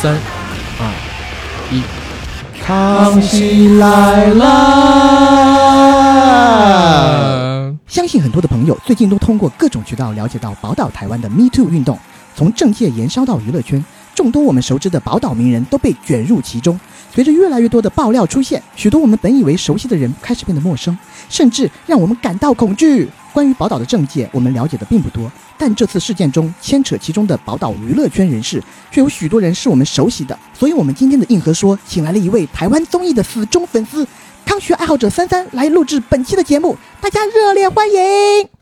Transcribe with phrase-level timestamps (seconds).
[0.00, 0.14] 三、
[0.78, 0.86] 二、
[1.72, 1.82] 一，
[2.62, 4.44] 康熙来啦！
[7.88, 11.98] 相信很多的朋友最近都通过各种渠道了解到宝岛台湾的 Me Too 运动，
[12.36, 13.84] 从政界延烧到娱乐圈，
[14.18, 16.78] 众多我们熟知的宝岛名人都被卷入其中。
[17.14, 20.98] 随着越来越多的爆料出现，许多我们本以为熟悉的人开始变得陌生，
[21.28, 23.08] 甚至让我们感到恐惧。
[23.32, 30.36] 关于宝岛的政界，我们了解的并不多，但这次事件中牵扯其中的宝岛娱乐圈人士，却有许多人是我们熟悉的。
[30.52, 34.04] 所以，我们今天的硬核说，请来了一位台湾综艺的死忠粉丝——
[34.44, 38.57] 康学爱好者三三来录制本期的节目，大家热烈欢迎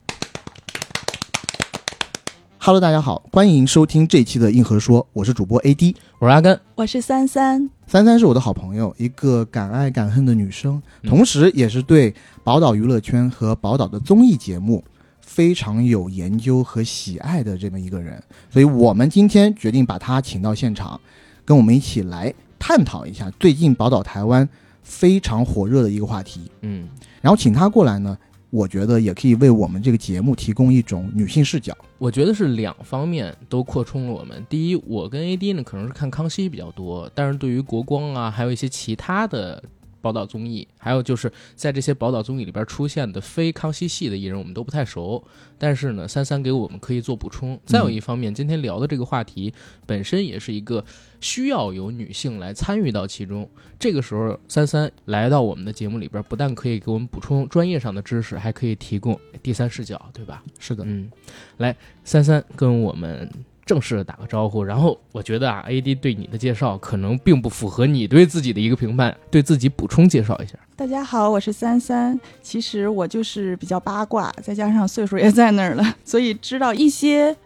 [2.66, 7.70] ！Hello，大家好，欢迎收听这期的硬核说，我是主播 AD，我是阿根，我是三三。
[7.86, 12.12] 三三是我的好朋友，一个敢爱敢恨的女生，同时也是对
[12.42, 14.82] 宝岛娱乐圈和宝岛的综艺节目
[15.20, 18.20] 非常有研究和喜爱的这么一个人。
[18.50, 21.00] 所以我们今天决定把她请到现场，
[21.44, 24.48] 跟我们一起来探讨一下最近宝岛台湾
[24.82, 26.50] 非常火热的一个话题。
[26.62, 26.88] 嗯，
[27.20, 28.18] 然后请她过来呢。
[28.50, 31.76] 我觉得也可以为我们这个节目提供一种女性视角。
[31.98, 34.44] 我觉得是两方面都扩充了我们。
[34.48, 39.62] 第一，我跟 AD 呢可能是看康熙比较多，但是对于国光啊，还有一些其他的。
[40.06, 45.20] 宝岛综艺，还有就是在这些宝岛综艺里边出现的非康熙系的艺人，我们都不太熟。
[45.58, 47.58] 但是呢，三三给我们可以做补充。
[47.66, 49.52] 再有一方面，今天聊的这个话题
[49.84, 50.84] 本身也是一个
[51.20, 53.48] 需要有女性来参与到其中。
[53.80, 60.44] 这个时候，三三来到我们的节目里边，不但可以给我们补充专业上的知识，还可以提供第三视角，对吧？
[60.60, 61.10] 是的，嗯，
[61.56, 63.28] 来，三三跟我们。
[63.66, 70.56] 正式的打个招呼，然后我觉得啊，A D 对你的介绍可能并不符合你对自己的一个评判，对自己补充介绍一下。
[70.76, 77.36] 大家好，我是三三，其实我就是比较八卦，再加上岁数也在那儿了，所以知道一些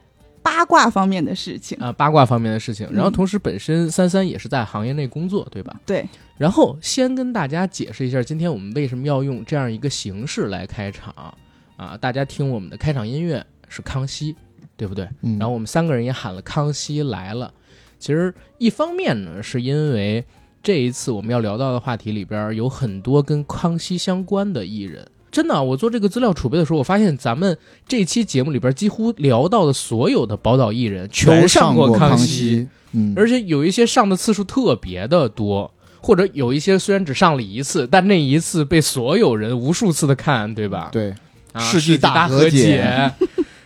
[0.42, 2.86] 八卦方面的事情啊，八卦方面的事情。
[2.92, 5.80] 然后同时本身三三也是在行业内工作，对吧？
[5.86, 6.06] 对。
[6.36, 11.14] 然后先跟大家解释一下，今天我们为什么要用这样一个形式来开场
[11.76, 11.96] 啊？
[11.96, 14.36] 大家听我们的开场音乐是康熙。
[14.80, 15.06] 对不对？
[15.38, 17.52] 然后我们三个人也喊了“康熙来了”。
[18.00, 20.24] 其实一方面呢，是因为
[20.62, 25.06] 这一次我们要聊到的话题里边有很多跟康熙相关的艺人。
[25.30, 35.70] 真的，我做这个资料储备的时候，我发现咱们这期节目里边几乎聊到的所有的宝岛艺人全上过康熙，嗯，而且有一些上的次数特别的多，
[36.00, 40.88] 或者有一些虽然只上了一次，但那一次被所有人无数次的看，对吧？
[40.90, 41.14] 对，
[41.58, 43.12] 世纪大和解。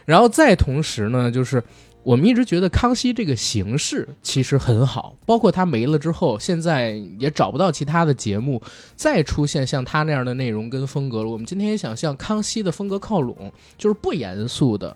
[0.05, 1.63] 然后再同时呢，就是
[2.03, 8.61] 我们一直觉得康熙这个形式其实很好，包括他没了之后，现在也找不到其他的节目
[8.95, 11.29] 再出现像他那样的内容跟风格了。
[11.31, 14.95] 我们今天也想向康熙的风格靠拢，就是不严肃的，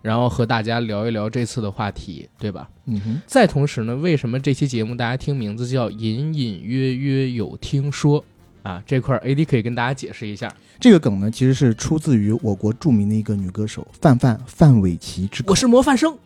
[0.00, 2.70] 然后和大家聊一聊这次的话题，对吧？
[2.86, 3.20] 嗯哼。
[3.26, 8.24] 再同时呢，为什么这期节目大家听名字叫隐隐约约有听说？
[8.64, 15.44] 啊，这块 A D 可以跟大家解释一下，这个梗呢，其实是出自于我国著名的一个女歌手范范范玮琪之。
[15.46, 16.16] 我是模范生，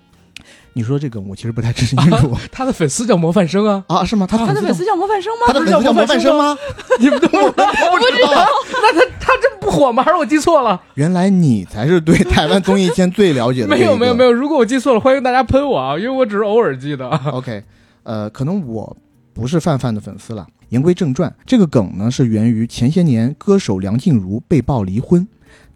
[0.72, 2.36] 你说这个我其实不太清楚。
[2.52, 4.24] 他的粉丝叫模范生啊啊是吗？
[4.24, 5.46] 他他的粉丝叫模范生吗？
[5.48, 6.56] 他的粉丝叫模范生吗？
[7.00, 8.46] 你们都 不知道？
[8.80, 10.00] 那他他真不火吗？
[10.04, 10.80] 还是我记错了？
[10.94, 13.66] 原来你才是对台湾综艺圈最了解的。
[13.68, 17.08] 没有没有没有，如果我记错了，欢迎大家喷我啊，因为我只是偶尔记得。
[17.32, 17.64] OK，
[18.04, 18.96] 呃，可能我
[19.34, 20.46] 不是范范的粉丝了。
[20.70, 25.26] 言归正传，这个梗呢是源于前些年歌手梁静茹被曝离婚，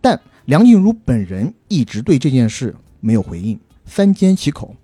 [0.00, 4.74] 但梁静茹本人一直对这件事没有回应，三缄其口。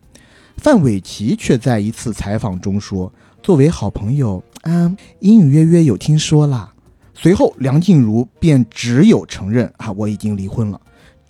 [0.56, 6.72] 范玮琪却在一次采访中说：“作为好朋友，嗯，隐隐约约有听说啦。”
[7.14, 10.80] 随后梁静茹便只有承认啊，我已经离婚了。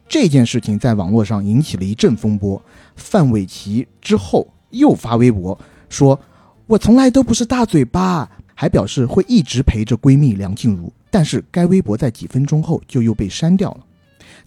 [0.09, 2.63] 这件事情在网络上引起了一阵风波。
[2.97, 5.59] 范玮琪之后又发微博
[5.89, 6.19] 说
[6.67, 13.87] ：“我从来都不是大嘴巴。”还表示会一直陪着闺蜜梁静茹，但是该微博在几分钟后就又被删掉了。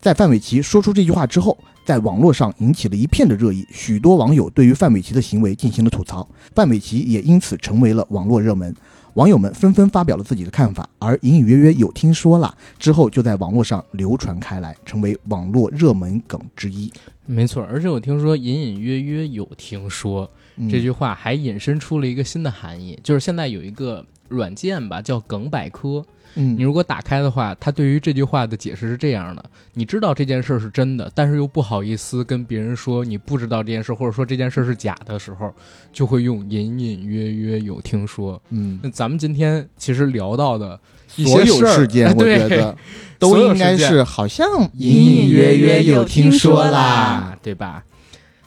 [0.01, 8.75] 在范玮琪说出这句话之后，在网络上引起了一片的热议，许多网友对于范玮琪的行为进行了吐槽，范玮琪也因此成为了网络热门，
[9.13, 16.91] 网友们纷纷发表了自己的看法，而隐隐约约有听说了之后就在网络上流传开来，成为网络热门梗之一。
[17.25, 20.29] 没错，而且我听说隐隐约约有听说。
[20.69, 26.03] 这句话还引申出了一个新的含义，就是现在有一个软件吧，叫梗百科。
[26.35, 29.43] 嗯，你如果打开的话，它对于这句话的解释是这样的：
[29.73, 35.53] 你知道这件事是真的，但是又不好意思跟别人说你不知道这件事，或者说这件事是假的时候，
[35.91, 38.41] 就会用隐隐约约有听说。
[38.49, 42.77] 嗯，那咱们今天其实聊到的所有事件，我觉得
[43.19, 47.83] 都应该是好像隐隐约约有听说啦，对吧？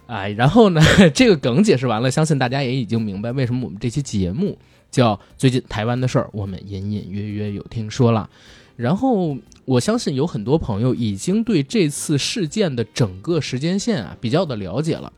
[0.07, 0.81] 哎，然后呢，
[1.15, 4.59] 这个梗解释完了，相信大家也已经明白为什么我们这期节目
[4.91, 8.29] 叫最近台湾的事儿，我们隐隐约约有听说了。
[8.77, 15.13] 然后我相信有很多朋友已经对这次事件的整个时间线啊比较的了解了，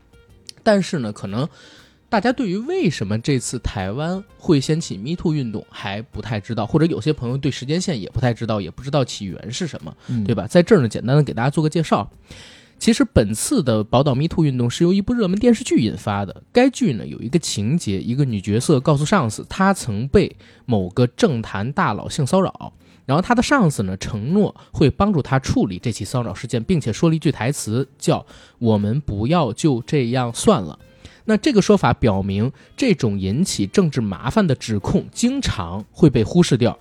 [0.63, 1.49] 但是呢，可能
[2.07, 9.93] 大家对于为什么这次台湾会掀起 Me Too 运动还不太知道，或者有些朋友对时间线也不太知道，也不知道起源是什么。
[10.07, 10.47] 嗯对吧？
[10.47, 12.09] 在这儿呢，简单的给大家做个介绍。
[12.79, 16.43] 其实本次的宝岛 Me Too 运动是由一部热门电视剧引发的。
[16.53, 20.35] 该剧呢有一个情节，一个女角色告诉上司，她曾被
[20.65, 22.71] 某个政坛大佬性骚扰，
[23.05, 28.25] 然后她的上司呢承诺会帮助她处理这起骚扰事件，并且说了一句台词，叫
[28.59, 30.77] “我们不要就这样算了”。
[31.25, 36.77] 那这个说法表明，这种引起政治麻烦的指控经常会被忽视掉。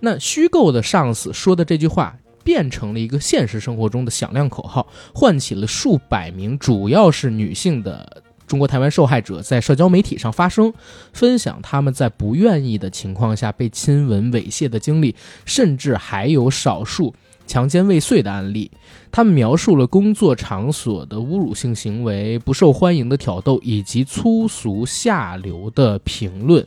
[0.00, 2.16] 那虚构的上司说的这句话，
[2.48, 10.72] 变成了一个现实生活中的响亮口号，唤起了数百名主要是女性的中国台湾受害者在社交媒体上发声，
[11.12, 15.14] 分享他们在不愿意的情况下被亲吻、猥亵的经历，
[15.44, 17.14] 甚至还有少数
[17.46, 18.70] 强奸未遂的案例。
[19.12, 26.66] 他们描述了工作场所的侮辱性行为、不受欢迎的挑逗以及粗俗下流的评论。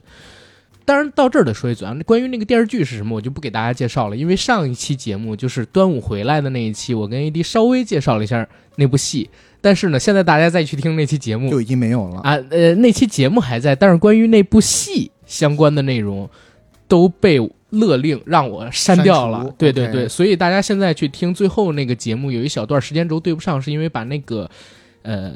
[0.91, 8.45] 当然，到这儿得说一嘴啊，关于那个电视剧是什么，我就不给大家介绍了，因为上一期节目就是端午回来的那一期，我跟 AD 稍微介绍了一下
[8.75, 9.29] 那部戏。
[9.61, 12.19] 但是呢，现在大家再去听那期节目就已经没有了。
[12.23, 16.29] 啊，呃，那期节目还在，但是关于那部戏相关的内容
[16.89, 17.39] 都被
[17.69, 19.49] 勒令让我删掉了。
[19.57, 24.49] 对对对，所以大家现在去听最后那个节目，有一小段时间轴对不上，是因为把那个
[25.03, 25.31] 呃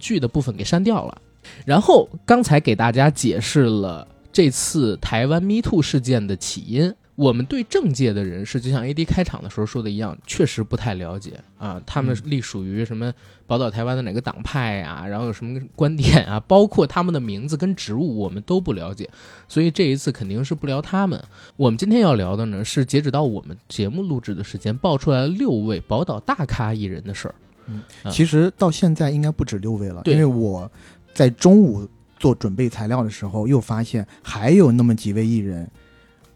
[0.00, 1.16] 剧的部分给删掉了。
[1.64, 6.92] 然后刚才给大家解释了这次台湾 Me Too 事件的起因。
[7.14, 11.80] 我们对政界的人士，就像 AD 开场的时候说的一样，确实不太了解啊。
[11.86, 13.14] 他们隶属于什么
[13.46, 15.06] 宝岛台湾的哪个党派啊？
[15.06, 16.40] 然后有什么观点啊？
[16.40, 19.08] 包括他们的名字跟职务，我们都不了解。
[19.48, 21.22] 所以这一次肯定是不聊他们。
[21.54, 27.34] 我们今天要聊的呢，是截止到我们节目录制的时间，爆出来六位宝岛大咖艺人的事儿。
[27.68, 27.80] 嗯
[28.10, 30.68] 其实到现在应该不止六位了，因为我
[31.14, 31.88] 在中午
[32.24, 35.68] 做准备材料的时候，又发现还有那么几位艺人，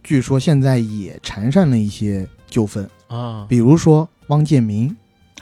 [0.04, 4.94] 据说现在也缠上了一些纠纷，啊比如说汪建民，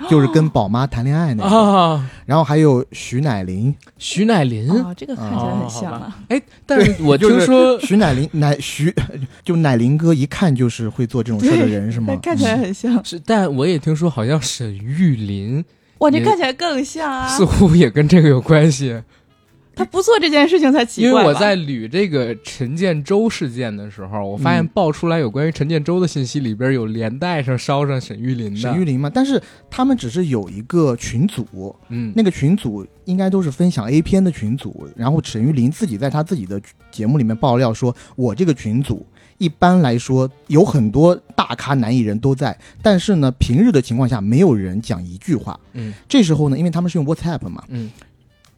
[0.08, 4.70] 就是跟宝妈谈恋爱那个，啊，然后还有徐乃麟，徐乃麟。
[4.70, 6.16] 哦，这个看起来哦很像啊。
[6.30, 8.94] 哎，但是我听就是说徐乃麟乃徐
[9.42, 12.16] 就乃麟哥一看就是会做这种事的人是吗？
[12.22, 13.04] 看起来很像。
[13.04, 15.64] 是，但我也听说好像沈玉琳
[15.98, 17.26] 哇，这看起来更像啊！
[17.26, 19.02] 似乎也跟这个有关系。
[19.76, 21.28] 他不做这件事情才奇因怪因。
[21.28, 28.56] 为我在捋这个陈建州事件的时候，我发现嗯爆出来有关于陈建州的信息，里边有连带上捎上沈玉林的。
[28.58, 29.40] 沈玉林嘛，但是
[29.70, 36.58] 他们只是有一个群组，嗯，那个群组应该都是分享 A 片的群组，然后沈玉林自己在他自己的
[36.90, 39.04] 节目里面爆料说，我这个群组
[39.36, 45.60] 一般来说有很多大咖男艺人都在，但是呢，平日的情况下没有人讲一句话。
[45.74, 47.92] 嗯这时候呢，因为他们是用 WhatsApp 嘛，嗯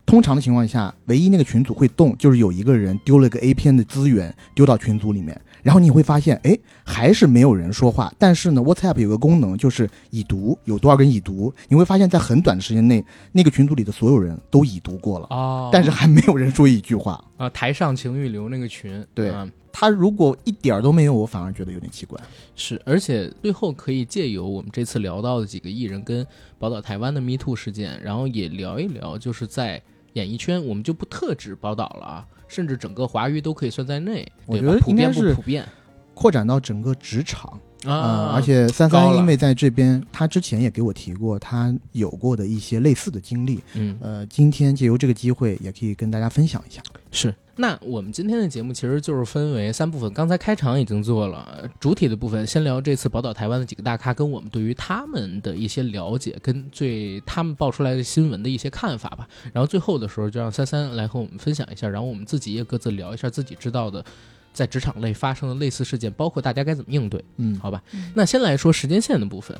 [0.08, 8.10] 通常的情况下，唯一那个群组会动，就是有一个人丢了个 A 片的资源丢到群组里面，然后你会发现，哎，还是没有人说话。
[8.16, 17.22] 但是呢，WhatsApp 有个功能就是已读，有多少个人已读，你会发现在很短的时间内，那个群组里的所有人都已读过了，哦，但是还没有人说一句话。
[17.36, 22.18] 啊，台上情欲流那个群，对啊他如果一点儿都没有，我反而觉得有点奇怪。
[22.56, 26.26] 是，而且最后可以借由我们这次聊到的几个艺人跟
[26.58, 29.80] 宝岛台湾的 Me Too 事件，然后也聊一聊，就是在
[30.18, 35.64] 演艺圈，我们就不特指宝岛了啊，甚至整个华娱都可以算在内，我觉得普遍不普遍？
[36.12, 43.62] 扩展到整个职场啊、啊、而且三三因为在这边，他之前也给我提过他有过的一些类似的经历。
[43.74, 46.82] 嗯呃，今天借由这个机会，也可以跟大家分享一下。
[47.10, 47.34] 是。
[47.60, 59.26] 那我们今天的节目其实就是分为三部分，刚才开场已经做了，呃主体的部分先聊这次宝岛台湾的几个大咖，跟我们对于他们的一些了解，跟最他们爆出来的新闻的一些看法吧。
[59.52, 64.04] 然后最后的时候就让三三来和我们分享一下，然后我们自己也各自聊一下自己知道的
[64.52, 67.24] 在职场类发生的类似事件，包括大家该怎么应对。
[67.36, 69.56] 嗯，好吧嗯，那先来说时间线的部分。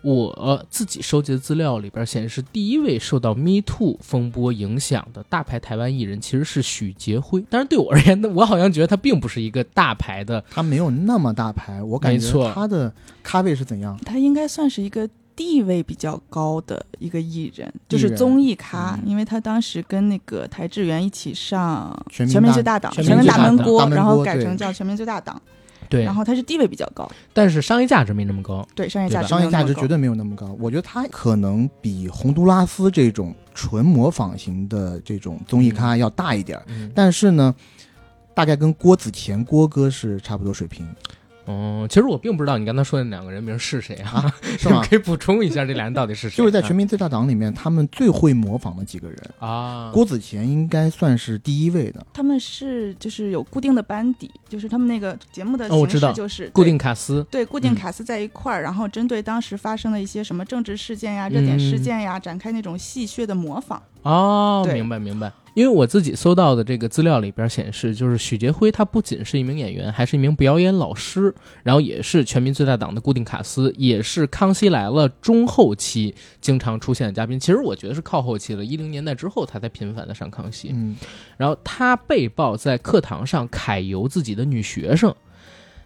[0.00, 7.44] 我自己收集的资料里边显示，第一位受到 Me Too 风波影响的大牌台湾艺人其实是许杰辉。
[7.50, 10.42] 当然，对我而言，我好像觉得他并不是一个大牌的。
[10.48, 13.98] 他没有那么大牌，我感没错觉他的咖位是怎样？
[14.06, 19.08] 他应该算是一个地位比较高的一个艺人，就是综艺咖，嗯。
[19.08, 21.96] 因为他当时跟那个台志源一起上
[22.28, 25.40] 《全民最大档》《全全民大闷锅然后改成叫《全民最大档》。
[25.88, 26.02] 对。
[26.02, 28.66] 然，后他是地位比较高，但是商业价值没那么高。
[28.74, 30.54] 对商业价值商业价值绝对没有那么高。
[30.58, 37.54] 我觉得他可能比洪都拉斯这种纯模仿型的这种综艺咖要大一点，嗯，但是呢，
[38.34, 40.84] 大概跟郭子乾郭哥是差不多水平，
[41.48, 44.30] 哦，其实我并不知道你刚才说的那两个人名是谁啊？
[44.58, 44.82] 是吗？
[44.86, 46.36] 可以补充一下这俩人到底是谁？
[46.36, 52.06] 就是在《全民最大党》里面，他们最会模仿的几个人，啊，郭子乾应该算是第一位的。
[52.12, 63.82] 他们是就是有固定的班底，就是他们那个节目的形哦我知道式就是固定卡司，对固定嗯卡司在一块儿，然后针对当时发生的一些什么政治事件呀、热点事嗯件呀，展开那种戏谑的模仿。
[64.02, 65.32] 哦，明白明白。
[65.58, 71.34] 因为我自己搜到的这个资料里边显示，就是许杰辉他不仅是一名演员，还是一名表演老师，
[71.64, 77.40] 然后也是《全民最大党》的固定卡司，也是《康熙来了》中后期经常出现的嘉宾。
[77.40, 80.70] 其实我觉得是靠后期了，一零年代之后他才频繁的上康熙。
[80.72, 80.96] 嗯，
[81.36, 85.12] 然后他被曝在课堂上揩油自己的女学生，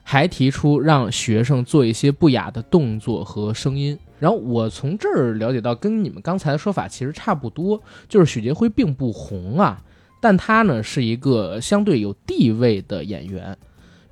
[0.02, 3.98] 还提出让学生做一些不雅的动作和声音。
[4.22, 9.82] 然后我从这儿了解到，跟你们刚才的说法其实差不多，就是许杰辉并不红啊，
[10.20, 13.58] 但他呢是一个相对有地位的演员。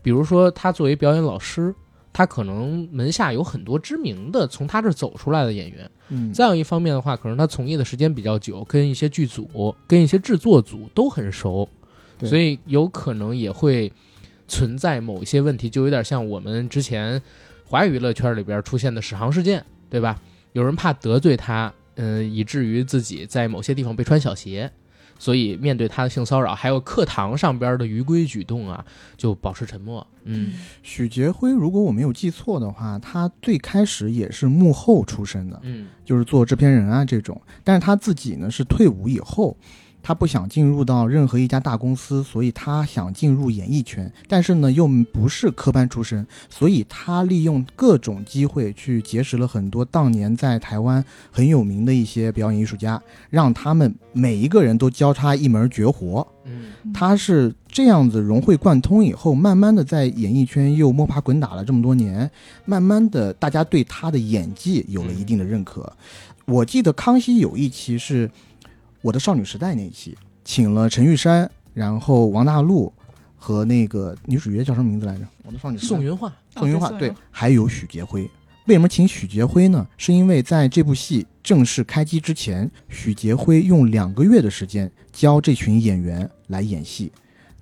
[0.02, 1.73] 比如说，他作为表演老师，
[2.12, 5.88] 他可能门下有很多知名的从他这儿走出来的演员。
[6.09, 11.69] 嗯，再有一方面的话，可能他从业的时间比较久，跟一些剧组、跟一些制作组都很熟，
[12.25, 13.93] 所以有可能也会
[14.49, 17.23] 存在某一些问题，就有点像我们之前
[17.64, 20.19] 华语娱乐圈里边出现的史航事件，对吧？
[20.53, 24.71] 有人怕得罪他，嗯、以至于自己在某些地方被穿小鞋。
[25.19, 28.83] 所以面对他的性骚扰，还有课堂上边的逾规举动啊，
[29.19, 30.07] 就保持沉默。
[30.25, 37.39] 嗯，许杰辉，如果我没有记错的话，他最开始也是幕后出身的，嗯就是做制片人啊这种。
[37.63, 39.55] 但是他自己呢是退伍以后，
[40.02, 56.26] 他不想进入到任何一家大公司，所以他想进入演艺圈，但是呢又不是科班出身，所以他利用各种机会去结识了很多当年在台湾很有名的一些表演艺术家，让他们每一个人都交叉一门绝活。
[56.45, 62.28] 嗯他是这样子融会贯通以后，慢慢的在演艺圈又摸爬滚打了这么多年，
[62.64, 65.92] 慢慢的大家对他的演技有了一定的认可。
[66.47, 68.28] 我记得康熙有一期是
[69.02, 72.92] 我的少女时代那一期，请了陈玉珊，然后王大陆
[73.37, 75.25] 和那个女主角叫什么名字来着？
[75.45, 78.28] 我的少女时代宋云画，宋云画对还有许杰辉。
[78.66, 79.87] 为什么请许杰辉呢？
[79.97, 87.11] 是因为在这部戏正式开机之前，许杰辉用两个月的时间教这群演员来演戏，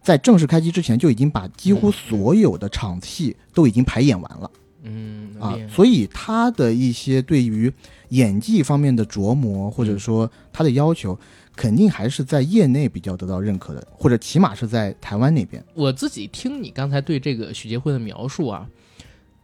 [0.03, 4.51] 在正式开机之前就已经把几乎所有的场戏都已经排演完了
[4.83, 7.73] 嗯啊，所以他的一些对于
[8.11, 11.19] 演技方面的琢磨，或者说他的要求，
[11.55, 15.65] 肯定还是在业内比较得到认可的，或者起码是在台湾那边。
[15.75, 18.69] 我自己听你刚才对这个许杰辉的描述啊，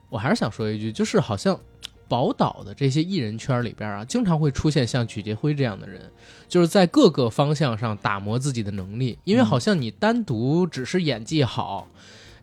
[0.09, 1.59] 我还是想说一句，就是好像
[2.06, 6.00] 宝岛的这些艺人圈里边啊，经常会出现像许杰辉这样的人，
[6.49, 11.88] 就是在各个方向上打磨自己的能力，因为好像你单独只是演技好。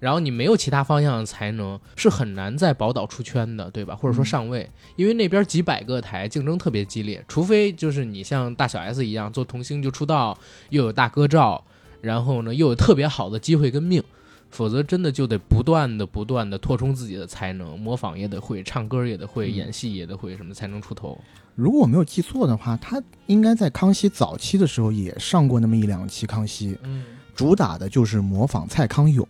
[0.02, 3.96] 然后你没有其他方向的才能，是很难在宝岛出圈的，对吧？
[3.96, 10.36] 或者说上位，因为那边几百个台竞争特别激烈，除非就是你像大小 S 一样做童星就出道，
[10.72, 11.64] 又有大哥照，
[12.02, 14.04] 然后呢又有特别好的机会跟命，
[14.50, 21.16] 否则真的就得不断的不断的扩充自己的才能，模仿也得会，唱歌也得会，嗯演戏也得会，什么才能出头。
[21.54, 27.04] 如果我没有记错的话，他应该在康熙早期的时候也上过那么一两期康熙，嗯
[27.36, 29.28] 主打的就是模仿蔡康永。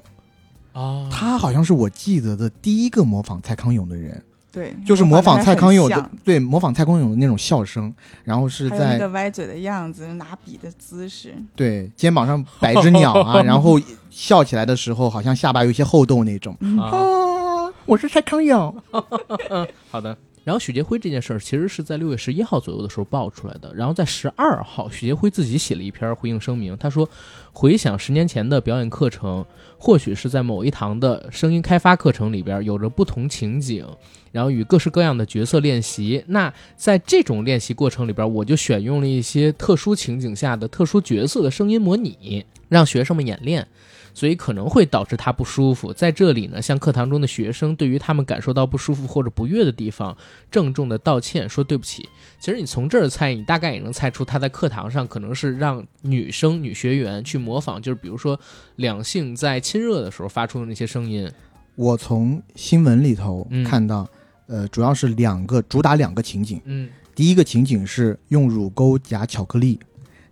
[0.73, 16.55] 啊，他好像是我记得的第一个模仿蔡康永的人，对，就是模仿蔡康永的对，模仿蔡康永的那种笑声，然后是在个歪嘴的样子，拿笔的姿势，对肩膀上摆只鸟啊， 然后笑起来的时候好像下巴有一些厚豆那种。
[16.79, 18.75] 啊，我是蔡康永。
[19.89, 20.17] 好的。
[20.43, 23.71] 然后许杰辉这件事儿其实是在六月十一号左右的时候爆出来的。
[23.75, 27.07] 然后在十二号，许杰辉自己写了一篇回应声明，他说
[27.53, 29.45] ：“回想十年前的表演课程，
[29.83, 33.83] 或许是在某一堂的声音开发课程里边有着不同情景，
[34.31, 36.23] 然后与各式各样的角色练习。
[36.27, 43.67] 那在这种练习过程里边，我就选用了一些特殊情景下的特殊角色的声音模拟，让学生们演练。”
[44.13, 45.91] 所以可能会导致他不舒服。
[45.93, 50.15] 在这里呢，向课堂中的学生对于他们感受到不舒服或者不悦的地方，
[50.49, 52.07] 郑重的道歉，说对不起。
[52.39, 58.39] 其实你从这儿猜，你大概也能猜出他在课堂上可能是让女生、女学员去模仿，就是比如说
[58.77, 61.29] 两性在亲热的时候发出的那些声音。
[61.75, 64.07] 我从新闻里头嗯看到，
[64.47, 66.59] 呃，主要是两个主打两个情景。
[66.65, 69.79] 嗯，第一个情景是用乳沟夹巧克力，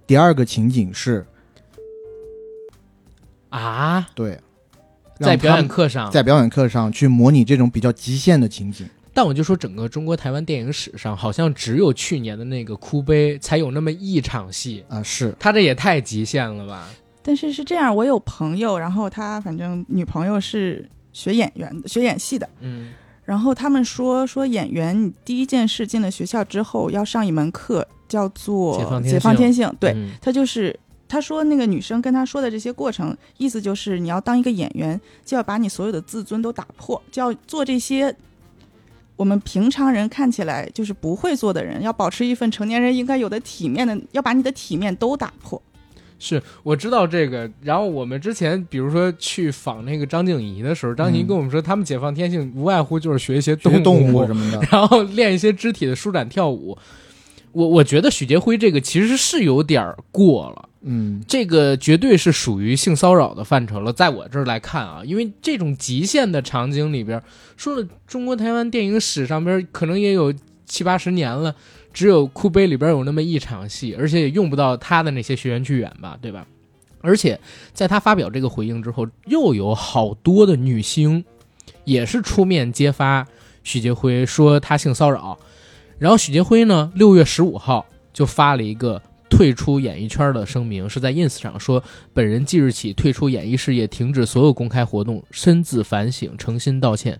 [0.06, 1.26] 第二个情景是
[3.50, 4.39] 啊，对
[5.20, 8.88] 在表演课上，在表演课上去模拟这种比较极限的情景。
[9.13, 16.88] 但我就说，整个中国台湾电影史上，好像只有去年的那个哭悲才有那么一场戏，啊、是他这也太极限了吧？
[17.22, 22.48] 但是是这样，我有朋友，然后他反正女朋友是学演员的，学演戏的。
[22.62, 22.91] 嗯
[23.25, 29.75] 然后他们说说演员，你第一件事进了学校之后要上一门课，叫做解放天解放性天性。
[29.79, 30.79] 对，嗯他就是
[31.10, 38.16] 他说那个女生跟他说的这些过程，意思就是你要当一个演员，就要把你所有的自尊都打破，就要做这些
[39.18, 45.62] 我们平常人看起来就是不会做的人，要保持一份成年人应该有的体面的，要把你的体面都打破。
[46.20, 47.50] 是我知道这个。
[47.62, 56.78] 然后我们之前比如说去访那个张静怡的时候，张静怡嗯跟我们说，他们解放天性无外乎就是学一些动学动物物 什么的，然后练一些肢体的舒展跳舞。
[57.51, 60.69] 我我觉得许杰辉这个其实是有点儿过了。
[60.82, 67.22] 嗯，这个绝对是属于性骚扰的范畴了，在我这儿来看啊，因为这种极限的场景里边，
[67.58, 70.34] 说了中国台湾电影史上边可能也有
[70.66, 71.54] 七八十年了，
[71.94, 76.48] 只有哭悲里边有那么一场戏，而且也用不到他的那些学员去演吧，对吧？
[77.02, 77.40] 而且
[77.74, 81.24] 在他发表这个回应之后，又有好多的女星
[81.84, 83.28] 也是出面揭发
[83.64, 85.38] 许杰辉，说他性骚扰。
[85.98, 91.84] 然后许杰辉呢，六月十五号就发了一个退出演艺圈的声明，是在 ins 上说，
[92.14, 97.20] 本人即日起退出演艺事业，停止所有公开活动，深自反省，诚心道歉。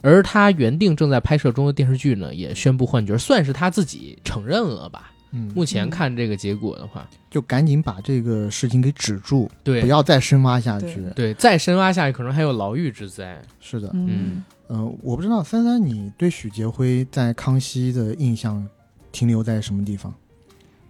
[0.00, 5.12] 而他原定正在拍摄中的电视剧呢，也宣布换角，算是他自己承认了吧？
[5.32, 11.04] 嗯，目前看这个结果的话，就赶紧把这个事情给止住，对不要再深挖下去。
[11.14, 13.42] 对，再深挖下去，可能还有牢狱之灾。
[13.60, 18.66] 是的，嗯呃，我不知道三三，你对许杰辉在康熙的印象
[19.10, 20.14] 停留在什么地方？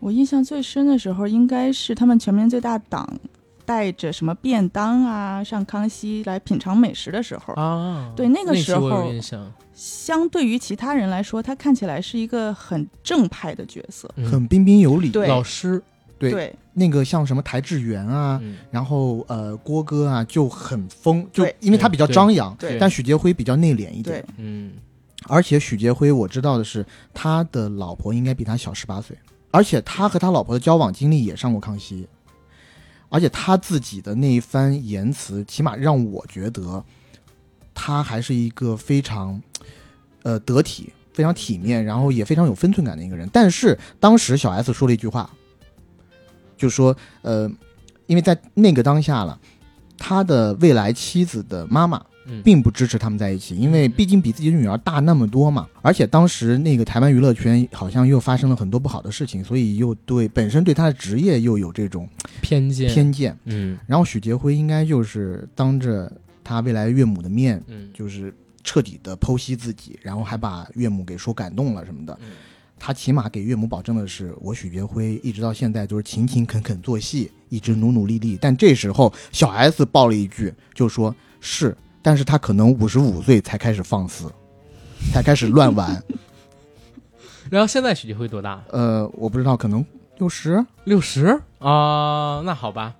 [0.01, 3.09] 我印象最深的时候，应该是他们全民最大党
[3.65, 7.55] 带着什么便当啊上康熙来品尝美食的时候。
[7.55, 9.11] 啊，对那个时候
[9.75, 14.11] 相对于其他人来说，他看起来是一个很正派的角色。
[14.17, 14.25] 嗯。
[14.31, 15.11] 很彬彬有礼。
[15.11, 15.29] 对。
[15.29, 15.83] 老师，
[16.19, 16.55] 对对。
[16.73, 22.79] 那个像什么台志源啊，嗯，然后呃郭哥啊就很疯，就因为他比较张扬，对。
[22.79, 24.73] 但许杰辉比较内敛一点。，嗯，
[25.27, 29.17] 而且许杰辉我知道的是，他的老婆应该比他小十八岁，
[29.51, 32.07] 而且他和他老婆的交往经历也上过康熙，
[33.09, 36.85] 而且他自己的那一番言辞，起码让我觉得
[37.75, 39.41] 他还是一个非常
[40.23, 43.29] 呃得体、非常体面，然后也非常有分寸感的一个人。
[43.33, 45.31] 但是当时小 S 说了一句话，
[46.57, 47.51] 就说呃，
[48.07, 49.41] 因为在那个当下了，
[49.97, 52.05] 他的未来妻子的妈妈
[52.45, 55.67] 并不支持他们在一起，因为毕竟比自己的女儿大那么多嘛。
[55.83, 62.09] 而且当时那个台湾娱乐圈好像又发生了很多不好的事情，所以又对本身对他的职业又有这种
[62.41, 63.37] 偏见，偏见。
[63.45, 66.11] 嗯然后许杰辉应该就是当着
[66.45, 72.17] 他未来岳母的面，嗯就是彻底的剖析自己，然后还把岳母给说感动了什么的。
[72.23, 72.29] 嗯
[72.81, 78.39] 他起码给岳母保证的是，我许杰辉一直到现在都是勤勤恳恳做戏，一直努努力力。
[78.41, 81.77] 但这时候小 S 爆了一句，就说是，
[82.09, 84.33] 但是他可能五十五岁才开始放肆，
[85.13, 86.03] 才开始乱玩。
[87.51, 88.65] 然后现在许继辉多大？
[88.71, 89.85] 呃，我不知道，可能
[90.17, 90.65] 六十。
[90.85, 91.27] 六十
[91.59, 92.95] 啊，那好吧。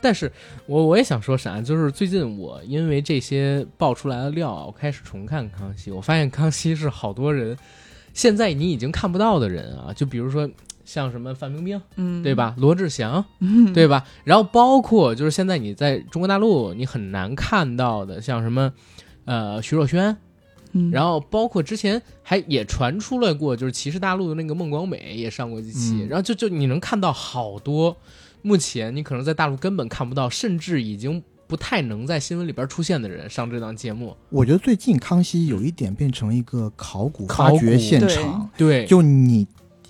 [0.00, 0.30] 但是
[0.66, 7.58] 我我也想说啥，就是最近我因为这些爆出来的料啊，我开始重看康熙，我发现康熙是好多人
[8.14, 10.48] 现在你已经看不到的人啊，就比如说
[10.88, 12.34] 像什么范冰冰，嗯，对？
[12.34, 12.54] 吧？
[12.56, 14.02] 罗志祥，嗯，对吧？
[14.24, 18.72] 然后包括就是现在你在中国大陆你很难看到的，像什么
[19.26, 20.16] 呃徐若瑄，
[20.72, 27.94] 嗯，然后包括之前还也传出来过，就是骑士大陆的那个孟广美也上过几期，嗯然后就就你能看到好多，
[28.40, 34.16] 目前你可能在大陆根本看不到，甚至已经不太能在新闻里边出现的人上这档节目。
[34.30, 39.46] 我觉得最近康熙有一点变成一个考古考古发掘现场，对，就你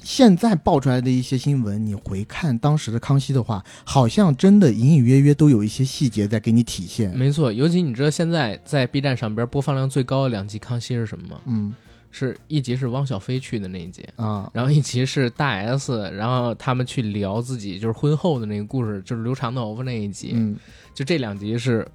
[0.09, 7.15] 现在爆出来的一些新闻，你回看当时的康熙的话，好像真的隐隐约约都有一些细节在给你体现。
[7.15, 7.53] 没错。
[7.53, 11.41] 尤其你知道现在在 B 站上边播放量最高的两集康熙是什么吗？
[11.45, 11.75] 嗯
[12.11, 14.03] 是一集是汪小菲去的那一集。
[14.17, 20.31] 啊，然后一集是大 S，然后他们去聊自己就是婚后的那个故事，就是留长头发那一集。
[20.33, 20.57] 嗯
[20.95, 21.87] 就这两集是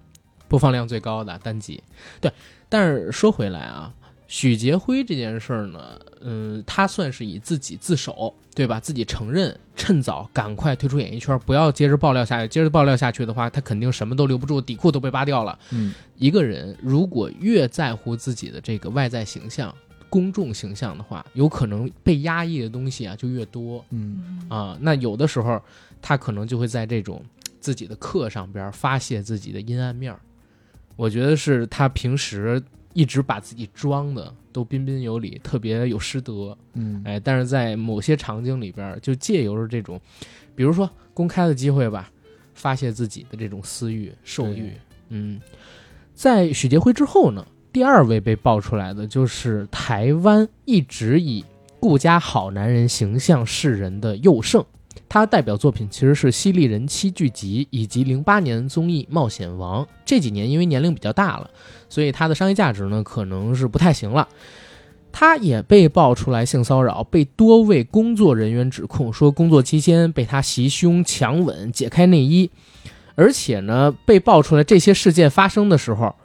[0.47, 1.82] 播放量最高的单集。
[2.21, 2.32] 对，
[2.69, 3.91] 但是说回来啊，
[4.27, 8.79] 许杰辉这件事儿呢，嗯，他算是以自己自首，对吧？
[8.79, 12.47] 自己承认，趁早赶快退出演艺圈，不要接着爆料下去。
[12.47, 15.57] 接着爆料下去的话，他肯定什么都留不住，底裤都被扒掉了。
[15.71, 19.75] 嗯一个人如果越在乎自己的这个外在形象、
[20.09, 23.83] 公众形象的话，有可能被压抑的东西啊就越多。
[23.89, 25.62] 嗯啊，那有的时候
[26.01, 27.21] 他可能就会在这种
[27.59, 30.19] 自己的课上边发泄自己的阴暗面儿，
[30.95, 32.62] 我觉得是他平时
[32.93, 39.99] 一直把自己装的都彬彬有礼，特别有师德，嗯，哎，但是在某些场景里边，就借由着这种，
[40.56, 42.12] 比如说公开的机会吧，
[42.53, 44.71] 发泄自己的这种私欲、兽欲。
[45.10, 45.41] 嗯，
[46.13, 51.43] 在许杰辉之后呢，第二位被爆出来的就是台湾一直以
[51.79, 54.63] 顾家好男人形象示人的佑胜。
[55.13, 59.86] 他代表作品其实是《犀利人妻》剧集以及零八年综艺《冒险王》。
[60.04, 61.47] 这几年因为年龄比较大了，
[61.88, 64.28] 所以他的商业价值呢可能是不太行了。
[65.12, 72.49] 他也被爆出来性骚扰，被多位工作人员指控说工作期间被他袭胸、强吻、解开内衣，
[73.13, 76.15] 而且呢，被爆出来这些事件发生的时候，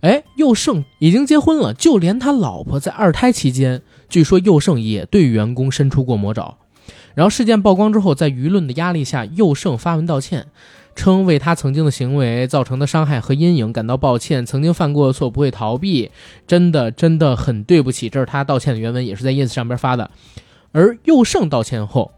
[0.00, 6.56] 哎，佑胜已经结婚了，就连他老婆在二胎期间，据说佑胜也对员工伸出过魔爪。
[7.18, 10.46] 然后事件曝光之后，在舆论的压力下，佑胜发文道歉，
[10.94, 16.12] 称为他曾经的行为造成的伤害和阴影感到抱歉，曾经犯过的错不会逃避，
[16.46, 18.08] 真的真的很对不起。
[18.08, 20.08] 这是他道歉的原文，也是在 ins 上边发的。
[20.70, 22.12] 而佑胜道歉后，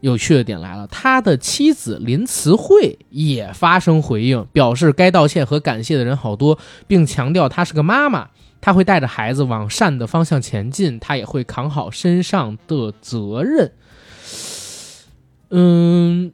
[0.00, 8.30] 有趣的点来了，他的妻子林慈慧也发声回应，表示该道歉和感谢的人好多，并强调她是个妈妈，
[8.62, 13.72] 她会带着孩子往善的方向前进，她也会扛好身上的责任。
[15.52, 16.32] 嗯，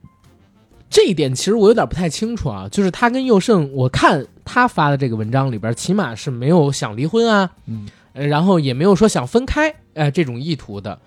[0.88, 10.98] 这一点其实我有点不太清楚啊，就是他跟佑胜，我看他发的这个文章里边，起码是没有想离婚啊，嗯呃，然后也没有说想分开，呃，这种意图的。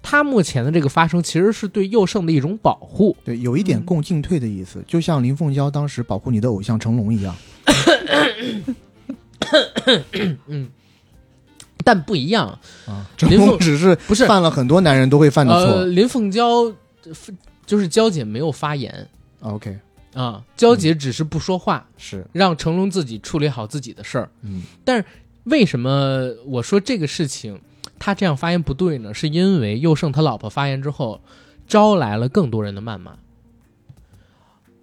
[0.00, 3.16] 他目前的这个发声，其实是对佑胜的一种保护。
[3.24, 7.34] 对，有一点嗯共进退的意思，就像林凤娇当时保护你的偶像成龙一样。
[11.84, 12.46] 但不一样，
[12.86, 15.84] 啊，成龙只是不是犯了很多男人都会犯的呃，错。
[15.86, 16.46] 林凤娇
[17.04, 17.12] 呃
[17.68, 19.06] 就是娇姐没有发言
[19.40, 19.78] OK，
[20.14, 24.30] 啊，娇姐只是不说话，是，让成龙自己处理好自己的事儿。
[24.40, 25.04] 嗯，但是
[25.44, 27.60] 为什么我说这个事情
[27.98, 29.12] 他这样发言不对呢？
[29.12, 31.20] 是因为佑胜他老婆发言之后，
[31.66, 33.18] 招来了更多人的谩骂。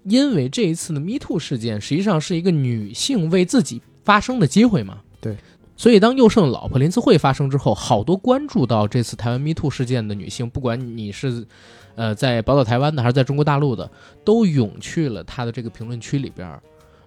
[0.04, 5.00] 因为这一次的 Me Too 事件实际上是一个女性为自己发声的机会嘛。
[5.20, 5.36] 对。
[5.76, 11.46] 所以当佑胜老婆林思慧发声之后，好多关注到这次台湾 Me Too 事件的女性，不管你是
[11.96, 13.90] 呃在宝岛台湾的还是在中国大陆的，
[14.24, 16.60] 都涌去了他的这个评论区里边。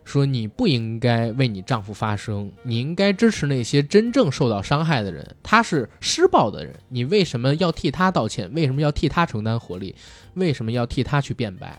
[0.04, 5.36] 说你不应该为你丈夫发声，你应该支持那些真正受到伤害的人。
[5.42, 8.50] 他是施暴的人，你为什么要替他道歉？
[8.54, 9.94] 为什么要替他承担火力？
[10.32, 11.78] 为什么要替他去辩白？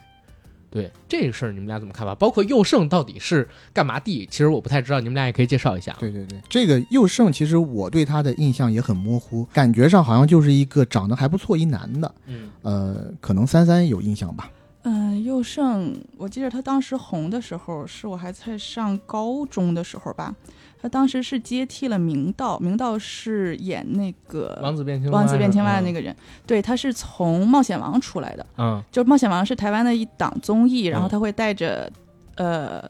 [0.71, 2.13] 对这个事儿，你们俩怎么看吧？
[2.15, 4.27] 包括佑胜到底是干嘛的？
[4.29, 5.95] 其实我不太知道，你们俩也可以介绍一下。
[5.99, 14.49] 对对对，这个佑胜其实我对他的印象也很模糊，感觉上好像就是一个长得还不错一男的，嗯，呃，可能三三有印象吧。
[14.83, 20.33] 嗯，佑胜，我记得他当时红的时候，是我还在上高中的时候吧。
[20.81, 26.15] 他当时是接替了明道，明道是演那个王子变青蛙，王子变青蛙的那个，个人，
[26.47, 28.45] 对，他是从《冒险王》出来的。
[28.57, 31.91] 嗯就《冒险王》是台湾的一档综艺，然后嗯他会带着
[32.35, 32.83] 呃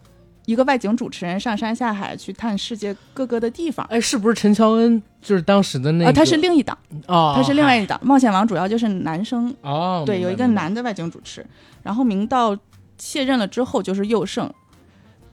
[0.45, 3.85] 一个外景主持人上山下海去探世界各个的地方。
[3.89, 5.01] 哎，是不是陈乔恩？
[5.21, 11.45] 就是当时的那个，啊，他是另一档，哦，他是另外一档，《冒险王》主要就是男生，哦，对，有一个男的外景主持。
[11.81, 12.55] 然后明道
[12.97, 14.49] 卸任了之后，就是佑胜。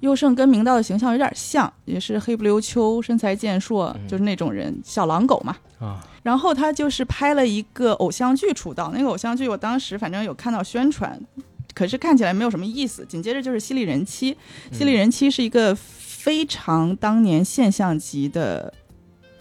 [0.07, 5.57] 佑胜跟明道的形象有点像，也是黑不溜秋、身材健硕，嗯就是那种人，小狼狗嘛。
[5.79, 11.21] 啊，然后他就是拍了一个偶像剧出道，那个偶像剧我当时反正有看到宣传，
[11.75, 13.05] 可是看起来没有什么意思。
[13.05, 14.33] 紧接着就是《犀利人妻》，
[14.79, 18.73] 《犀利人妻》是一个非常当年现象级的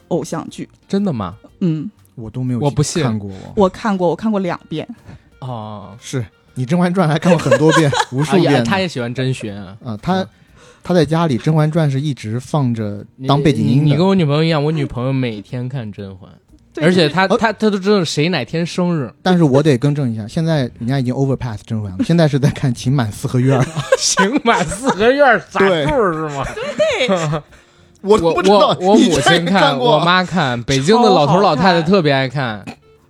[0.09, 0.67] 偶像剧。
[0.89, 1.37] 真的吗？
[1.61, 3.31] 嗯，我都没有我不信看过。
[3.55, 4.85] 我看过，我看过两遍。
[5.39, 6.25] 哦，是
[6.55, 8.63] 你《甄嬛传》还看过很多遍， 无数遍呢。
[8.65, 9.77] 他也喜欢甄选啊。
[9.83, 10.27] 啊，他
[10.87, 13.83] 他在家里《甄嬛传》是一直放着当背景音的。
[13.85, 16.29] 你你跟我女朋友一样，我女朋友每天看甄嬛，
[16.79, 19.11] 而且她哦她她都知道谁哪天生日。
[19.23, 23.59] 但是我得更正一下，现在人家已经 overpass 甄嬛了，现在是在看《情满四合院》。
[23.97, 26.45] 刑满四合院撒对兔是吗？
[28.01, 32.63] 我我不知道，我我母亲看过我妈看，北京的老头老太太特别爱看。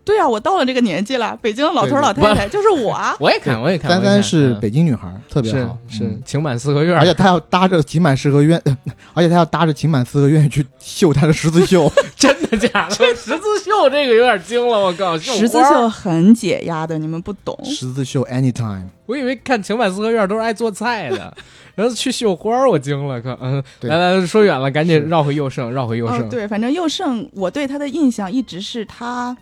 [0.05, 3.15] 对啊，我到了这个年纪了，北京的老头老太太就是我啊。
[3.19, 3.89] 我也看，我也看。
[3.89, 8.77] 三我也看三是嗯北京女孩，特别好，是嗯情满四合院，而且她要搭着情满四合院，呃
[9.15, 11.91] 而且她要搭着情满四合院去绣她的十字绣。
[12.15, 12.95] 真的假的？
[12.95, 15.17] 十字绣这个有点惊了，我靠！
[15.17, 17.57] 十字绣很解压的，你们不懂。
[17.63, 21.35] 十字绣 anytime，我以为看情满四合院都是爱做菜的，
[21.73, 23.37] 然后去绣花儿，我惊了，可！
[23.41, 26.21] 嗯，对来来，说远了，赶紧绕回佑胜，绕回佑胜。
[26.21, 29.35] 哦，对，反正佑胜，我对他的印象一直是他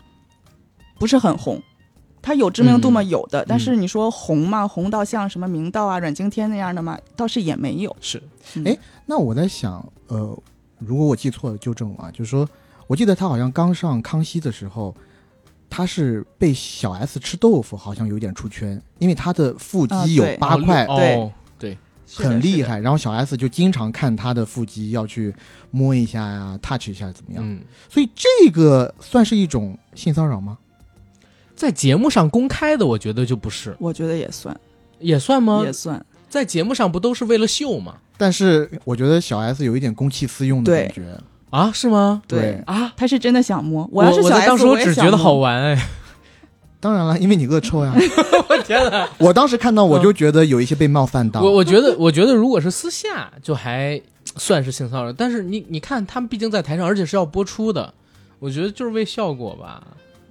[1.03, 1.61] 不是很红，
[2.21, 3.01] 他有知名度吗？
[3.01, 4.65] 嗯有的，但是你说红吗？
[4.65, 6.97] 红到像什么明道啊、阮经天那样的吗？
[7.17, 7.93] 倒是也没有。
[7.99, 8.23] 是
[8.55, 10.41] 嗯哎那我在想，呃，
[10.79, 12.47] 如果我记错了，纠正我啊，就是说
[12.87, 14.95] 我记得他好像刚上康熙的时候，
[15.69, 22.79] 他是被小 S 吃豆腐，好像有点出圈，因为他的腹肌有八块，哦，是的是的很厉害。
[22.79, 25.35] 然后小 S 就经常看他的腹肌，要去
[25.69, 27.43] 摸一下呀、touch 一下怎么样？
[27.45, 30.57] 嗯，所以这个算是一种性骚扰吗？
[31.63, 34.53] 在节目上公开的，我觉得就不是，我觉得也算，
[34.99, 35.71] 也算吗也？
[35.71, 36.05] 算。
[36.27, 37.95] 在节目上不都是为了秀吗？
[38.17, 41.17] 但是我觉得小 S 有一点公器私用的感觉。
[41.51, 42.21] 啊，是吗？
[42.27, 43.87] 对啊，他是真的想摸。
[43.93, 45.35] 我要是小 S，当时我只觉得好。
[45.35, 45.87] 玩哎，
[46.81, 47.93] 当然了，因为你恶臭呀。
[48.49, 49.07] 我天哪！
[49.19, 51.41] 我当时看到我就觉得有一些被冒犯到。
[51.41, 54.01] 我我觉得， 我觉得如果是私下，就还
[54.35, 55.13] 算是性骚扰。
[55.13, 57.93] 但是你你看，他们毕竟在台上，而且是要播出的，
[58.39, 59.81] 我觉得就是为效果吧。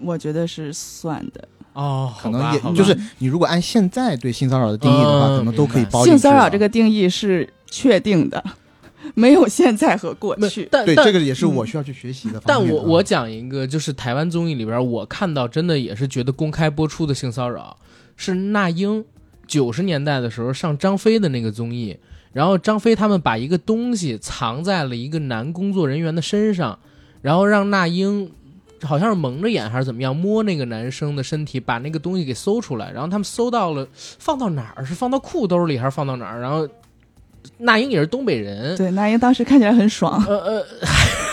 [0.05, 1.49] 我觉得是算的。
[1.75, 6.11] 哦，可能也就是你如果按现在对性骚扰的定义的话，嗯可能都可以包进去。
[6.11, 8.45] 性骚扰这个定义是确定的，
[9.15, 10.65] 没有现在和过没去。
[10.65, 12.43] 对但但这个也是我需要去学习的。
[12.45, 17.79] 但我我讲一个，就是台湾综艺里边，我看到真的也是觉得公开播出的性骚扰，
[18.17, 19.03] 是那英
[19.47, 21.97] 九十年代的时候上张飞的那个综艺，
[22.35, 26.79] 然后张飞他们把一个东西藏在了一个男工作人员的身上，
[27.23, 28.31] 然后让那英
[28.85, 34.85] 好像是蒙着眼还是怎么样摸那个男生的身体，把那个东西给搜出来，然后他们搜到了，放到哪儿？
[34.85, 36.41] 是放到裤兜里还是放到哪儿？
[36.41, 36.69] 然后
[37.59, 40.25] 那英也是东北人，对，那英当时看起来很爽。
[40.29, 40.65] 呃呃，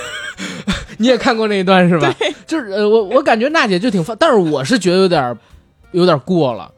[0.98, 2.14] 你也看过那一段是吧？
[2.48, 5.38] 就是呃，我我感觉娜姐就挺放，但是我是觉得有点
[5.92, 6.72] 有点过了。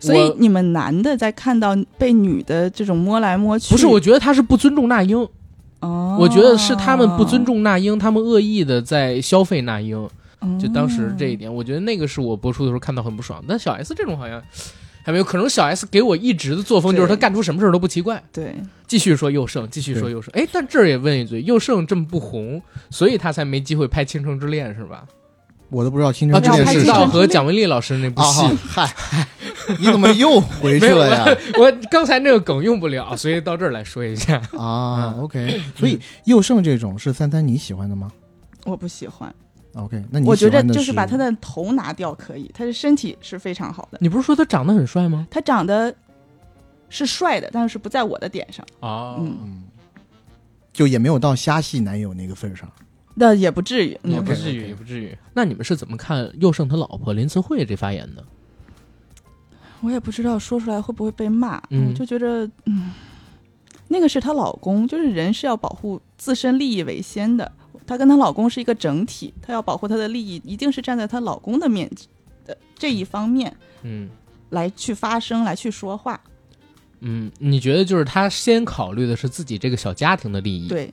[0.00, 5.28] 所以你们男的在看到被女的这种摸来摸去，不是，我觉得他是不尊重那英，
[5.80, 9.96] 哦，我觉得是他们不尊重那英，他们恶意的在消费那英。
[10.40, 13.42] 哦，就当时这一点，我觉得那个是我播出的时候看到很不爽。
[13.48, 14.40] 但小 S 这种好像
[15.02, 18.22] 还没有，可能小 S 给我一直的作风就是他干出什么事儿都不奇怪。
[18.32, 18.54] 对，
[18.86, 20.32] 继续说佑胜，继续说佑胜。
[20.34, 25.04] 哎，但这儿也问一嘴，佑胜这么不红，所以他才没机会拍《倾城之恋》是吧？
[25.70, 28.26] 我都不知道《青啊，春之恋》知要拍是啥道青春之恋和蒋雯丽老师那部啊？
[28.32, 28.56] 戏。
[28.66, 29.26] 嗨嗨，
[29.78, 31.24] 你怎么又回去了呀？
[31.58, 34.36] 我我刚才那个梗用不了， 所以到这儿来说一下。
[34.56, 38.10] 啊嗯，OK，所以佑胜这种是三三你喜欢的吗
[38.64, 39.32] 我不喜欢。
[39.74, 45.26] ？OK，那你我觉得就是把他的头拿掉可以，他的身体是非常好的，你不是说他长得很帅吗？
[45.30, 45.94] 他长得
[46.88, 48.64] 是帅的，但是不在我的点上。
[48.80, 49.62] 啊嗯，嗯，
[50.72, 52.68] 就也没有到虾系男友那个份上。
[53.18, 55.16] 那也不至于，也嗯不至于，也不至于。
[55.34, 58.24] 那你们是怎么看佑胜他老婆林慈慧这发言的？
[59.80, 61.60] 我也不知道说出来会不会被骂。
[61.70, 62.92] 嗯我就觉得，嗯，
[63.88, 67.50] 那个是她老公，就是人是要保护自身利益为先的。
[67.86, 71.90] 她跟她老公是一个整体，她要保护她的利益，一定是站在她老公的面
[72.44, 74.08] 的这一方面嗯
[74.50, 76.20] 来去发声，来去说话。
[77.00, 80.68] 嗯，你觉得就是她先考虑的是自己这个小家庭的利益？
[80.68, 80.92] 对，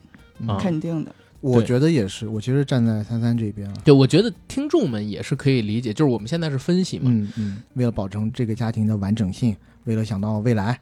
[0.58, 1.14] 肯定的。
[1.52, 3.74] 我觉得也是，我其实站在三三这边了。
[3.84, 7.04] 对，我觉得听众们也是可以理解，就是我们现在是分析嘛。
[7.06, 10.80] 嗯嗯，为了保证这个家庭的完整性，为了想到未来，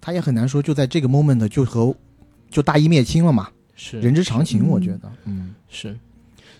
[0.00, 1.94] 他也很难说就在这个 moment 就和
[2.50, 5.10] 就大义灭亲了嘛，是人之常情，嗯我觉得。
[5.24, 5.96] 嗯，是，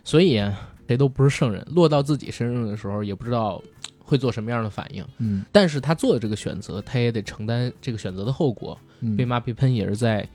[0.02, 3.62] 所以啊谁都不是圣人，落到自己身上的时候，也不知道
[3.98, 5.04] 会做什么样的反应。
[5.18, 8.78] 嗯但是他做的这个选择，他也得承担这个选择的后果。
[9.00, 10.26] 嗯，被骂被喷也是在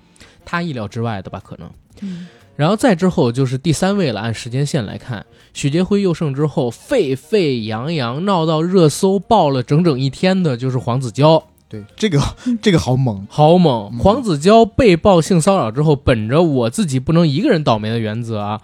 [0.46, 1.40] 他意料之外的吧？
[1.40, 1.72] 可能。
[2.02, 2.28] 嗯
[2.62, 12.22] 然后再之后就是第三位了，按时间线来看，许杰辉又胜之后沸沸扬扬闹到热搜爆了整整一天的，就是黄子佼，对这个
[12.62, 13.26] 这个好猛。
[13.32, 13.90] 好猛！
[13.94, 18.62] 嗯黄子佼被曝性骚扰之后，本着我自己不能一个人倒霉的原则啊，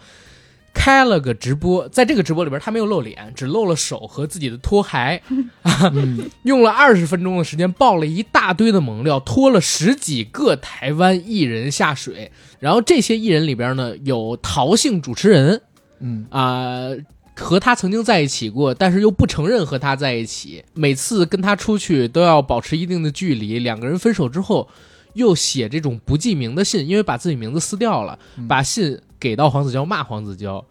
[0.77, 5.21] 开了个直播，在这个直播里边他没有露脸，只露了手和自己的拖鞋，
[5.93, 12.31] 嗯，用了二十分钟的时间爆了一大堆的猛料，拖了十几个台湾艺人下水。
[12.59, 15.61] 然后这些艺人里边呢，有陶姓主持人
[15.99, 16.89] 嗯啊、
[17.35, 20.63] 和他曾经在一起过，但是又不承认和他在一起。
[20.73, 23.59] 每次跟他出去都要保持一定的距离。
[23.59, 24.67] 两个人分手之后，
[25.13, 30.63] 又写这种不记名的信，因为把自己名字撕掉了，嗯把信给到黄子佼，骂黄子佼。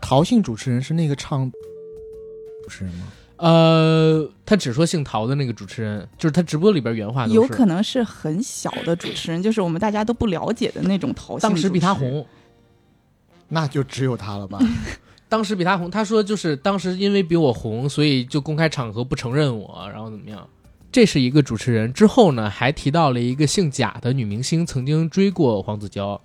[0.00, 3.06] 陶姓主持人是那个唱主持人吗？
[3.36, 11.48] 呃，他只说姓陶的那个主持人，就是他直播里边原话有可能是很小的主持人，就是我们大家都不了解的那种陶姓。
[11.48, 11.94] 当时比他。
[11.94, 12.26] 红。
[13.48, 14.58] 那就只有他了吧？
[15.28, 20.48] 当时比他红，他说就是当时因为比我红，所以就公开场合不承认我，然后怎么样？
[20.90, 21.92] 这是一个主持人。
[21.92, 26.20] 之后呢，还提到了一个姓贾的女明星曾经追过黄子佼，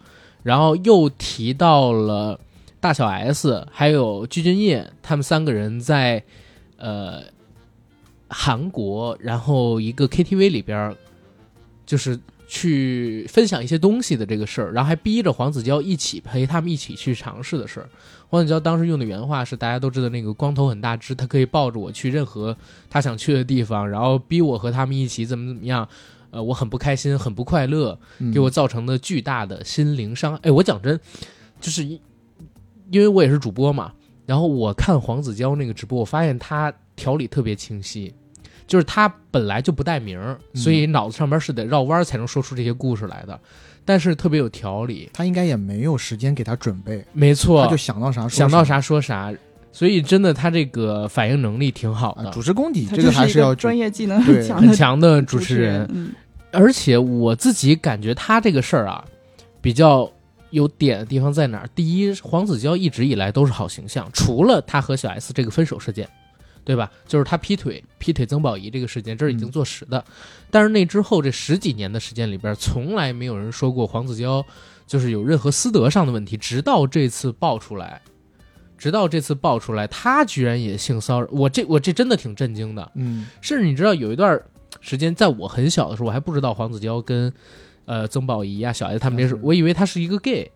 [0.50, 2.40] 然后又提到了
[2.80, 6.24] 大小 S 还有具俊晔他们三个人在
[6.78, 7.22] 呃
[8.28, 10.96] 韩国，然后一个 KTV 里边，
[11.86, 17.88] 就是去分享一些东西的这个事儿，然后还逼着黄子佼一起陪他们一起去尝试的事儿。
[18.28, 22.58] 黄子佼当时用的原话是：大家都知道那个光头很大只，他可以抱着我去任何
[22.90, 25.88] 他想去的地方，然后逼我和他们一起怎么怎么样。
[26.32, 30.40] 呃，我很不开心，很不快乐，嗯给我造成的巨大的心灵伤害。
[30.44, 31.00] 哎，我讲真，
[31.60, 32.00] 就是因
[32.92, 33.92] 因为我也是主播嘛，
[34.26, 38.14] 然后我看黄子佼那个直播，我发现他条理特别清晰，
[38.68, 43.40] 就是他本来就不带名儿，嗯所以脑子上边是得绕弯儿才能说出这些故事来的，
[43.86, 45.10] 但是特别有条理。
[45.14, 49.34] 他应该也没有时间给他准备，没错，他就想到啥说想到啥说啥，
[49.72, 55.88] 所以真的他这个反应能力挺好啊，的，主持功底这他就是一还是要专业技能很很强的强的主主持人。
[55.94, 56.12] 嗯，
[56.52, 59.06] 而且我自己感觉他这个事儿啊，
[59.62, 60.12] 比较
[60.50, 61.70] 有点的地方在哪儿？
[61.76, 66.10] 第一，黄子佼一直以来都是好形象，除了他和小 S 这个分手事件，
[66.66, 66.92] 对吧？
[67.08, 70.04] 就是他劈腿劈腿曾宝仪这个事件，这是已经坐实的。
[70.50, 74.44] 但是那之后这十几年的时间里边，从来没有人说过黄子佼
[74.88, 78.02] 就是有任何私德上的问题，直到这次爆出来。
[78.80, 82.92] 直到这次爆出来，他居然也性骚扰我，这我这真的挺震惊的。
[82.96, 84.42] 嗯甚至你知道有一段
[84.80, 87.32] 时间，在我很小的时候，我还不知道黄子佼跟
[87.86, 90.50] 呃曾宝仪啊、小 S 他们这是，嗯我以为他是一个 gay，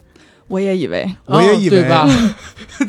[0.47, 2.07] 我也以为我也以为哦 对吧？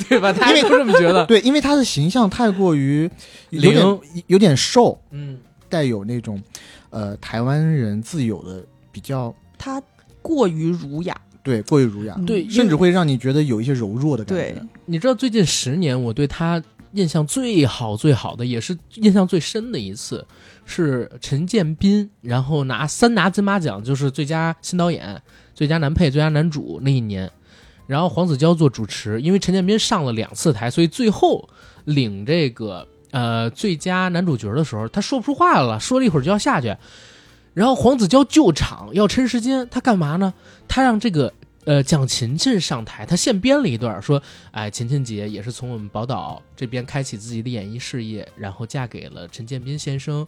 [0.08, 0.32] 对吧？
[0.32, 1.26] 大家都这么觉得。
[1.26, 3.10] 对，因为他的形象太过于
[3.50, 6.40] 有零点有点瘦，嗯，带有那种
[6.90, 9.82] 呃台湾人自有的比较他
[10.22, 14.66] 过于儒雅，对过于儒雅，嗯对，甚至会让你觉得有一些柔弱的感对觉。
[14.86, 16.60] 你知道最近十年我对他
[16.94, 20.26] 印象最好最好的，也是印象最深的一次，
[20.64, 25.20] 是陈建斌，然后拿三拿金马奖，就是最佳新导演、
[25.54, 27.30] 最佳男配、最佳男主那一年。
[27.86, 31.46] 然后黄子佼做主持，因为陈建斌上了两次台，所以最后
[31.84, 36.74] 领这个呃最佳男主角的时候，他说不出话了，说了一会儿就要下去。
[37.54, 40.34] 然后黄子佼救场要抻时间，他干嘛呢？
[40.66, 41.32] 他让这个
[41.64, 50.26] 呃蒋勤勤上台，他现编了一段说，哎，勤勤姐也是从我们宝岛这边开启自己的演艺事业，然后嫁给了陈建斌先生，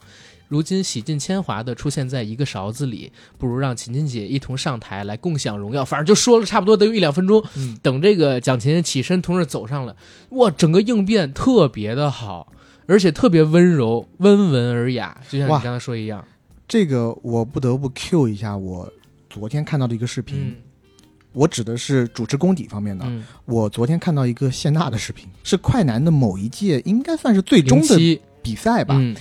[0.49, 5.85] 如今洗尽铅华的出现在一个勺子里，不如让勤勤姐一同上台来共享荣耀。
[5.85, 9.97] 反正就说了差不多得有一两分钟，嗯等这个蒋勤勤起身同时走上了，
[10.31, 12.53] 哇，整个应变特别的好。
[12.89, 16.25] 而且特别温柔、温文尔雅，就像你刚才说一样。
[16.69, 18.93] 这个我不得不 Q 一下我
[19.31, 20.57] 昨天看到的一个视频，嗯。
[21.33, 23.05] 我指的是主持功底方面的。
[23.07, 28.95] 嗯，我昨天看到一个谢娜的视频，是快男的某一届，应该算是最终的比赛吧。
[28.99, 29.15] 嗯。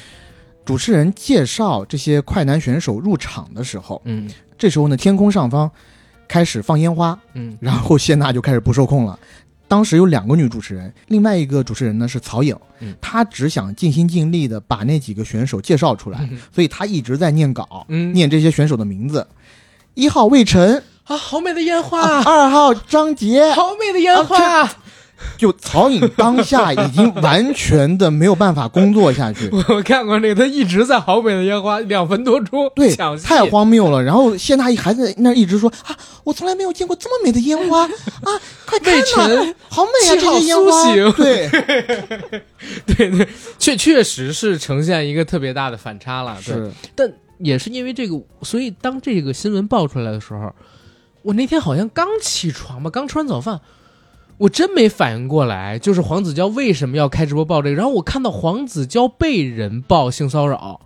[0.64, 4.30] 主持人介绍这些快男选手入场的时候，嗯。
[4.58, 5.70] 这时候呢，天空上方
[6.28, 7.58] 开始放烟花，嗯。
[7.60, 9.20] 然后谢娜就开始不受控了。
[9.68, 12.96] 当时有两个女主持人，另外一个主持人呢是曹颖，嗯。
[13.02, 16.38] 她只想尽心尽力的把那几个选手介绍出来，嗯。
[16.54, 19.26] 所以她一直在念稿，嗯，念这些选手的名字。
[19.96, 24.70] 一号魏晨，啊，好美的烟花，二号张杰，好美的烟花。
[25.38, 34.02] 就曹颖当下已经完全的没有办法工作下去， 我看过那个，他一直在好美的烟花两分多钟，对太荒谬了。
[34.04, 37.84] 然后谢娜还在那一直说啊，我从来没有见过这么美的烟花。
[38.26, 40.72] 啊，快看魏呐，晨好美啊，这些烟花。
[40.84, 41.50] 苏醒，对，
[42.86, 46.38] 对对，确确实是呈现一个特别大的反差了。
[46.46, 50.54] 对，是，但也是因为这个，所以当这个新闻爆出来的时候，
[51.22, 53.60] 我那天好像刚起床吧，刚吃完早饭，
[54.38, 57.76] 我真没反应过来，就是黄子佼为什么要开直播报这个。
[57.76, 60.82] 然后我看到黄子佼被人报性骚扰，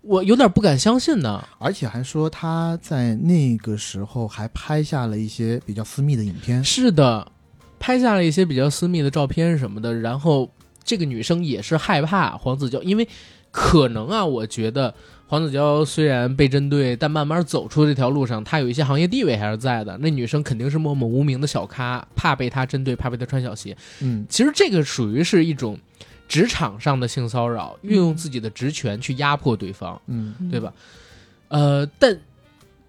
[0.00, 1.46] 我有点不敢相信呢。
[1.58, 7.30] 而且还说他在那个时候还拍下了一些比较私密的影片，是的，
[7.78, 10.50] 拍下了一些比较私密的照片什么的，然后
[10.82, 13.06] 这个女生也是害怕黄子佼，因为
[13.50, 14.94] 可能啊，我觉得
[15.28, 19.96] 黄子佼虽然被针对，但慢慢走出这条路上，他有一些行业地位还是在的。
[19.98, 23.76] 那女生肯定是默默无名的小咖，怕被他针对，怕被他穿小鞋。
[24.00, 25.78] 嗯，其实这个属于是一种
[26.26, 30.00] 职场上的性骚扰，运用自己的职权去压迫对方。
[30.06, 30.72] 嗯，对吧？
[31.48, 32.18] 呃，但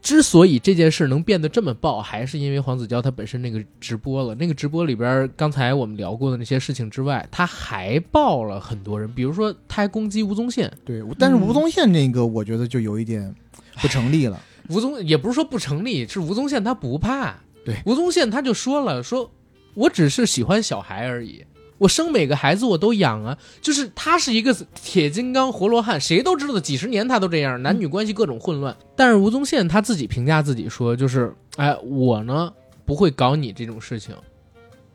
[0.01, 4.33] 之所以这件事能变得这么爆，还是因为黄子佼他本身那个直播了。
[4.35, 11.03] 那个直播里边，刚才我们聊过的那些事情之外，他还爆了很多人，比如说他还攻击吴宗宪，对。
[11.17, 13.35] 但是吴宗宪那个，我觉得就有一点
[13.81, 14.41] 不成立了。
[14.69, 17.35] 吴宗也不是说不成立，是吴宗宪他不怕。
[17.65, 19.29] 对吴宗宪他就说了，说
[19.73, 21.43] 我只是喜欢小孩而已。
[21.79, 28.77] 我生每个孩子我都养啊，就是他是一个铁金刚活罗汉，谁都知道几十年他都这样，男女关系各种混乱。
[28.95, 32.53] 但是吴宗宪他自己评价自己说，就是哎，我呢
[32.85, 34.13] 不会搞你这种事情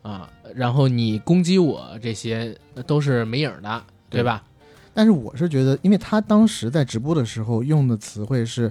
[0.03, 4.45] 啊，然后你攻击我这些呃都是没影儿的，对吧？
[4.93, 8.71] 但是我是觉得，因为他当时在直播的时候用的词汇是，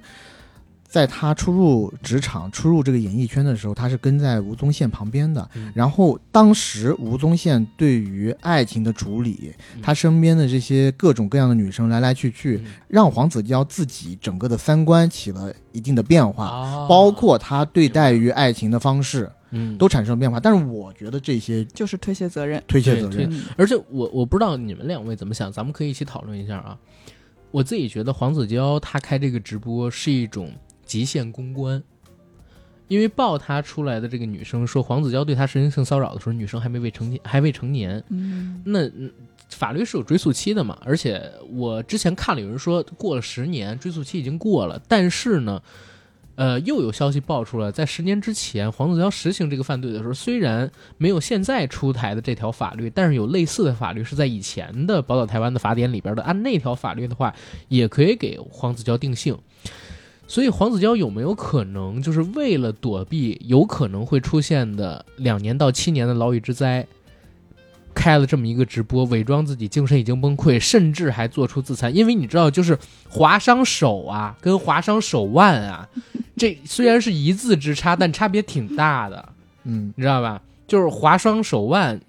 [0.93, 5.49] 在他初入职场、初入这个演艺圈的时候，他是跟在吴宗宪旁边的。
[5.55, 20.39] 嗯然后当时吴宗宪对于爱情的处理，他身边的这些各种各样的女生来来去去，嗯让黄子佼自己整个的三观起了一定的变化，啊包括他对待于爱情的方式嗯都产生了变化。
[20.39, 22.61] 但是我觉得这些就是推卸责任。
[22.67, 26.77] 推卸责任，嗯而且我我不知道你们两位怎么想，咱们可以一起讨论一下啊。
[27.49, 30.51] 我自己觉得黄子佼他开这个直播是一种
[30.85, 31.81] 极限公关，
[32.87, 39.11] 因为报他出来的这个女生说黄子佼对她实行性骚扰的时候，女生还没未成年，还未成年，嗯，那嗯
[39.49, 40.77] 法律是有追诉期的嘛？
[40.85, 45.61] 而且我之前看了有人说过了十年，追诉期已经过了，但是呢。
[46.35, 56.23] 呃，又有消息爆出来，在十年之前，黄子佼实行这个犯罪的时候，虽然没有现在出台的这条法律，但是有类似的法律是在以前的宝岛台湾的法典里边的。
[56.23, 57.31] 按那条法律的话，
[57.67, 59.37] 也可以给黄子佼定性。
[60.33, 66.83] 所以黄子佼有没有可能就是为了躲避有可能会出现的两年到七年的牢狱之灾，
[67.93, 71.95] 开了这么一个直播，伪装自己精神已经崩溃，甚至还做出自残？
[71.95, 72.75] 因为你知道，就是
[73.07, 75.87] 划伤手啊，跟划伤手腕啊，
[76.35, 79.29] 这虽然是一字之差，但差别挺大的。
[79.65, 80.41] 嗯，你知道吧？
[80.65, 82.01] 就是划伤手腕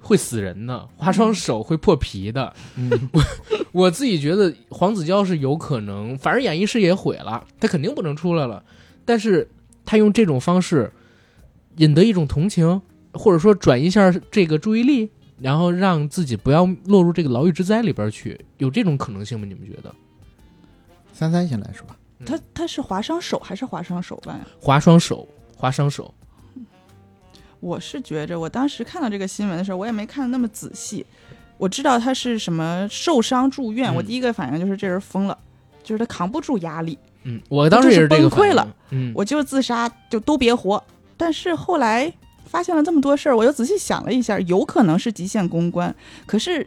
[0.00, 2.52] 会死人的，划伤手会破皮的。
[2.76, 2.90] 嗯，
[3.72, 8.62] 我自己觉得黄子佼是有可能，反正演艺事业毁了，他肯定不能出来了。
[9.04, 9.48] 但是
[9.84, 10.92] 他用这种方式
[11.76, 12.80] 引得一种同情，
[13.12, 19.46] 或者说转移一下这个注意力，然后让自己不要落入这个牢狱之灾里边去，有这种可能性吗？
[19.48, 19.94] 你们觉得？
[21.12, 21.96] 三三先来说吧。
[22.26, 24.46] 他他是划伤手还是划伤手腕啊？
[24.60, 25.26] 划伤手，
[25.56, 26.12] 划伤手，
[27.60, 31.04] 我是觉着，我当时看到这个新闻的时候，我也没看的那么仔细。
[31.56, 35.36] 我知道他是什么受伤住院，嗯我第一个反应就是这人疯了，
[35.82, 40.82] 就是他扛不住压力，嗯，我当时也是崩溃了，嗯，我就自杀，就都别活。
[41.16, 42.12] 但是后来
[42.44, 45.92] 发现了这么多事儿，我又仔细想了一下，有可能是极限公关。
[46.26, 46.64] 可是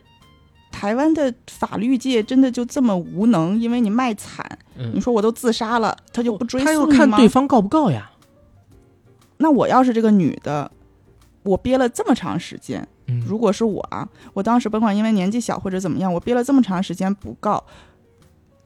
[0.72, 3.58] 台湾的法律界真的就这么无能？
[3.58, 4.46] 因为你卖惨，
[4.78, 6.98] 嗯你说我都自杀了，他就不追诉你吗？
[6.98, 8.12] 看对方告不告呀。
[9.38, 10.70] 那我要是这个女的，
[11.44, 17.64] 我憋了这么长时间，嗯，如果是我啊，我当时甭管因为年纪小或者怎么样，我憋了这么长时间不告，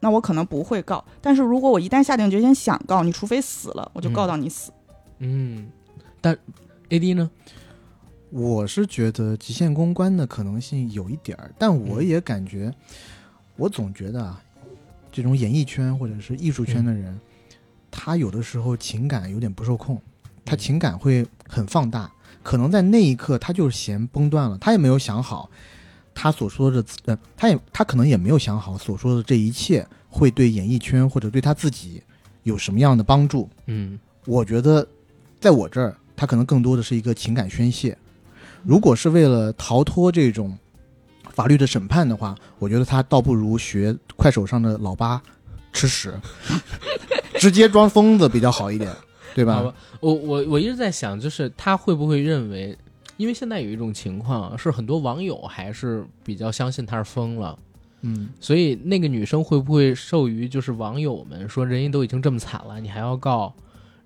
[0.00, 1.04] 那我可能不会告。
[1.20, 4.70] 但是如果我一旦下定决心想告，你除非死了，我就告到你死。
[5.18, 5.68] 嗯，
[6.20, 6.36] 但
[6.90, 7.30] A D 呢？
[8.30, 12.74] 我是觉得极限公关的可能性有一点儿，但我也感觉，
[13.54, 14.42] 我总觉得啊，
[15.10, 17.18] 这种演艺圈或者是艺术圈的人，
[17.90, 20.02] 他有的时候情感有点不受控，
[20.44, 22.10] 他嗯情感会很放大，
[22.46, 25.50] 可能在那一刻他就是弦崩断了，他也没有想好，
[26.14, 32.00] 他所说的呃，他也他可能也没有想好所说的这一切会对演艺圈或者对他自己
[32.44, 33.50] 有什么样的帮助。
[33.66, 34.86] 嗯我觉得，
[35.40, 37.98] 在我这儿，他可能更多的是一个情感宣泄。
[38.62, 40.56] 如果是为了逃脱这种
[41.30, 45.20] 法律的审判的话，我觉得他倒不如学快手上的老八
[45.72, 46.14] 吃屎，
[47.38, 48.92] 直接装疯子比较好一点，
[49.34, 49.54] 对吧？
[49.56, 52.76] 好吧，我我我一直在想，就是他会不会认为，
[53.16, 57.58] 因为现在有一种情况啊是很多网友还是比较相信他是疯了，
[58.02, 63.52] 嗯，所以那个女生会不会受于就是网友们说人家都已经这么惨了，你还要告，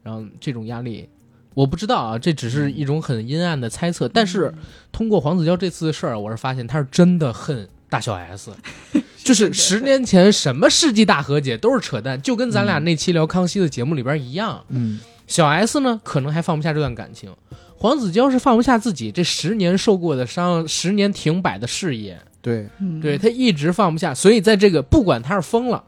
[0.03, 1.09] 然后这种压力，
[1.55, 4.09] 我不知道啊，这只是一种很阴暗的猜测。
[4.09, 4.55] 但是
[4.93, 8.53] 通过黄子佼这次的事儿，我是发现他是真的恨大小 S，
[9.23, 14.65] 就是十年前什么世纪大和解都是扯淡，就跟咱俩那期聊康熙的节目里边一样。
[14.69, 17.31] 嗯，小 S 呢，可能还放不下这段感情，
[17.77, 23.01] 黄子佼是放不下自己这十年受过的伤，十年停摆的事业，对，嗯。
[23.01, 25.85] 对他一直放不下，所以在这个不管他是疯了，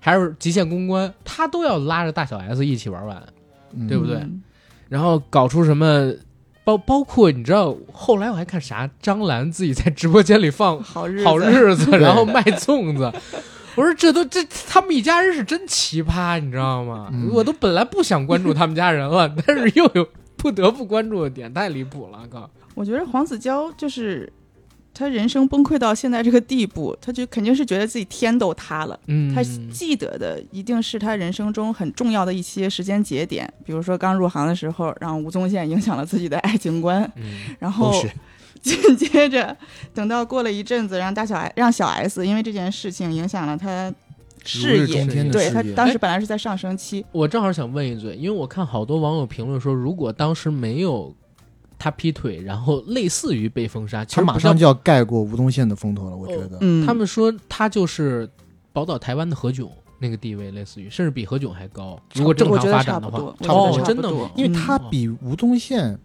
[0.00, 3.22] 还是极限公关，他都要拉着大小 S 一起玩完，
[3.74, 3.86] 嗯。
[3.86, 4.42] 对不对嗯。
[4.88, 6.12] 然后搞出什么。
[6.64, 13.12] 包包括你知道，后来我还看啥，张兰自己在直播间里放好日子好日子，然后卖粽子。
[13.74, 17.08] 我说这都这他们一家人是真奇葩，你知道吗？
[17.12, 20.06] 嗯我都本来不想关注他们家人了，但是又有
[20.36, 22.48] 不得不关注的点，太离谱了，哥！
[22.74, 24.30] 我觉得黄子佼就是
[24.94, 28.98] 他人生崩溃到现在这个地步，他就肯定是觉得自己天都塌了。
[29.06, 37.22] 嗯，他记得的一定是他人生中很重要的一些时间节点，比如说刚入行的时候，让吴宗宪影响了自己的爱情观，嗯
[37.58, 37.92] 然后
[38.60, 39.56] 紧接着
[39.92, 43.92] 等到过了一阵子，让大小 S 让小 S 因为这件事情影响了他
[44.44, 45.04] 事业。
[45.30, 51.12] 对他当时本来是在上升期，我正好想问一嘴，因为我看好多网友评论说，如果当时没有
[51.82, 56.58] 他劈腿，然后类似于被封杀，其实马上就要盖过吴宗宪的风头了，我觉得。
[56.60, 58.30] 嗯，他们说他就是
[58.72, 59.68] 宝岛台湾的何炅
[59.98, 62.00] 那个地位，类似于甚至比何炅还高。
[62.14, 64.08] 如果正常发展的话差不多，，真的？
[64.36, 65.98] 因为他嗯比吴宗宪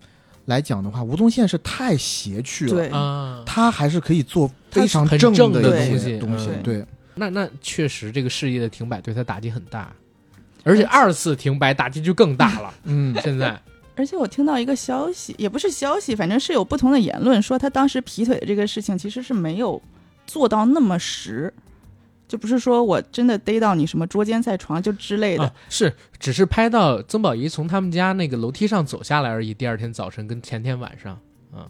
[0.46, 6.64] 来讲的话，吴宗宪是太邪趣了，他还是可以做非常正的东西东西嗯。
[6.64, 9.94] 对，那那确实这个事业的停摆对他打击很大，
[10.64, 12.74] 而且二次停摆打击就更大了。
[12.86, 13.62] 嗯，现在
[13.98, 19.82] 而且我听到一个消息，也不是消息，反正是有不同的言论，说他当时劈腿的这个事情其实是没有
[20.28, 21.52] 做到那么实，
[22.28, 25.44] 就不是说我真的逮到你什么捉奸在床就之类的。
[25.46, 29.52] 啊，是只是拍到曾宝仪从他们家那个楼梯上走下来而已。
[29.52, 31.20] 第二天早晨跟前天晚上，
[31.54, 31.68] 嗯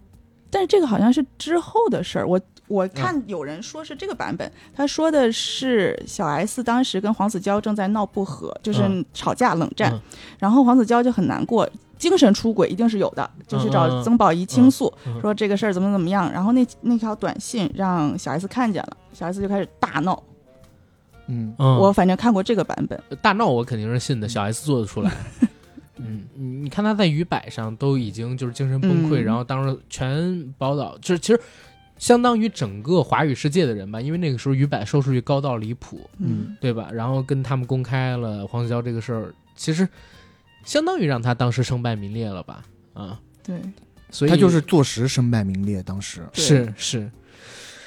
[0.49, 10.01] 但是这个好像是之后的事儿，我我看有人说是这个版本，他说的是小 S 当时跟黄子佼正在闹不和，就是嗯吵架冷战，嗯
[10.39, 11.69] 然后黄子佼就很难过。
[11.97, 15.21] 精神出轨一定是有的，就去找嗯曾宝仪倾诉，嗯嗯。
[15.21, 16.31] 说这个事儿怎么怎么样。
[16.31, 20.21] 然后那那条短信让小 S 看见了，小 S 就开始大闹。
[21.27, 25.11] 嗯，嗯，我反正看过这个版本，大闹我肯定是信的，小 S 做得出来。
[25.99, 29.23] 嗯，你你看他在鱼摆上都已经就是精神崩溃，嗯。
[29.23, 31.41] 然后当时全宝岛就是其实
[31.97, 36.55] 相当于整个华语世界的人吧，因为那个时候鱼摆收视率高到离谱，嗯。
[36.61, 36.89] 对吧？
[36.93, 39.89] 然后跟他们公开了黄子佼这个事儿，其实
[40.67, 42.61] 相当于让他当时身败名裂了吧？
[42.93, 43.57] 啊，对，
[44.11, 47.09] 所以他就是坐实身败名裂，当时，是是，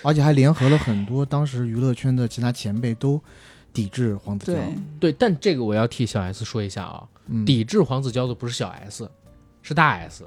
[0.03, 3.23] 而且还联合了很多当时娱乐圈的其他前辈都
[3.71, 4.55] 抵制黄子佼。
[4.55, 9.09] 对，对，但这个我要替小 S 说一下啊，嗯，抵制黄子佼的不是小 S，
[9.63, 10.25] 是大 S。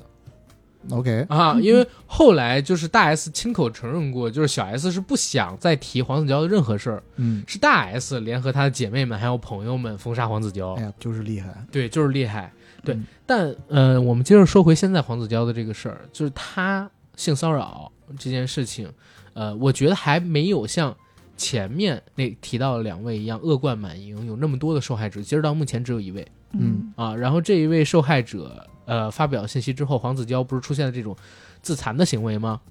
[0.92, 11.54] OK，啊，因为后来就是大 S 亲口承认过，就是小 S 是不想再提黄子佼的任何事儿，嗯，是大 S 联合她的姐妹们还有朋友们封杀黄子佼哎，呀，就是厉害。
[11.72, 12.52] 对，就是厉害。
[12.84, 18.92] 对，嗯但呃，我们接着说回现在黄子佼的这个事儿，就是他性骚扰这件事情，
[19.34, 20.94] 呃，我觉得还没有像
[21.38, 26.28] 前面那提到的两位一样恶贯满盈，有那么多的受害者，截止到目前只有一位。
[26.52, 31.16] 嗯啊，然后这一位受害者呃发表信息之后，黄子佼不是出现了这种
[31.62, 32.62] 自残的行为吗？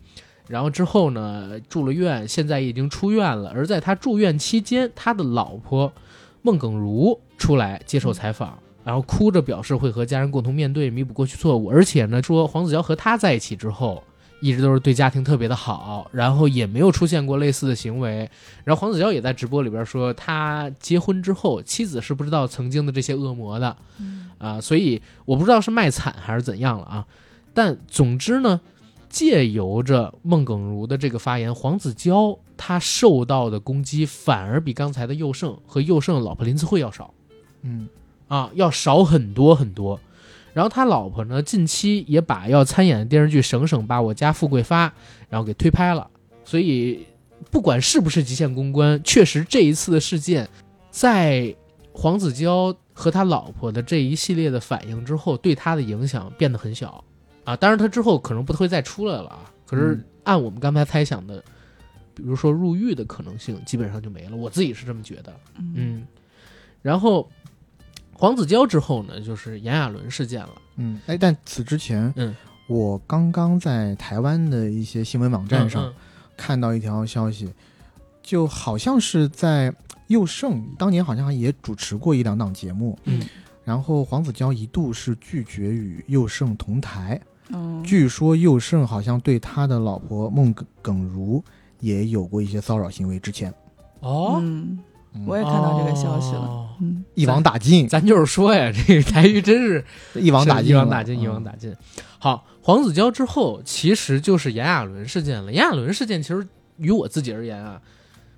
[0.49, 3.51] 然后之后呢住了院，现在已经出院了。
[3.55, 5.93] 而在他住院期间，他的老婆
[6.43, 11.71] 孟耿如出来接受采访，然后哭着表示会和家人共同面对，弥补过去错误。
[11.71, 14.03] 而且呢，说黄子佼和他在一起之后。
[14.43, 18.29] 一直都是对家庭特别的好，然后也没有出现过类似的行为。
[18.65, 23.77] 然后黄子佼也在直播里边说，他结婚之后，妻子是不知道曾经的这些恶魔的，
[24.39, 27.07] 啊，所以我不知道是卖惨还是怎样了啊。
[27.55, 28.61] 但总之呢，
[29.09, 37.15] 借由着孟耿如的这个发言，黄子佼他受到的攻击反而比刚才的佑胜和佑胜的老婆林子慧要少
[37.63, 37.89] 嗯
[38.27, 40.01] 啊，要少很多很多。
[40.53, 44.89] 然后他老婆呢，近期也把要参演的电视剧《省省把我家富贵发》
[45.29, 46.09] 然后给推拍了。
[46.45, 47.07] 所以
[47.51, 50.49] 不管是不是极限公关，确实这一次的事件，
[50.91, 51.55] 在
[51.93, 57.03] 黄子佼和他老婆的这一系列的反应之后，对他的影响变得很小
[57.45, 57.57] 啊。
[57.57, 59.51] 当然，他之后可能不会再出来了啊。
[59.67, 61.43] 可是嗯按我们刚才猜想的，
[62.15, 64.37] 比如说入狱的可能性，基本上就没了。
[64.37, 65.35] 我自己是这么觉得。
[65.59, 66.07] 嗯，
[66.83, 67.29] 然后
[68.23, 70.51] 黄子佼之后呢，就是炎亚纶事件了。
[70.77, 72.33] 嗯，哎，但此之前，嗯，
[72.69, 75.95] 我刚刚在台湾的一些新闻网站上嗯
[76.37, 77.53] 看到一条消息，
[78.23, 79.75] 就好像是在
[80.07, 83.21] 佑胜当年好像也主持过一两档节目，嗯。
[83.65, 91.43] 然后黄子佼一度是拒绝与佑胜同台，嗯，据说佑胜好像对他的老婆孟耿耿如
[91.81, 93.53] 也有过一些骚扰行为，之前。
[93.99, 94.41] 哦，
[95.27, 96.69] 我也看到这个消息了，哦。
[96.81, 99.85] 嗯，一网打尽，咱 就是说呀，这个台语真是
[100.15, 101.75] 一网打尽一网打尽，一网嗯打尽。
[102.19, 105.53] 好，黄子佼之后，其实就是炎亚纶事件了。
[105.53, 106.47] 炎亚纶事件其实
[106.79, 107.81] 于我自己而言啊，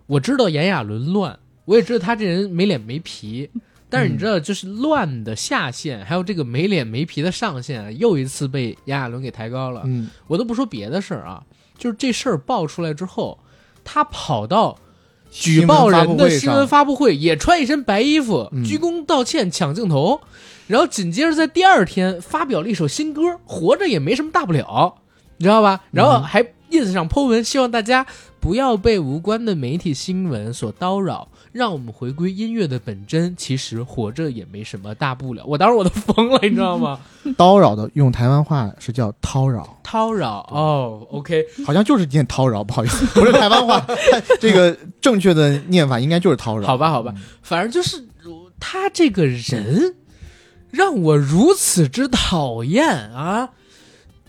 [0.07, 3.49] 我知道炎亚纶乱，我也知道他这人没脸没皮，
[3.89, 9.83] 但是你知道，就是乱的下限，还有这个没脸没皮的上限啊，又一次被炎亚纶给抬高了。
[9.85, 10.11] 嗯。
[10.27, 11.43] 我都不说别的事儿啊，
[11.79, 13.39] 就是这事儿爆出来之后，
[13.85, 14.77] 他跑到
[15.35, 18.63] 举报人的新闻发布会，也穿一身白衣服，嗯。
[18.63, 20.21] 鞠躬道歉，抢镜头，
[20.69, 24.95] 然后紧接着在第二天发表了一首新歌《活着也没什么大不了》，
[25.39, 25.81] 你知道吧？
[25.91, 28.07] 然后还 ins 上 po 文，希望大家
[28.39, 33.35] 不要被无关的媒体新闻所叨扰，让我们回归音乐的本真。
[33.37, 35.45] 其实活着也没什么大不了。
[35.47, 36.99] 我当时我都疯了，你知道吗？
[37.39, 43.87] 叨扰的用台湾话是叫叨扰，叨扰哦，OK，好像就是念叨扰，不好意思，不是台湾话，
[44.41, 46.67] 这个正确的念法应该就是叨扰。
[46.67, 48.05] 好吧，好吧，反正就是
[48.59, 49.95] 他这个人
[50.71, 53.51] 让我如此之讨厌啊！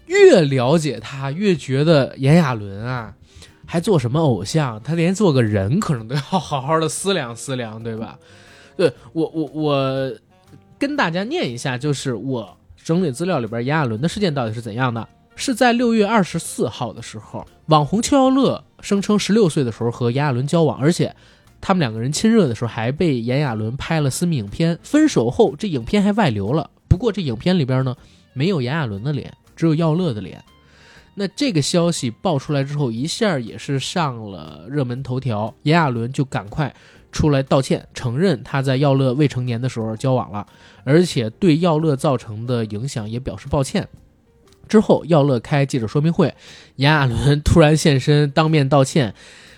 [0.06, 3.16] 越了解他，越觉得炎亚纶啊，
[3.76, 4.82] 还做什么偶像？
[4.82, 8.18] 他连做个人可能都要好好的思量思量，对吧？
[8.78, 10.14] 对我我我
[10.80, 15.06] 跟大家念一下，就是我整理资料里边炎亚纶的事件到底是怎样的。
[15.36, 21.14] 是在六月二十四号的时候，网红邱耀乐声称十六岁的时候和炎亚纶交往，而且
[21.60, 24.80] 他们两个人亲热的时候还被炎亚纶拍了私密影片。
[24.84, 26.70] 分手后，这影片还外流了。
[26.88, 27.94] 不过这影片里边呢，
[28.32, 30.42] 没有炎亚纶的脸，只有耀乐的脸。
[31.16, 35.54] 那这个消息爆出来之后，一下也是上了热门头条。
[35.64, 36.76] 炎亚纶就赶快
[37.12, 40.46] 出来道歉，承认他在耀乐未成年的时候交往了，
[40.84, 43.88] 而且对耀乐造成的影响也表示抱歉。
[44.68, 46.34] 之后，耀乐开记者说明会，
[46.76, 49.14] 炎亚纶突然现身，当面道歉，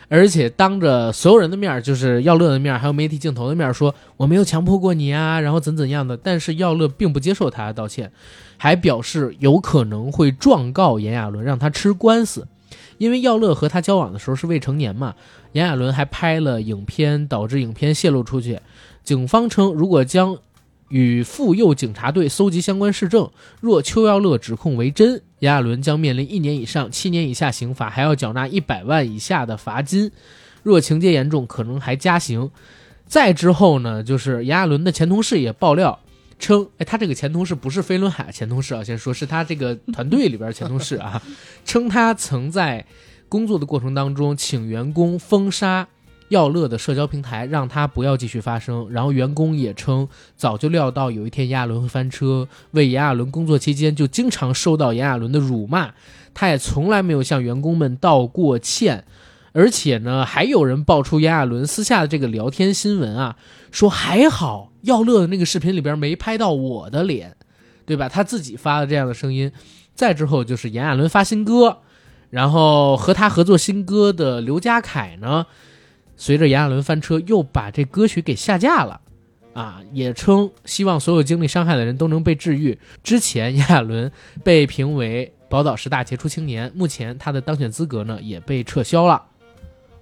[0.09, 6.15] 而且当着所有人的面，就是耀乐的面，还有媒体镜头的面，说我没有强迫过你啊，然后怎怎样的。
[6.15, 8.11] 但是耀乐并不接受他的道歉，
[8.57, 12.47] 还表示有可能会状告炎亚纶，让他吃官司，
[12.97, 15.13] 因为耀乐和他交往的时候是未成年嘛。
[15.51, 18.59] 炎亚纶还拍了影片，导致影片泄露出去。
[19.03, 20.37] 警方称，如果将
[20.89, 23.29] 与妇幼警察队搜集相关事证，
[23.59, 30.09] 若邱耀乐指控为真，炎亚纶将面临一年以上七年以下刑罚，还要缴纳一百万以下的罚金；
[30.63, 32.49] 若情节严重，可能还加刑。
[33.05, 35.99] 再之后呢，就是炎亚纶的前同事也爆料
[36.39, 41.21] 称，哎，他这个前同事不是飞轮海前同事啊，先说是他这个团队里边前同事啊，
[41.65, 42.85] 称他曾在
[43.29, 45.87] 工作的过程当中请员工封杀。
[46.29, 52.47] 耀乐的社交平台让他不要继续发声，然后员工也称早就料到有一天炎亚纶会翻车。
[52.71, 55.93] 为炎亚纶工作期间就经常受到炎亚纶的辱骂，
[56.33, 59.05] 他也从来没有向员工们道过歉。
[59.53, 63.37] 而且呢，还有人爆出炎亚纶私下的这个聊天新闻啊，
[63.71, 67.35] 说还好耀乐的那个视频里边没拍到我的脸，
[67.85, 68.07] 对吧？
[68.07, 69.51] 他自己发的这样的声音。
[69.95, 71.77] 再之后就是炎亚纶发新歌，
[72.29, 75.47] 然后和他合作新歌的刘家凯呢。
[76.17, 78.99] 随着炎亚纶翻车，又把这歌曲给下架了，
[79.53, 82.77] 啊，也称希望所有经历伤害的人都能被治愈。
[83.03, 84.11] 之前炎亚纶
[84.43, 89.23] 被评为宝岛十大杰出青年，目前他的当选资格呢也被撤销了，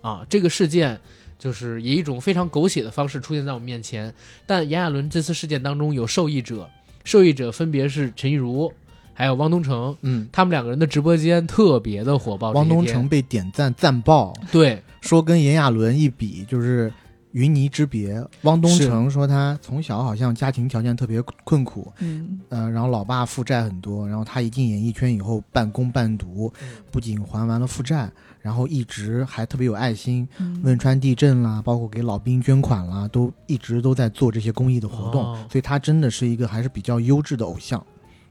[0.02, 1.00] 啊，这个事件
[1.38, 4.14] 就是以一种非常狗血的方式出现在我们面前。
[4.46, 6.70] 但炎亚纶这次事件当中有受益者，
[7.04, 8.74] 受益者分别是陈亦儒，
[9.16, 12.52] 还有汪东城，嗯，他们两个人的直播间特别的火爆。
[12.52, 14.84] 汪东城被点赞赞爆，对。
[15.02, 16.92] 说跟炎亚纶一比就是
[17.32, 18.22] 云泥之别。
[18.42, 26.52] 汪东城说他从小好像家庭条件特别困苦，嗯，呃，然后老爸负债很多，然后他一进演艺圈以后半工半读，
[26.90, 28.10] 不仅还完了负债，
[28.42, 30.28] 然后一直还特别有爱心，
[30.64, 37.86] 汶川地震啦，包括给老兵捐款啦，都一直都在做这些公益的活动，所以他真的是一个还是比较优质的偶像。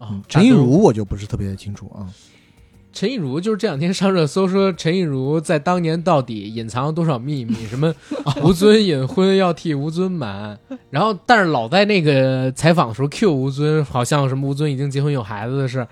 [0.04, 2.06] 啊，陈亦儒我就不是特别的清楚啊。
[2.92, 7.66] 陈亦儒就是这两天上热搜，说陈亦儒在当年到底隐藏了多少秘密？
[7.66, 7.92] 什么
[8.40, 10.56] 吴尊隐婚要替吴尊瞒，
[10.90, 15.84] 然后但是老在那个采访的时候 Q 吴尊，好像什么吴尊已经结婚有孩子的事，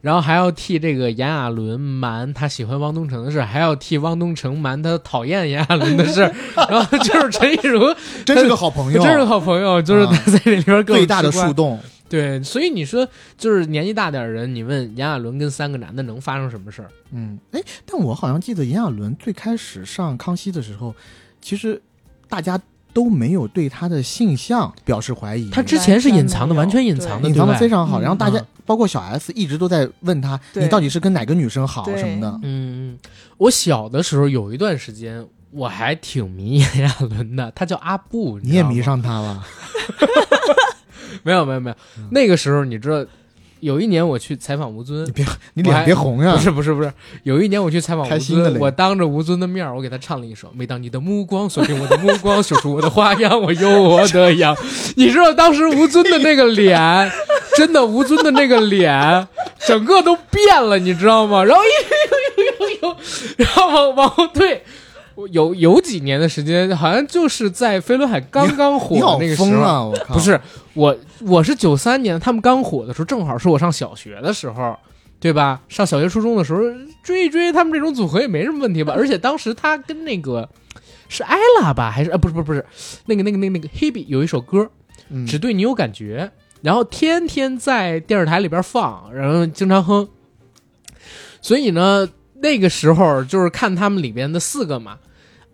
[0.00, 6.22] 然后还要替这个炎亚纶瞒他喜欢汪东城的事，还要替汪东城瞒他讨厌炎亚纶的事，
[6.68, 7.84] 然后就是陈亦儒
[8.24, 11.78] 真是个好朋友，真是个好朋友，就是他在这里边最大的树洞。
[12.08, 13.06] 对，所以你说
[13.36, 16.90] 就是年纪大点的人，你问炎亚纶跟三个男的能发生什么事儿？
[17.12, 20.94] 嗯，哎，但我好像记得炎亚纶最开始上康熙的时候，
[21.40, 21.80] 其实
[22.28, 22.58] 大家
[22.92, 25.50] 都没有对他的性向表示怀疑。
[25.50, 28.00] 他之前是隐藏的，完全隐藏的，隐藏的非常好。
[28.00, 32.40] 然后大家包括小 S 一直都在问他，你到底是跟哪个女生好什么的？
[32.42, 32.98] 嗯，
[33.36, 39.44] 我小的时候有一段时间我还挺迷炎亚纶的，他叫阿布，你也迷上他了。
[41.24, 41.76] 没有没有没有，
[42.10, 43.04] 那个时候你知道，
[43.60, 46.32] 有一年我去采访吴尊，你别你脸别红呀！
[46.34, 46.92] 不是不是不是，
[47.24, 54.54] 有一年我去采访吴尊，我当着吴尊的面，我给他唱了一首《每当你的目光锁定我的目光，说出我的花样，我有我的样》。
[54.96, 56.78] 你知道当时吴尊的那个脸，
[57.56, 59.26] 真的吴尊的那个脸，
[59.66, 61.42] 整个都变了，你知道吗？
[61.42, 62.96] 然后呦呦呦呦呦，
[63.38, 64.62] 然后往往后退。
[65.26, 70.40] 有有几年的时间，好像就是在飞轮海刚刚火的那个时候，不是
[70.74, 74.76] 我，我是九三年他们刚火的时候，正好是我上小学的时候，
[75.18, 75.60] 对吧？
[75.68, 76.60] 上小学初中的时候
[77.02, 78.94] 追一追他们这种组合也没什么问题吧？
[78.96, 80.48] 而且当时他跟那个
[81.08, 82.16] 是艾拉吧，还是啊？
[82.16, 82.64] 不是不是不是，
[83.06, 84.70] 那个那个那个那个 Hebe 有一首歌，
[85.26, 86.30] 只对你有感觉，
[86.62, 90.08] 然后天天在电视台里边放，然后经常哼。
[91.40, 92.08] 所以呢，
[92.40, 94.98] 那个时候就是看他们里边的四个嘛。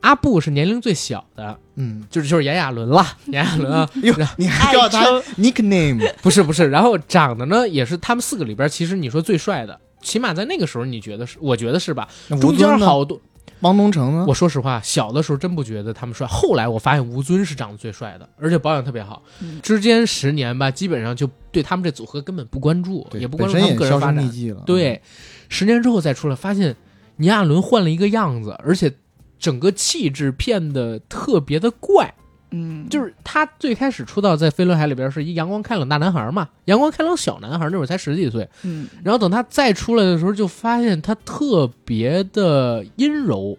[0.05, 3.89] 阿布是年龄最小的，嗯，就是就是炎亚纶了，炎亚纶啊，
[4.37, 5.03] 你还叫他
[5.39, 6.13] nickname？
[6.21, 11.39] 不是不是，然后长得呢也是他们四个里边，其实你说最帅的起码在那个时候，你觉得是？
[11.41, 12.07] 我觉得是吧？
[12.41, 12.79] 中间？
[12.81, 13.19] 好多，
[13.61, 14.27] 汪东城呢？
[14.29, 19.23] 我说实话，小的时候真不觉得他们帅，后来我发现吴尊是长得最帅的，而且保养特别好。
[19.41, 24.31] 嗯之间十年吧，基本上就对他们这组合根本不关注，也不关注他们个人发展。
[24.67, 25.01] 对，
[25.49, 26.77] 十年之后再出来，发现
[27.17, 28.93] 倪亚伦换了一个样子，而且
[29.39, 32.13] 整个气质变得特别的怪。
[32.51, 38.49] 嗯，就是他最开始出道在《飞轮海》里边是一阳光开朗大男孩嘛，阳光开朗小男孩，那会儿才十几岁。
[38.63, 43.59] 嗯然后等他再出来的时候，就发现他特别的阴柔。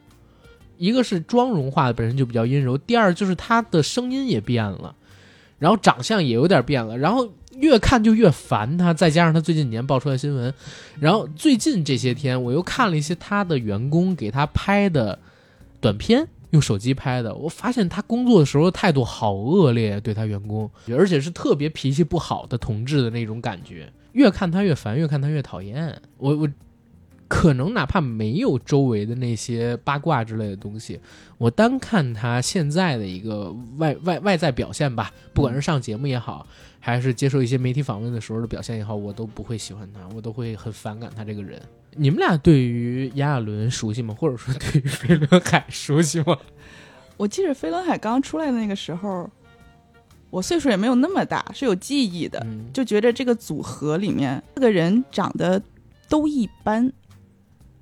[0.78, 4.93] 一个是妆容化的本身就比较阴柔，第二就是他的声音也变了，
[5.57, 8.93] 然后长相也有点变了，然后越看就越烦他。
[8.93, 10.53] 再加上他最近几年爆出来新闻，
[10.99, 15.17] 然后最近这些天我又看了一些他的员工给他拍的
[15.86, 20.67] 短片，用手机拍的，我发现他工作的时候态度好恶劣，对他员工，
[20.97, 23.93] 而且是特别脾气不好的同志的那种感觉。
[24.13, 26.01] 越看他越烦，越看他越讨厌。
[26.17, 26.49] 我我
[27.27, 30.99] 可能哪怕没有周围的那些八卦之类的东西，
[31.38, 36.47] 我单看他现在的一个外外外在表现吧，不管是上节目也好，
[36.86, 41.59] 还是接受一些媒体访问的时候的表现也好，我都不会喜欢他，我都会很反感他这个人。
[41.89, 44.15] 你们俩对于炎亚纶熟悉吗？
[44.15, 46.38] 或者说对于飞轮海熟悉吗？
[47.17, 49.27] 我记得飞轮海刚出来的那个时候，
[50.29, 55.59] 我岁数也没有那么大，是有记忆的，嗯，就觉得这个组合里面四个人长得
[56.07, 56.93] 都一般，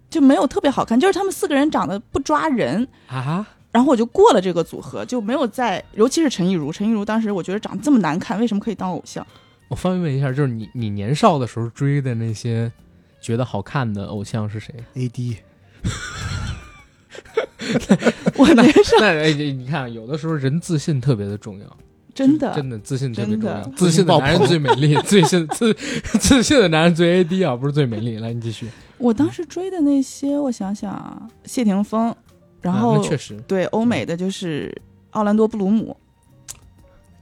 [0.09, 2.87] 就没有特别好看，就是他们四个人长得不抓人。
[3.07, 9.25] 啊，然后我就过了这个组合，就没有再，尤其是陈亦儒，陈亦儒当时我觉得长得这么难看，为什么可以当偶像？
[9.67, 12.71] 我方便问一下，就是你你年少的时候追的那些
[13.19, 15.37] 觉得好看的偶像是谁？AD
[18.37, 21.65] 我年少那哎，你你看，有的时候人自信特别的重要，
[22.13, 25.73] 真的真的自信特别重要 自信的男人最美丽，自信自
[26.19, 28.19] 自信的男人最 AD 啊，不是最美丽。
[28.19, 28.67] 来，你继续。
[28.99, 32.15] 我当时追的那些，我想想啊，谢霆锋，
[32.63, 34.75] 然啊后、那确实，对欧美的就是
[35.11, 35.95] 奥兰多布鲁姆，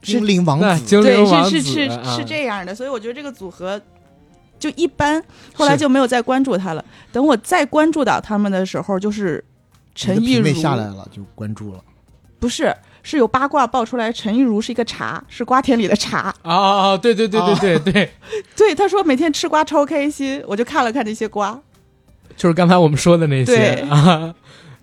[0.01, 3.81] 精灵王子，精对灵王子是是是啊是这样的，所以我觉得这个组合
[4.59, 5.21] 就一般，
[5.53, 6.85] 后来就没有再关注他了。
[7.11, 9.43] 等我再关注到他们的时候，就是
[9.95, 11.83] 陈亦儒你的品味下来了就关注了。
[12.39, 16.33] 不是是有八卦爆出来，陈亦儒是一个茶，是瓜田里的茶。
[16.43, 16.97] 啊啊啊！
[16.97, 18.11] 对对对对对对，
[18.55, 21.59] 对，他说每天吃瓜超开心，我就看了看这些瓜。
[22.37, 24.33] 就是刚才我们说的那些啊。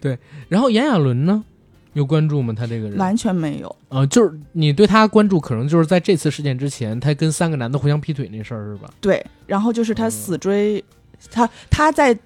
[0.01, 0.19] 对，
[0.49, 1.45] 然后炎亚纶呢，
[1.93, 2.55] 有关注吗？
[2.57, 3.77] 他这个人完全没有。
[3.89, 8.91] 呃，就是你对他关注，可能就是在这次事件之前，他跟三个男的互相劈腿那事儿是吧？
[9.01, 10.85] 对，然后就是他嗯死追、
[11.31, 12.17] 他，他在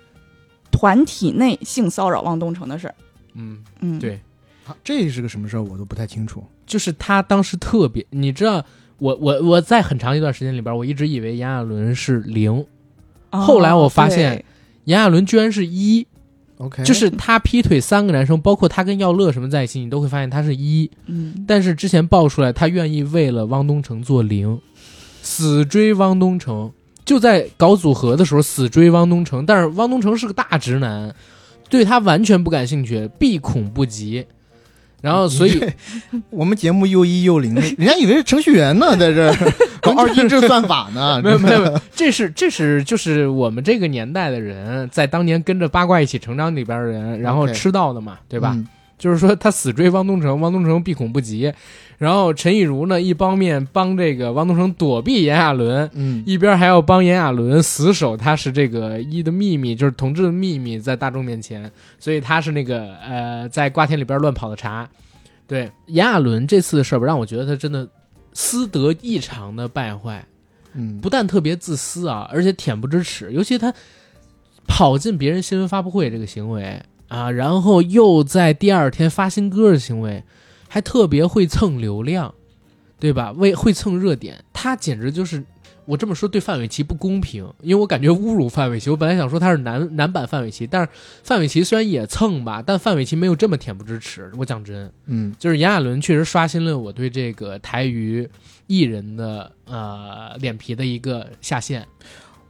[0.70, 2.94] 团体内性骚扰汪东城的事儿。
[3.34, 4.20] 嗯，嗯，对
[4.66, 6.44] 啊这是个什么事儿，我都不太清楚。
[6.66, 8.64] 就是他当时特别，你知道，
[8.98, 12.64] 我我我在很长一段时间里边，我一直以为炎亚纶是零，
[13.30, 14.44] 哦后来我发现
[14.84, 16.06] 炎亚纶居然是一，
[16.62, 20.88] OK，就是他劈腿三个男生，包括他跟耀乐什么在一起，你都会发现他是一。
[21.06, 24.60] 嗯，但是之前爆出来，他愿意为了汪东城做零，
[25.22, 26.70] 死追汪东城，
[27.04, 29.44] 就在搞组合的时候死追汪东城。
[29.44, 31.12] 但是汪东城是个大直男，
[31.68, 34.24] 对他完全不感兴趣，避恐不及。
[35.02, 35.62] 然后所以
[36.30, 41.20] 我们节目又一又零，人家以为是程序员呢，在这儿 搞二进制算法呢。
[41.22, 48.52] 没有没有，没有， 这是这是就是我们这个年代的人，在当年跟着八卦一起成长里边的人，然后吃到的嘛，对吧？
[48.56, 48.66] 嗯
[49.02, 51.52] 就是说他死追汪东城，汪东城避恐不及，
[51.98, 64.88] 然后陈亦儒呢，一方面帮这个汪东城躲避炎亚纶，嗯，一边还要帮炎亚纶死守他是这个一的秘密，就是同志的秘密，在大众面前，所以他是那个呃，在瓜田里边乱跑的茶。
[65.48, 67.88] 对炎亚纶这次的事儿吧，让我觉得他真的
[68.32, 70.24] 私德异常的败坏，
[70.74, 73.74] 嗯，不但特别自私啊，而且恬不知耻，尤其他
[74.68, 76.80] 跑进别人新闻发布会这个行为
[77.12, 80.24] 啊，然后又在第二天发新歌的行为，
[80.66, 82.34] 还特别会蹭流量，
[82.98, 83.32] 对吧？
[83.32, 85.44] 为会蹭热点，他简直就是
[85.84, 88.88] 我这么说对范玮琪不公平，因为我感觉侮辱范玮琪。
[88.88, 90.88] 我本来想说他是男男版范玮琪，但是
[91.22, 94.32] 范玮琪虽然也蹭吧，但范玮琪没有这么恬不知耻。
[94.38, 98.26] 我讲真，嗯就是炎亚纶确实刷新了我对这个台娱
[98.68, 101.86] 艺人的呃脸皮的一个下限。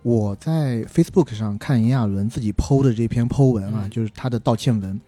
[0.03, 5.01] 我在 Facebook 上看炎亚纶自己 PO 的这篇 PO 文啊，嗯就是他的道歉文。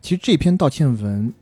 [0.00, 1.32] 其实这篇道歉文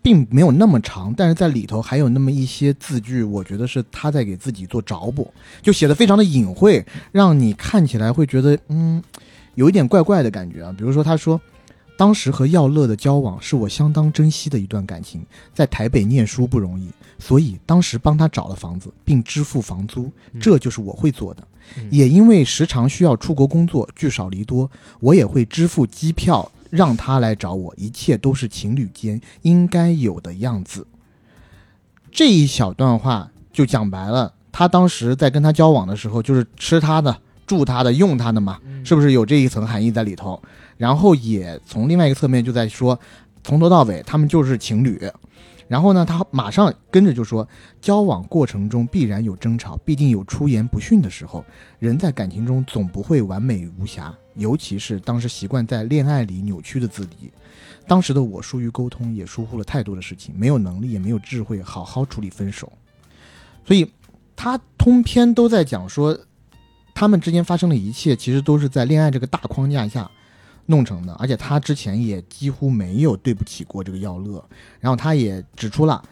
[0.00, 9.02] 并没有那么长，但是在里头还有那么一些字句，我觉得是他在给自己做找补，就写的非常的隐晦，让你看起来会觉得嗯，
[9.54, 10.74] 有一点怪怪的感觉啊。
[10.76, 11.40] 比如说他说。
[11.94, 21.46] 当时和耀乐的交往是我相当珍惜的一段感情，在台北念书不容易，所以当时帮他找了房子，并支付房租，嗯这就是我会做的。
[21.76, 30.86] 嗯也因为时常需要出国工作，聚少离多，我也会支付机票让他来找我，一切都是情侣间应该有的样子。
[32.10, 40.40] 这一小段话就讲白了，他当时在跟他交往的时候，就是吃他的、住他的、用他的嘛，嗯是不是有这一层含义在里头？
[40.76, 42.98] 然后也从另外一个侧面就在说，
[43.42, 45.00] 从头到尾他们就是情侣。
[45.68, 47.46] 然后呢，他马上跟着就说，
[47.80, 51.44] 交往过程中必然有争吵，必定有出言不逊的时候。
[51.78, 57.32] 人在感情中总不会完美无瑕，尤其是当时习惯在恋爱里扭曲的自己。
[57.86, 62.70] 当时的我疏于沟通，也疏忽了太多的事情，没有能力，也没有智慧好好处理分手。
[63.64, 63.90] 所以，
[64.36, 66.16] 他通篇都在讲说，
[66.94, 70.10] 他们之间发生的一切，其实都是在恋爱这个大框架下
[70.66, 71.12] 弄成的。
[71.14, 74.44] 而且他之前也几乎没有对不起过这个耀乐。
[74.80, 76.02] 然后他也指出了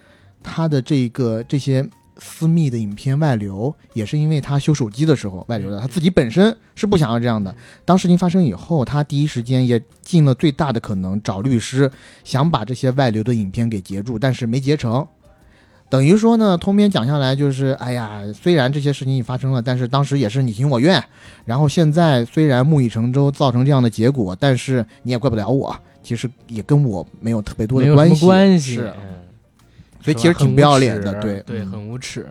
[0.43, 1.89] 他的这个这些
[2.19, 5.81] 私密的影片外流，也是因为他修手机的时候外流的。
[5.81, 7.55] 他自己本身是不想要这样的。
[7.85, 11.91] 当事情发生以后，他第一时间也尽了最大的可能找律师，
[12.23, 15.07] 想把这些外流的影片给截住，但是没截成。
[15.91, 21.03] 等于说呢，通篇讲下来就是，哎呀，虽然这些事情已发生了，但是当时也是你情我愿。
[21.45, 28.24] 然后现在虽然木已成舟，造成这样的结果，但是你也怪不了我，其实也跟我没有特别多的关系。
[28.24, 28.76] 关系，
[30.01, 32.24] 所以其实挺不要脸的，对，对嗯很无耻。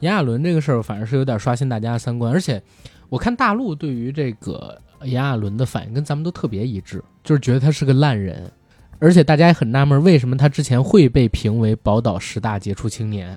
[0.00, 2.62] 炎亚纶这个事儿，反正是有点刷新大家的三观，而且
[3.08, 8.50] 我看大陆对于这个炎亚纶的反应跟咱们都特别一致，就是觉得他是个烂人，
[8.98, 13.36] 而且大家也很纳闷，为什么他之前会被评为宝岛十大杰出青年？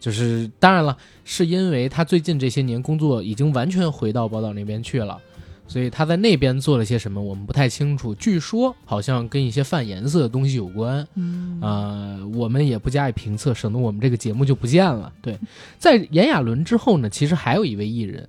[0.00, 5.18] 就是当然了，是因为他最近这些年工作已经完全回到宝岛那边去了，
[5.66, 8.14] 所以他在那边做了些什么，我们不太清楚。
[8.14, 15.10] 据说好像跟一些泛颜色的东西有关，嗯啊，我们也不加以评测，省得我们这个节目就不见了。
[15.22, 15.38] 对，
[15.78, 18.28] 在炎亚纶之后呢，其实还有一位艺人，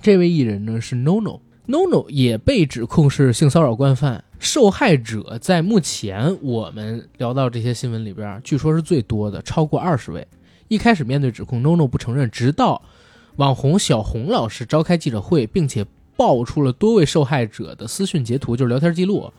[0.00, 1.40] 这位艺人呢是 NONO。
[1.66, 10.26] NONO 也被指控是性骚扰惯犯，受害者在目前我们聊到这些新闻里边，据说是最多的，超过二十位。
[10.66, 12.82] 一开始面对指控，NONO 不承认，直到
[13.36, 15.86] 网红小红老师召开记者会，并且
[16.16, 19.32] 爆出了多位受害者的私讯截图，就是聊天记录，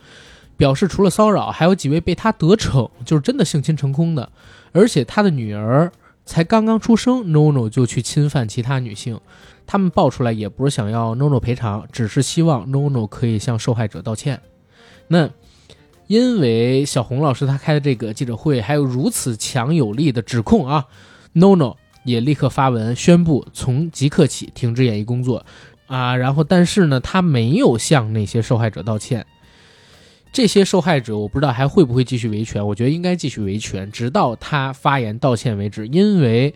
[0.56, 4.32] 表示除了骚扰，还有几位被他得逞，就是真的性侵成功的，
[4.72, 5.92] 而且他的女儿
[6.24, 9.20] 才刚刚出生，NONO 就去侵犯其他女性。
[9.66, 14.40] 他们爆出来也不是想要 NONO 赔偿，只是希望 NONO 可以向受害者道歉。
[15.14, 15.30] 那
[16.08, 20.86] 因为小红老师他开的这个记者会，还有如此强有力的指控啊
[21.34, 25.46] ，NONO 也立刻发文宣布从即刻起停止演艺工作
[25.86, 26.16] 啊。
[26.16, 29.24] 然后，但是呢，他没有向那些受害者道歉。
[30.32, 35.86] 这些受害者我不知道还会不会继续维权，我觉得应该继续维权，直到他发言道歉为止。
[35.86, 36.52] 因为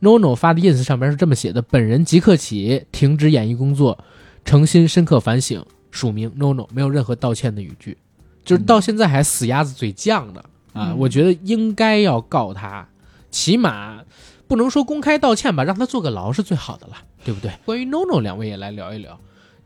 [0.00, 3.98] NONO 发的 ins 上边是这么写的：本人即刻起停止演艺工作，
[4.44, 5.66] 诚心深刻反省。
[5.90, 7.96] 署名 NONO，没有任何道歉的语句，
[8.44, 10.40] 就是到现在还死鸭子嘴犟呢
[10.72, 10.92] 啊！
[10.92, 12.86] 嗯我觉得应该要告他，
[13.30, 14.02] 起码
[14.46, 17.50] 不能说公开道歉吧，让他坐个牢是最好的了，对不对？
[17.64, 19.18] 关于 NONO，两位也来聊一聊。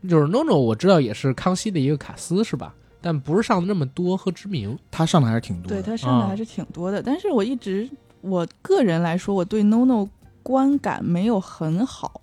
[0.07, 2.73] 就是 NONO，我知道也是康熙的一个卡司是吧？
[3.01, 4.77] 但不是上的那么多和知名。
[4.91, 5.75] 他上的还是挺多的。
[5.75, 7.89] 对他上的还是挺多的，但是我一直
[8.21, 10.09] 我个人来说，我对 NONO
[10.43, 12.21] 观感没有很好。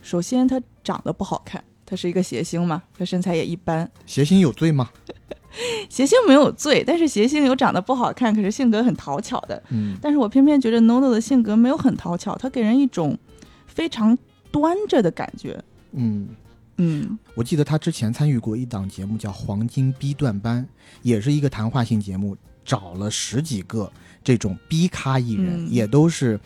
[0.00, 3.90] 首先，他长得不好看，他是一个谐星嘛，他身材也一般。
[4.04, 4.90] 谐星有罪吗？
[5.88, 9.60] 谐星没有罪，但是谐星有长得不好看，可是性格很讨巧的。
[9.70, 13.18] 嗯，但是我偏偏觉得 NONO 的性格没有很讨巧，他给人一种
[13.66, 14.16] 非常
[14.52, 15.58] 端着的感觉。
[15.92, 16.28] 嗯，
[16.76, 20.62] 嗯我记得他之前参与过一档节目叫《黄金 B 段班》，
[21.02, 23.90] 也是一个谈话性节目，找了十几个
[24.22, 26.38] 这种 B 咖艺人，嗯也都是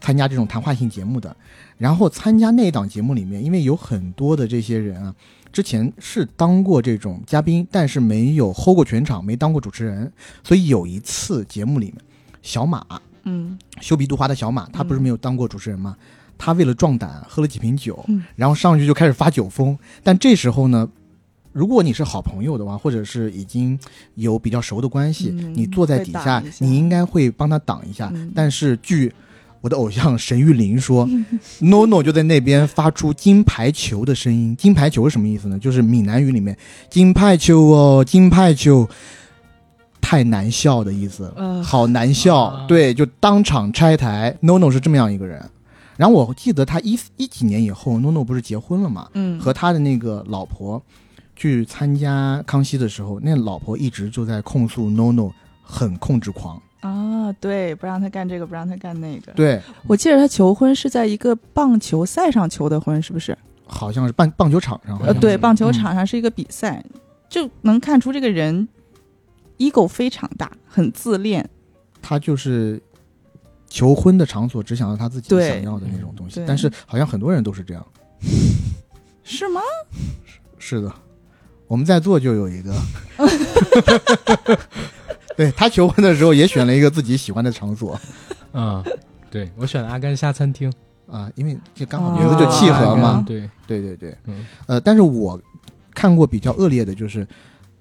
[0.00, 1.36] 参加这种谈话性节目的。
[1.78, 5.14] 然后参加那档节目里面，因为有很多的这些人啊，
[5.52, 10.12] 之前是当过这种嘉宾，但是没有 hold 过全场，没当过主持人，
[10.42, 11.96] 所以有一次节目里面，
[12.42, 12.84] 小马
[13.22, 15.96] 嗯修鼻杜花的小马，他不是没有当过主持人吗？
[16.36, 19.76] 他为了壮胆，喝了几瓶酒，嗯然后上去就开始发酒疯。
[20.02, 20.88] 但这时候呢，
[21.52, 23.78] 如果你是好朋友的话，或者是已经
[24.14, 28.10] 有比较熟的关系，嗯你坐在底下你应该会帮他挡一下。
[28.14, 29.12] 嗯但是据
[29.60, 31.08] 我的偶像沈玉琳说，
[31.60, 34.54] NONO 就在那边发出金牌球的声音。
[34.56, 35.58] 金牌球是什么意思呢？
[35.58, 36.56] 就是闽南语里面
[36.88, 38.88] “金牌球哦，金牌球”，
[40.00, 41.32] 太难笑的意思。
[41.36, 44.36] 呃好难笑，啊对，就当场拆台。
[44.42, 45.44] NONO 是这么样一个人。
[45.96, 50.80] 然后我记得他一一几年以后，NONO 不是结婚了嘛，嗯和他的那个老婆
[51.34, 55.32] 去参加康熙的时候，那老婆一直就在控诉 NONO
[55.62, 56.62] 很控制狂。
[56.80, 59.32] 啊，啊，对，不让他干这个，不让他干那个。
[59.32, 63.36] 对，我记得他求婚是在一个棒球赛上求的婚，是不是？
[63.66, 66.82] 好像是棒棒球场上，好呃，对，棒球嗯场上是一个比赛，
[67.28, 68.66] 就能看出这个人
[69.58, 71.46] ego 非常大，很自恋。
[72.00, 72.80] 他就是
[73.68, 76.42] 求婚的场所，只想要他自己想要的那种东西。
[76.46, 77.86] 但是好像很多人都是这样。
[79.22, 79.60] 是吗？
[80.58, 80.90] 是的，
[81.66, 82.74] 我们在座就有一个，
[85.38, 87.98] 对他求婚的时候也选了一个自己喜欢的场所。
[88.50, 88.84] 啊、
[89.30, 90.72] 对我选了阿甘虾餐厅，
[91.06, 93.24] 啊，因为就刚好哦名字就契合啊嘛。
[93.24, 94.44] 对，对对对，嗯。
[94.66, 95.40] 呃，但是我
[95.94, 97.24] 看过比较恶劣的，就是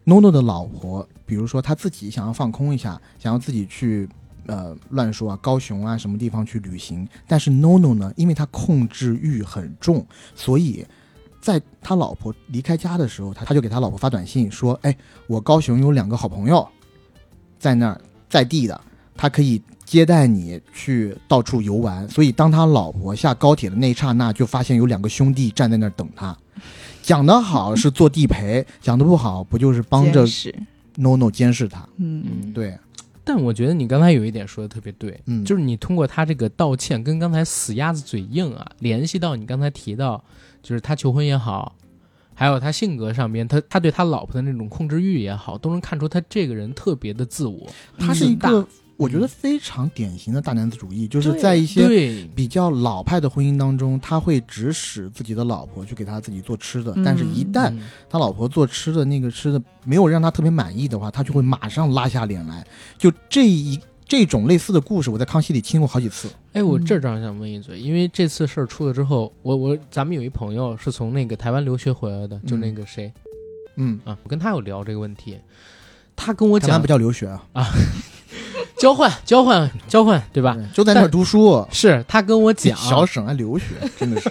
[0.05, 4.07] NONO 的老婆，比如说他自己想要放空一下，想要自己去
[4.45, 10.05] 呃乱说啊，高雄啊什么地方去旅行，但是 NONO 呢，因为他控制欲很重，
[10.35, 10.85] 所以
[11.41, 14.95] 在他老婆离开家的时候，他他就给他老婆发短信说，哎，
[15.25, 16.67] 我高雄有两个好朋友
[17.59, 18.79] 在那儿在地的，
[19.15, 19.61] 他可以。
[19.87, 26.37] 接待你去到处游玩，所以当他老婆下高铁的那一刹那，就发现有两个兄弟站在那儿等他。
[27.01, 30.55] 讲得好是做地陪，讲得不好不就是帮着监视
[30.97, 31.87] NONO 监视他？
[31.95, 32.51] 嗯，嗯，。
[32.51, 32.77] 对，
[33.23, 40.21] 但我觉得你刚才有一点说的特别对，嗯，就是你通过他这个道歉跟刚才死鸭子嘴硬啊，联系到你刚才提到，
[40.61, 41.73] 就是他求婚也好，
[42.39, 47.67] 还有他性格上边，他他对他老婆的那种控制欲也好，都能看出他这个人特别的自我。
[47.97, 62.63] 他是一大个我觉得非常典型的大男子主义，就是在一些，比较老派的婚姻当中，他会指使自己的老婆去给他自己做吃的，嗯但是一旦嗯他老婆做吃的那个吃的没有让他特别满意的话，他就会马上拉下脸来。
[62.99, 66.29] 就这一这种类似的故事，我在康熙里听过好几次。
[66.57, 73.11] 哎，我嗯这儿正好想问一嘴，因为这次事儿出了之后，我我咱们有一朋友是从那个台湾留学回来的，就那个谁、
[73.75, 75.37] 嗯，啊，我跟他有聊这个问题，
[76.15, 77.67] 他跟我讲不叫留学啊啊，
[78.79, 80.57] 交换交换交换，对吧？
[80.73, 81.63] 就在那儿读书。
[81.71, 83.65] 是他跟我讲，小省还留学，
[83.99, 84.29] 真的是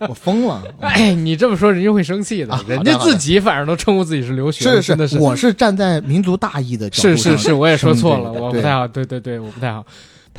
[0.00, 0.62] 我疯了。
[0.80, 9.84] 哎，你这么说人家会生气的，啊人家自己反正都称呼自己是留学，是是是，我是站在民族大义的角度是是是，我也说错了，我不太好，对对对，我不太好。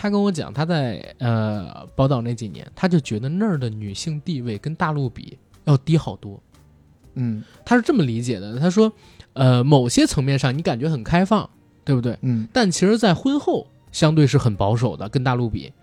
[0.02, 6.42] 他跟我讲，他在呃宝岛那几年，他就觉得那儿的女性地位跟大陆比要低好多。
[7.16, 8.90] 嗯他是这么理解的，他说，
[9.34, 11.50] 呃，某些层面上你感觉很开放，
[11.84, 12.18] 对不对？
[12.22, 15.74] 嗯但其实，在婚后相对是很保守的，跟大陆比，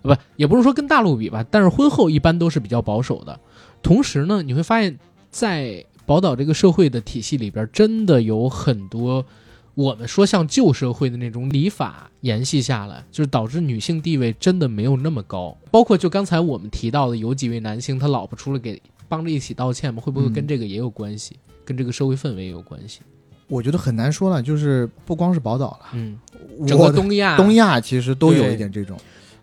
[0.00, 3.38] 呃不，也不是说跟大陆比吧，但是婚后一般都是比较保守的。
[3.82, 4.98] 同时呢，你会发现
[5.28, 9.22] 在宝岛这个社会的体系里边，真的有很多
[9.76, 15.56] 我们说像旧社会的那种礼法沿袭下来，就是导致女性地位真的没有那么高。
[15.70, 21.36] 包括就刚才我们提到的，有几位男性他老婆出来给帮着一起道歉嘛，会不会嗯跟这个也有关系？
[21.62, 23.00] 跟这个社会氛围也有关系？
[23.48, 26.18] 我觉得很难说了，就是不光是宝岛了，嗯，
[26.66, 28.98] 整个东亚，东亚其实都有一点这种。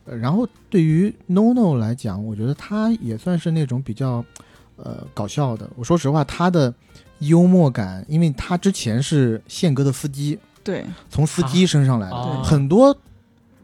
[0.06, 4.26] 呃然后对于 NONO 来讲，我觉得他也算是那种比较
[4.76, 5.70] 呃搞笑的。
[5.78, 6.74] 我说实话，他的
[7.28, 12.96] 幽默感，因为他之前是宪哥的司机，对，从司机身上来的，哦很多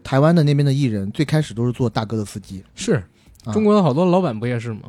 [0.02, 2.64] 台湾的那边的艺人最开始都是做大哥的司机。
[2.74, 3.02] 是。
[3.44, 3.52] 啊。
[3.52, 4.80] 中国的好多老板不也是吗？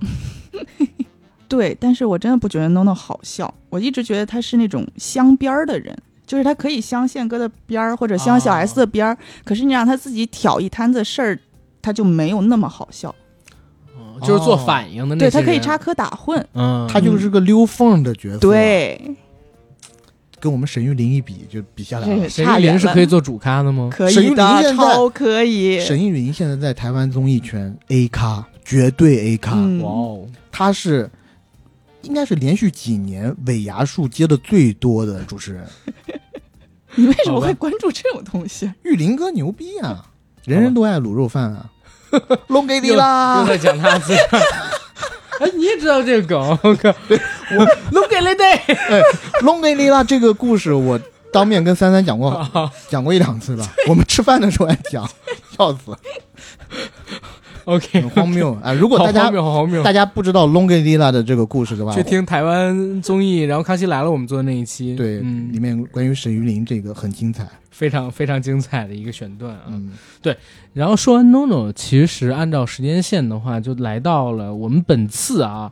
[1.48, 11.40] 对，但是我真的不觉得 NONO 好笑，我一直觉得他是那种镶边儿的人，就是他可以镶宪哥的边儿或者镶小哦 S 的边儿，可是你让他自己挑一摊子事儿，
[11.82, 13.14] 他就没有那么好笑。
[14.22, 19.02] 哦就是做反应的那对些人他可以插，科打诨，嗯，他就是个溜缝的角色，，对，
[20.40, 22.16] 跟我们沈玉琳一比就比下来了。
[22.24, 23.90] 这沈玉琳是了可以做主咖的吗？
[23.92, 25.80] 可沈玉琳以的，现在超可以。
[25.80, 29.56] 沈玉琳现在在台湾综艺圈 A 咖，绝对 A 咖。
[29.56, 31.10] 嗯哇哦，他是
[32.04, 35.68] 应该是连续几年尾牙数接的最多的主持人。
[36.96, 38.72] 你为什么好吧会关注这种东西？
[38.84, 40.06] 玉林哥牛逼啊，
[40.44, 41.72] 人人都爱卤肉饭啊，
[42.48, 43.48] 弄给你啦又啦！
[43.48, 44.20] 在讲他自己。
[45.40, 46.60] 哎，你也知道这个梗？
[46.62, 46.90] 我靠，
[47.58, 48.46] 我弄给你得。
[48.46, 49.02] 哎，
[49.42, 50.04] 弄给你啦！
[50.04, 51.00] 这个故事我
[51.34, 53.68] 当面跟三三讲过，讲过一两次吧。
[53.88, 55.10] 我们吃饭的时候还讲，
[55.58, 55.98] 笑死，
[57.66, 58.74] OK，很荒谬 啊！
[58.74, 59.32] 如果大家
[59.84, 59.94] 大。
[59.94, 67.48] 家不知道 Long g Lila 的这个故事的话，去听台湾综艺，然后《康熙来了》我们做的那一期，对，里嗯，面关于沈玉琳这个很精彩。
[67.70, 69.74] 非常非常精彩的一个选段啊。
[70.22, 70.36] 对，
[70.74, 75.72] 然后说完 NONO，其实按照时间线的话，就来到了我们本次啊，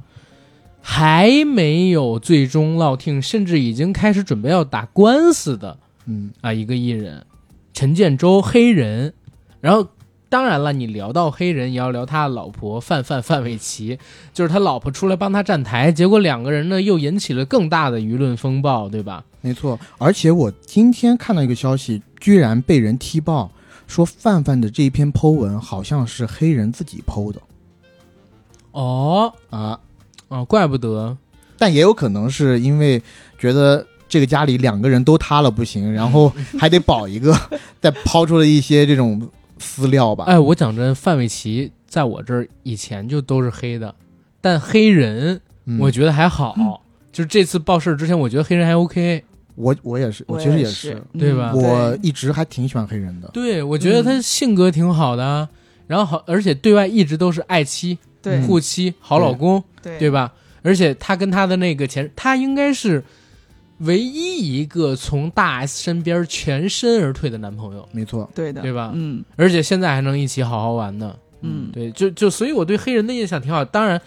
[0.81, 7.25] 还没有最终落听，甚至已经开始准备要打官司的嗯，啊一个艺人，
[7.73, 9.13] 陈建州黑人。
[9.61, 9.85] 然后
[10.29, 13.97] 当然了，你聊到黑人，也要聊他的老婆范范范玮琪，
[14.31, 19.23] 就是他老婆出来帮他站台，结果两个人呢又引起了更大的舆论风暴，对吧？
[19.41, 19.79] 没错。
[19.97, 23.49] 而且我今天看到一个消息，居然被人踢爆，
[23.87, 27.41] 说范范的这一篇 Po 文好像是黑人自己 Po 的
[28.71, 29.79] 哦啊，
[30.27, 31.17] 啊，怪不得，
[31.57, 33.01] 但也有可能是因为
[33.39, 37.35] 觉得这个家里两个人都塌了不行，然后还得保一个，
[37.81, 39.27] 再抛出了一些这种
[39.59, 40.23] 私料吧。
[40.25, 43.93] 哎，我讲真，范玮琪在我这儿以前就都是黑的，
[44.41, 49.23] 但黑人嗯我觉得还好，就是这次报事儿之前，我觉得黑人还 OK。
[49.55, 53.29] 我我也是，我我其实也是是，，对吧嗯我一直还挺喜欢黑人的。
[53.33, 55.49] 对，我觉得他性格挺好的啊，
[55.85, 57.97] 然后好，而且对外一直都是爱妻、
[58.47, 60.33] 护妻、好老公，对对吧？
[60.61, 63.03] 而且他跟他的那个前，他应该是
[63.79, 71.15] 唯一一个从大 S 身边全身而退的男朋友，没错，对的，对吧嗯而且现在还能一起好好玩呢。
[71.41, 73.63] 嗯，对，就就所以我对黑人的印象挺好。
[73.63, 74.01] 当然，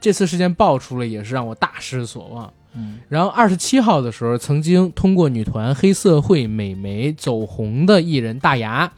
[0.00, 2.50] 这次事件爆出了，也是让我大失所望。
[2.74, 8.90] 嗯然后二十七号的时候，曾经通过女团黑社会美眉走红的艺人大牙，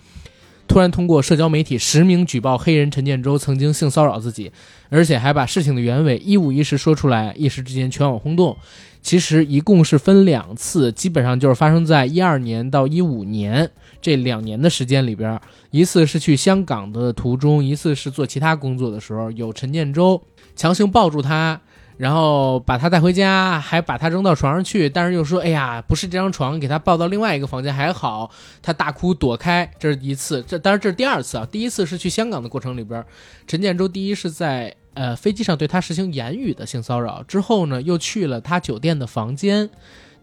[0.68, 4.53] 突然通过社交媒体实名举报黑人陈建州曾经性骚扰自己，
[4.89, 8.57] 而且还把事情的原委一五一十说出来，一时之间全网轰动。
[9.03, 13.68] 其实一共是分两次，基本上就是发生在一二年到一五年
[14.00, 15.40] 这两年的时间里边，
[15.70, 20.22] 一次是去香港的途中，一次是做其他工作的时候，有陈建州
[20.55, 21.61] 强行抱住他，
[21.96, 28.30] 然后把他带回家，还把他扔到床上去，但是又说：“哎呀，不是这张床，给他抱到另外一个房间还好。”
[28.62, 31.46] 他大哭躲开，这是一次，这当然这是第二次啊。
[31.50, 33.05] 第一次是去香港的过程里边，
[33.46, 39.70] 陈建州第一是在呃飞机上对他实行言语的性骚扰，之后呢又去了他酒店的房间。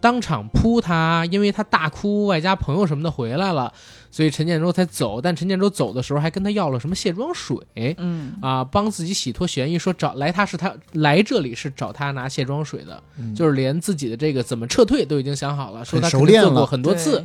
[0.01, 3.73] 当场扑他，因为他大哭，外加朋友什么的回来了，
[4.09, 5.19] 所以陈建州才走。
[5.19, 7.57] 但陈建州走的时候还跟他要了什么卸妆水，
[7.97, 17.21] 嗯啊，帮自己洗脱嫌疑，说找来他是他来这里是找他拿卸妆水的，嗯就是连自己的这个怎么撤退都已经想好了，说很他熟练过很多次。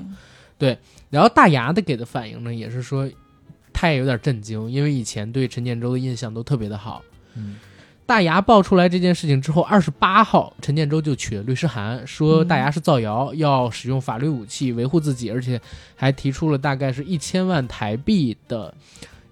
[0.59, 0.76] 对
[1.11, 3.09] 然后大牙的给的反应呢，也是说
[3.72, 7.01] 他也有点震惊，因为以前对陈建州的印象都特别的好。
[7.37, 7.57] 嗯
[8.07, 15.59] 大牙爆出来这件事情之后，二十八号陈建州就取了律师函，说嗯大牙是造谣，要使用法律武器维护自己，而且
[15.97, 18.74] 还提出了大概是一千万台币的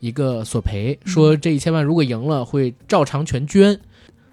[0.00, 3.78] 一个索赔，说这一千万如果赢了会照常全捐。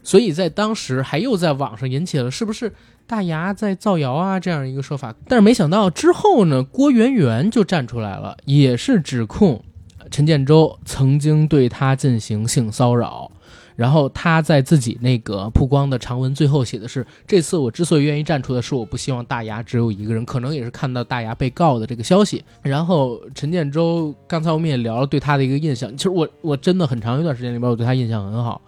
[0.04, 2.72] 所以在当时还又在网上引起了是不是
[3.06, 9.62] 大牙在造谣啊这样一个说法，但是没想到之后呢，郭圆圆就站出来了，也是指控
[10.10, 13.30] 陈建州曾经对他进行性骚扰。
[13.80, 22.44] 然后他在自己那个曝光的长文最后写的是：这次我之所以愿意站出来，是我不希望大牙只有一个人，可能也是看到大牙被告的这个消息。
[22.62, 28.62] 然后陈建州，刚才我们也聊了对他的一个印象，其实我我真的很长一段时间里边，我对他印象很好，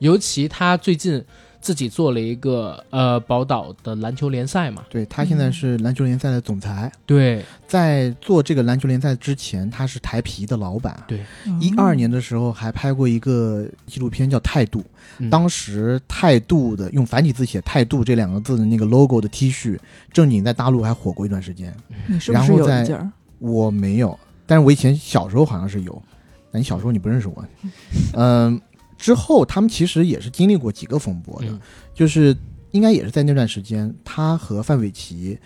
[0.00, 1.24] 尤其他最近
[1.60, 10.98] 自己做了一个呃宝岛的篮球联赛嘛，对他现在是篮球联赛的总裁，对在做这个篮球联赛之前，他是台皮的老板。
[11.06, 11.20] 对
[11.60, 14.80] 一二年的时候还拍过一个纪录片叫《态度》，
[15.18, 19.78] 嗯当时“态度”的用繁体字写“态度”这两个字的那个 logo 的 T 恤，
[20.12, 21.74] 正经在大陆还火过一段时间。
[22.06, 23.10] 你是不是有然后再一件儿？
[23.38, 26.02] 我没有，但是我以前小时候好像是有。
[26.52, 27.44] 那你小时候你不认识我，
[28.14, 28.60] 嗯、
[29.00, 31.58] 之后他们其实也是经历过几个风波的，嗯
[31.94, 32.36] 就是
[32.72, 35.38] 应该也是在那段时间，他和范玮琪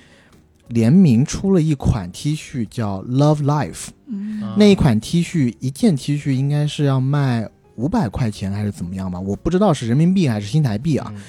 [0.69, 3.87] 联名出了一款 T 恤，叫 Love Life。
[4.57, 9.21] 那一款 T 恤一件 T 恤应该是要卖五百块钱还是怎么样吧？
[9.21, 11.13] 我不知道是人民币还是新台币啊。
[11.15, 11.23] 嗯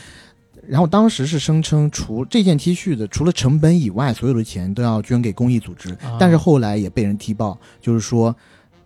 [0.68, 5.92] 然后当时是声称除这件 T 恤的除了成本以外，所有的钱都要捐给公益组织。
[5.94, 8.36] 啊但是后来也被人踢爆，就是说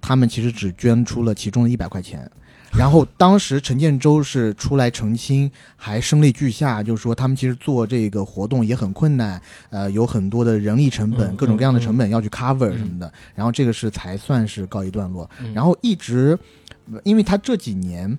[0.01, 2.29] 他们其实只捐出了其中的一百块钱。
[2.71, 13.11] 然后当时陈建州是出来澄清，还声泪俱下，就是说他们其实做这个活动也很困难，呃，有很多的人力成本、嗯各种各样的成本要去 cover 嗯什么的。
[13.35, 15.29] 然后这个是才算是告一段落。
[15.41, 16.37] 嗯然后一直，
[16.91, 18.17] 呃因为他这几年，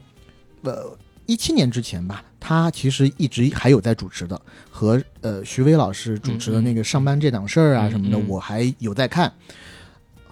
[0.63, 0.97] 呃，
[1.27, 9.33] 一七年之前吧，他其实一直还有在主持的，和呃徐威老师主持的那个上班这档事儿啊嗯什么的，嗯我还有在看。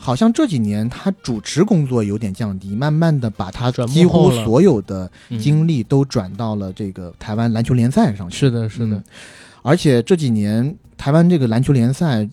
[0.01, 8.39] 好像这几年他主持工作有点降低，慢慢的把他转几乎所有的嗯精力都转到了这个台湾篮球联赛上去。
[8.39, 8.97] 是的，是的。
[8.97, 9.05] 嗯，
[9.63, 12.27] 而且这几年台湾这个篮球联赛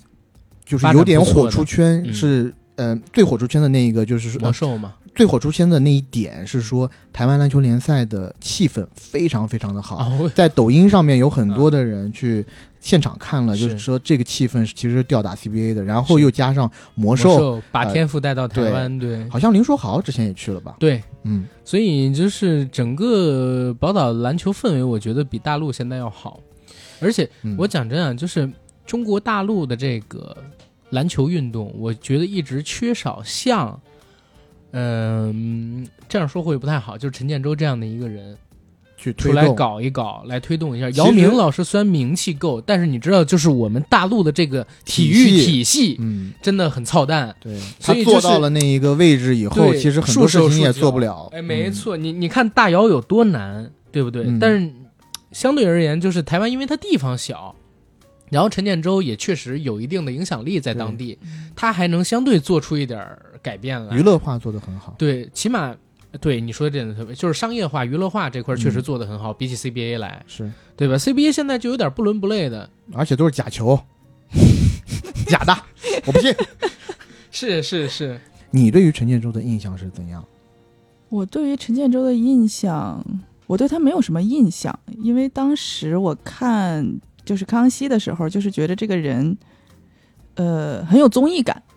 [0.64, 2.14] 就是有点火出圈，嗯。
[2.14, 12.46] 是呃最火出圈的那一个就是说魔兽嘛，最火出圈的那一点是说，台湾篮球联赛的气氛非常非常的好，哦，在抖音上面有很多的人去
[12.82, 20.76] 现场看了，就是说这个气氛是其实是吊打 CBA 的，然后又加上魔魔兽，把呃天赋带到台对湾，对好像林书豪之前也去了吧？
[20.78, 26.40] 对，嗯，所以就是整个宝岛篮球氛围，我觉得比大陆现在要好。
[27.00, 27.56] 而且嗯。
[27.58, 28.50] 我讲真啊，就是
[28.86, 30.36] 中国大陆的这个
[30.92, 33.80] 篮球运动，我觉得一直缺少像，
[34.78, 38.36] 嗯、这样说会不太好，就是陈建州这样的一个人
[38.98, 39.48] 去推来。
[39.54, 40.90] 搞一搞，来推动一下。
[40.92, 47.34] 姚明老师虽然名气够，但是你知道，就是我们大陆的这个体育体系嗯，真的很操蛋。
[47.40, 51.30] 对，他做到了那一个位置以后，其实很多事情也做不了。
[51.32, 54.24] 哎，没嗯，错，你你看大姚有多难，对不对？
[54.26, 54.72] 嗯但是
[55.32, 57.56] 相对而言，就是台湾因为它地方小，
[58.30, 61.18] 然后陈建州也确实有一定的影响力在当地，
[61.56, 64.02] 他还能相对做出一点儿改变了娱。
[64.02, 64.96] 乐化做得很好。
[64.98, 65.76] 对，起码
[66.20, 73.80] 对你说的这点特别，就是商业化、娱乐化这块确实嗯做得很好，比起 CBA 来，是，对吧？CBA 现在就有点不伦不类的，而且都是假球，
[75.30, 75.56] 假的，
[76.08, 76.34] 我不信。
[77.30, 78.20] 是是是，
[78.50, 80.26] 你对于陈建州的印象是怎样？
[81.10, 83.06] 我对于陈建州的印象，
[83.46, 89.38] 我对他没有什么印象，因为当时我看就是康熙的时候，就是觉得这个人，
[90.36, 91.75] 呃，很有综艺感，嗯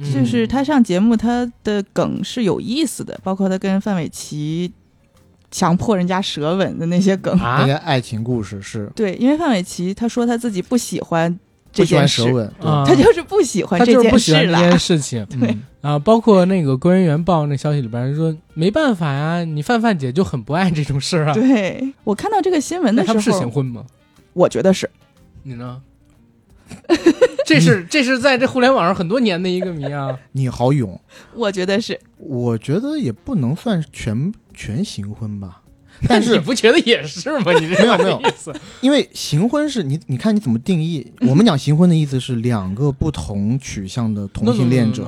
[0.00, 4.72] 就是他上节目他的梗是有意思的，包括他跟范玮琪
[5.50, 7.36] 强迫人家舌吻的那些梗。
[7.36, 11.38] 那啊个爱情故事是对，因为范玮琪他说他自己不喜欢
[11.70, 14.78] 这不喜欢件事，舌吻，啊，他就是不喜欢这件事了这件。
[14.78, 15.26] 事情。
[15.26, 21.34] 对嗯啊，包括那个官员报那消息里边说，没办法呀，你范范姐就很不爱这种事儿啊。
[21.34, 23.84] 对我看到这个新闻的时候他们是行，婚吗？
[24.32, 24.88] 我觉得是。
[25.42, 25.82] 你呢？
[27.46, 30.16] 这是这是在这互联网上很多年的一个谜啊。
[30.32, 31.00] 你好勇，
[31.34, 35.62] 我觉得是，我觉得也不能算全全行婚吧，
[36.08, 37.52] 但是你不觉得也是吗？
[37.52, 38.54] 你这没有没有意思。
[38.80, 41.12] 因为行婚是你你看你怎么定义？
[41.22, 45.06] 我们讲行婚的意思是两个不同取向的同性恋者.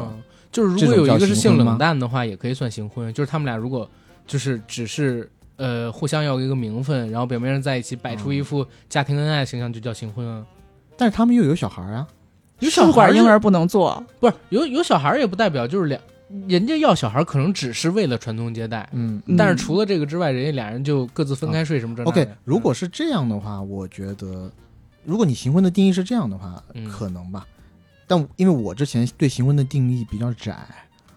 [0.50, 3.12] 就是如果有一个是性冷淡的话，也可以算行婚。
[3.12, 3.88] 就是他们俩如果
[4.24, 10.44] 就是只是呃互相要一个名分，然后表面上在一起摆出一副家庭恩爱的形象，就叫行婚啊。
[10.96, 12.06] 但是他们又有小孩啊，
[12.60, 16.00] 有小试孩管婴儿不能做，不是有有小孩也不代表就是两，
[16.48, 19.20] 人家要小孩可能只是为了传宗接代，嗯。
[19.26, 24.50] 嗯但是除了这个之外，人家俩人就各自分开睡什么这那的 OK，如果是这样的话，我觉得，
[25.04, 27.46] 如果你行婚的定义是这样的话，嗯可能吧。
[28.06, 30.52] 但因为我之前对行婚的定义比较窄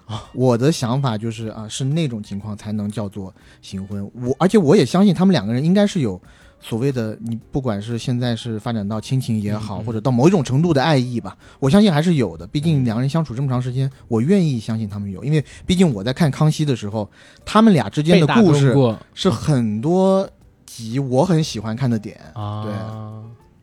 [0.06, 4.10] 啊我的想法就是啊，是那种情况才能叫做行婚。
[4.14, 6.20] 我而且我也相信他们两个人应该是有
[6.60, 12.46] 所谓的，你不管是现在是发展到亲情也好，或者到某一种程度的爱意吧，我相信还是有的。
[12.48, 17.10] 毕竟两个人相处这么长时间，我愿意相信他们有，因为毕竟我在看康熙的时候，
[17.46, 18.76] 他们俩之间的故事
[19.14, 20.28] 是很多
[20.66, 22.20] 集我很喜欢看的点。
[22.34, 22.74] 啊，对，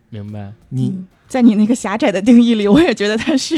[0.09, 3.57] 明白你嗯在你那个狭窄的定义里，我也觉得他是，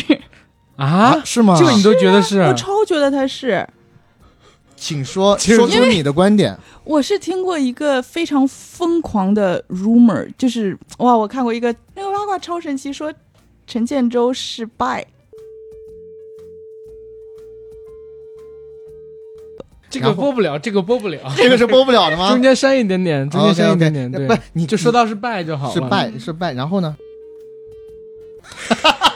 [0.76, 1.20] 啊？
[1.24, 1.56] 是吗？
[1.58, 2.40] 这个你都觉得是？
[2.40, 3.68] 我超觉得他是。
[4.76, 6.56] 请说说出你的观点。
[6.84, 13.12] 我是听过一个非常疯狂的 rumor，就是哇，我看过一个那个八卦超神奇，说
[13.66, 15.02] 陈建州是 bi，
[19.90, 22.28] 这个播不了，这个播不了，这个是播不了的吗？
[22.34, 25.72] 中间删一点点，中间删一点点对，不，你就说到是败就好了。
[25.74, 26.96] 是败是败，然后呢？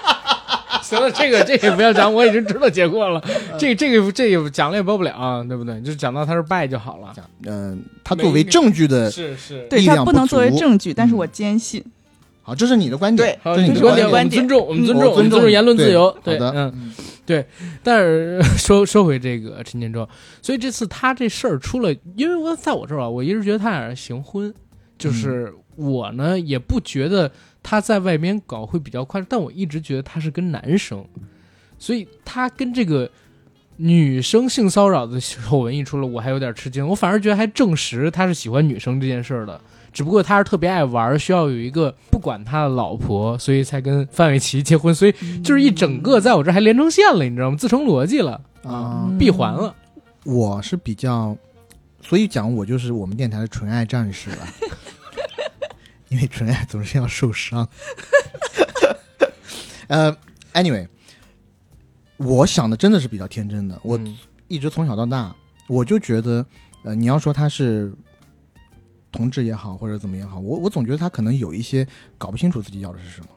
[0.90, 3.22] 行了，这个这个不要讲，我已经知道结果了。
[3.56, 5.80] 这这个这个讲了也播不了啊，对不对？
[5.82, 7.14] 就讲到他是败就好了。
[7.46, 11.84] 嗯，他作为证据的，是是，对他不能作为证据，但是嗯我坚信。
[12.42, 16.12] 好，这是你的观点，好，这是你的观点我点们尊重，我们尊重，我尊重我们尊重言论自由。
[16.24, 16.92] 对，的嗯，
[17.24, 17.44] 对。
[17.84, 20.08] 但是说说回这个陈建州，
[20.42, 24.52] 所以这次他这事儿出了，因为我在我这儿啊，我一直觉得他俩是行婚，
[24.98, 27.30] 就是我呢也不觉得
[27.62, 31.04] 他在外面搞会比较快，但我一直觉得他是跟男生，
[31.78, 33.10] 所以他跟这个。
[33.82, 36.86] 女生性骚扰的丑闻一出了，我还有点吃惊。
[36.86, 39.58] 我反而觉得还证实他是喜欢女生这件事儿的，
[39.90, 47.56] 只不过他是特别爱玩，需要有一个不管他的老婆，所以才跟范玮琪结婚，所以就是一整个在我这儿还连成线了，你知道吗？
[47.56, 48.32] 自成逻辑了
[48.64, 49.06] 啊。
[49.08, 49.74] 嗯闭环了。
[50.26, 51.34] 我是比较，
[52.02, 54.46] 所以讲我就是我们电台的纯爱战士了，
[56.10, 57.66] 因为纯爱总是要受伤。
[59.88, 60.14] 呃
[60.52, 60.86] ，anyway，
[62.18, 65.34] 我想的真的是比较天真的，我嗯一直从小到大，
[65.66, 66.44] 我就觉得，
[66.84, 67.92] 呃，你要说他是
[69.10, 71.86] 同志也好，或者怎么也好，我我总觉得他可能有一些
[72.18, 73.28] 搞不清楚自己要的是什么。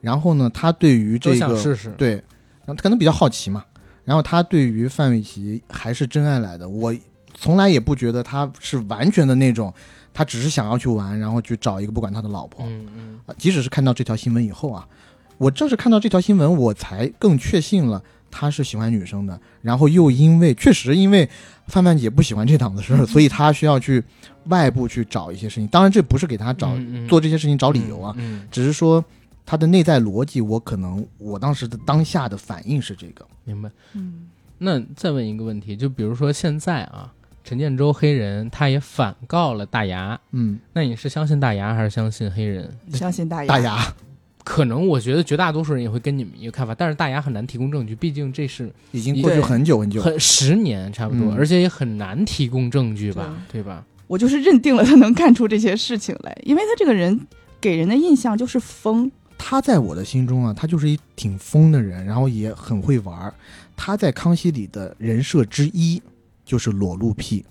[0.00, 1.90] 然后呢，他对于这个试试。
[1.98, 3.64] 对，然后他可能比较好奇嘛。
[4.04, 6.94] 然后他对于范玮琪还是真爱来的，我
[7.34, 9.74] 从来也不觉得他是完全的那种，
[10.18, 12.66] 他只是想要去玩，然后去找一个不管他的老婆。
[12.66, 14.84] 嗯嗯啊即使是看到这条新闻以后啊，
[15.36, 19.40] 我正是看到这条新闻，我才更确信了他是喜欢女生的。
[19.62, 21.30] 然后又因为确实因为
[21.68, 24.02] 范范姐不喜欢这档子事儿，所以他需要去
[24.46, 25.68] 外部去找一些事情。
[25.68, 26.76] 当然，这不是给他找、
[27.08, 29.04] 做这些事情找理由啊，嗯只是说
[29.46, 33.24] 他的内在逻辑，我可能我当时的当下的反应是这个。
[33.44, 33.70] 明白。
[33.92, 34.26] 嗯，
[34.58, 37.14] 那再问一个问题，就比如说现在啊，
[37.48, 42.70] 陈建州黑人他也反告了大牙，嗯，那你是相信大牙还是相信黑人？
[42.92, 43.48] 相信大牙。
[43.48, 43.94] 大牙
[44.44, 50.02] 可能我觉得绝大多数人也会跟你们一个看法，但是大牙很难提供证据，毕竟这是已经过去很久很久。
[50.02, 53.82] 很十年差不多，嗯而且也很难提供证据吧，对吧？
[54.08, 57.18] 我就是认定了他能干出这些事情来，因为他这个人
[57.58, 59.10] 给人的印象就是疯。
[59.38, 63.32] 他在我的心中啊，他就是一挺疯的人，然后也很会玩儿。
[63.74, 66.02] 他在康熙里的人设之一
[66.48, 67.44] 就是裸露癖。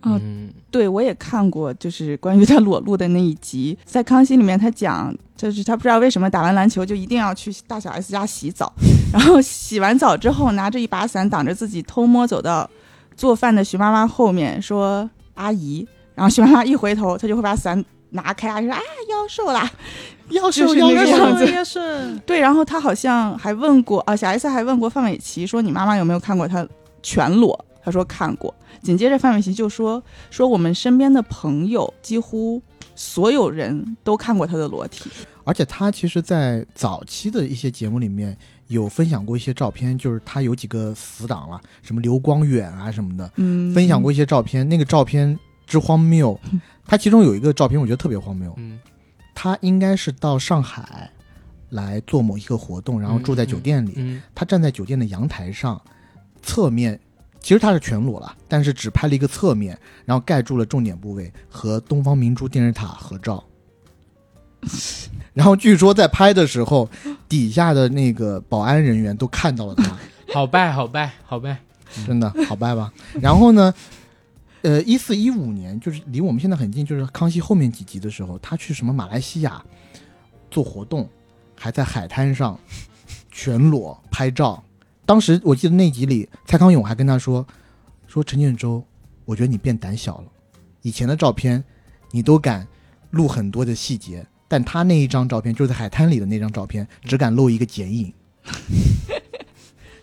[0.00, 8.70] 啊嗯对，我也看过，就是关于他裸露的那一集，在康熙里面，他讲就是他不知道为什么打完篮球就一定要去大小 S 家洗澡，
[9.10, 12.68] 然后洗完澡之后拿着一把伞挡着自己，偷摸走到
[13.16, 19.70] 做饭的徐妈妈后面说：“阿姨。”然后徐妈妈一回头，他就会把伞拿开，阿姨说：“啊，腰瘦啦，
[20.30, 26.66] 要就是那个样子。”是对，然后他好像还问过啊，小 S 还问过范玮琪说：“你妈妈有没有看过他
[27.02, 28.52] 全裸？”他说看过。
[28.82, 32.60] 紧接着范玮琪就说：“说我们身边的朋友几乎
[32.96, 35.08] 所有人都看过他的裸体。
[35.44, 38.36] 而且他其实，在早期的一些节目里面
[38.66, 44.68] 有分享过一些照片，就是他有几个死党了，什么刘光远啊什么的，”嗯，分享过一些照片。
[44.68, 46.38] 那个照片之荒谬，
[46.84, 48.52] 他其中有一个照片，我觉得特别荒谬。
[48.58, 48.80] 嗯
[49.38, 51.10] 他应该是到上海
[51.68, 53.92] 来做某一个活动，然后住在酒店里。
[53.96, 55.80] 嗯他站在酒店的阳台上，
[56.42, 56.98] 侧面
[57.46, 63.44] 其实他是全裸了，但是只拍了一个侧面，然后盖住了重点部位，和东方明珠电视塔合照。
[65.32, 66.90] 然后据说在拍的时候，
[67.28, 69.96] 底下的那个保安人员都看到了他，
[70.34, 71.56] 好拜好拜好拜，
[72.04, 72.92] 真的好拜吧。
[73.20, 73.72] 然后呢，
[74.62, 79.64] 呃，一四一五年，就是离我们现在很近，就是康熙后面几集的时候，他去什么马来西亚
[80.50, 81.08] 做活动，
[81.54, 82.58] 还在海滩上
[83.30, 84.60] 全裸拍照。
[85.06, 87.46] 当时我记得那集里，蔡康永还跟他说
[88.08, 88.84] ：“说陈建州，
[89.24, 90.24] 我觉得你变胆小了，
[90.82, 91.62] 以前的照片
[92.10, 92.66] 你都敢
[93.12, 98.12] 录很多的细节，但他那一张照片就是在海滩里的那张照片，只敢露一个剪影。”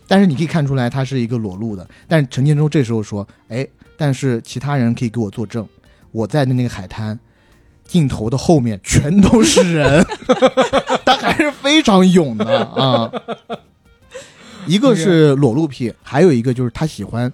[0.08, 1.86] 但是你可以看出来，他是一个裸露的。
[2.08, 3.66] 但是陈建州这时候说：“哎，
[3.98, 5.68] 但是其他人可以给我作证，
[6.12, 7.18] 我在的那个海滩，
[7.84, 10.02] 镜头的后面全都是人，
[11.04, 13.10] 他还是非常勇的啊。
[14.66, 17.32] 一个是裸露癖，还有一个就是他喜欢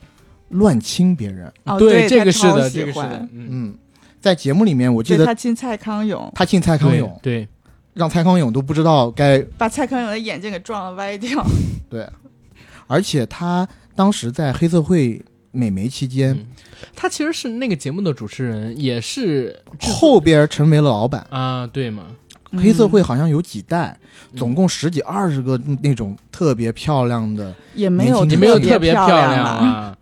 [0.48, 1.52] 乱亲别人。
[1.64, 3.74] 哦，对，这个是的，喜这个是的欢，嗯，嗯，
[4.20, 7.46] 在节目里面，我记得他亲蔡康永，他亲蔡康永，对，
[7.94, 11.44] 让蔡康永都不知道该把蔡康永的眼睛给撞了歪掉。
[11.88, 12.06] 对，
[12.86, 15.20] 而且他当时在黑涩会
[15.52, 16.46] 美眉期间，嗯
[16.96, 21.26] 他其实是那个节目的主持人，也是后边成为了老板。
[21.28, 22.06] 啊，对嘛，
[22.58, 23.96] 黑社会嗯好像有几代，
[24.36, 29.98] 总共十几二十个那种特别漂亮的，也没有你没有特特别漂亮啊，啊，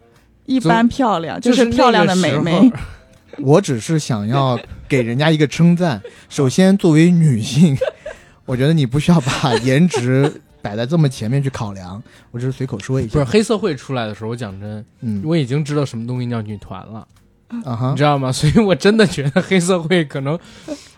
[0.47, 2.73] 一般漂亮，就是是漂亮的美眉。
[3.41, 4.59] 我只是想要
[4.89, 6.03] 给人家一个称赞。
[6.29, 7.77] 首先，作为女性，
[8.45, 12.03] 我觉得你不需要把颜值摆在这么前面去考量，
[12.33, 13.13] 我只是随口说一下。
[13.13, 17.07] 不是黑社会出来的时候，我讲真，嗯我已经知道什么东西叫女团了，
[17.51, 18.31] 你知，道吗？
[18.33, 20.39] 所以我真的觉得黑社会可能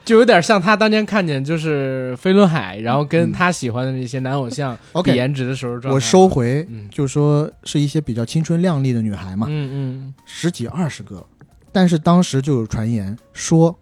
[0.04, 11.24] 就有点像他当年看见就是飞轮海，然后跟他喜欢的那些男偶像 比 OK，颜值的时候状态，我收回，嗯就说是一些比较青春靓丽的女孩嘛，嗯嗯，十几二十个，
[11.70, 13.78] 但是当时就有传言说，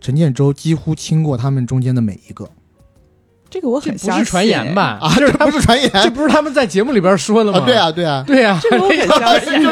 [0.00, 2.48] 陈建州几乎亲过他们中间的每一个
[3.50, 4.18] 这个我很相信。
[4.20, 4.74] 不是传言？
[4.74, 4.98] 吧？
[5.00, 7.58] 啊，这不是传言这不是他们在节目里边说的吗？
[7.60, 7.64] 啊？
[7.66, 9.62] 对，啊，对啊，对啊，这个我很 相信。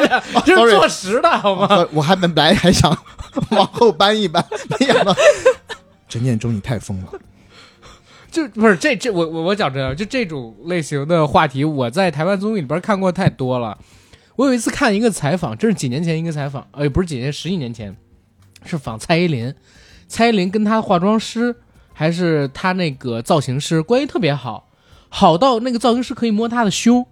[0.45, 1.67] 这是坐实的好吗？
[1.71, 2.91] 我我还本来还想
[3.51, 4.45] 往后搬一搬，
[4.79, 5.15] 没想到
[6.09, 7.13] 陈建州你太疯了。
[8.31, 13.79] 就不是这这我我我讲真啊，就这种类型的话题，我在台湾综艺里边看过太多了。
[14.37, 17.97] 我有一次看一个采访，这是几年前一个采访，呃，不是几年，十几年前，
[18.67, 19.55] 是访蔡依林，
[20.09, 21.57] 蔡依林跟她化妆师
[21.99, 24.69] 还是他那个造型师关系特别好，
[25.09, 27.07] 好到那个造型师可以摸他的胸，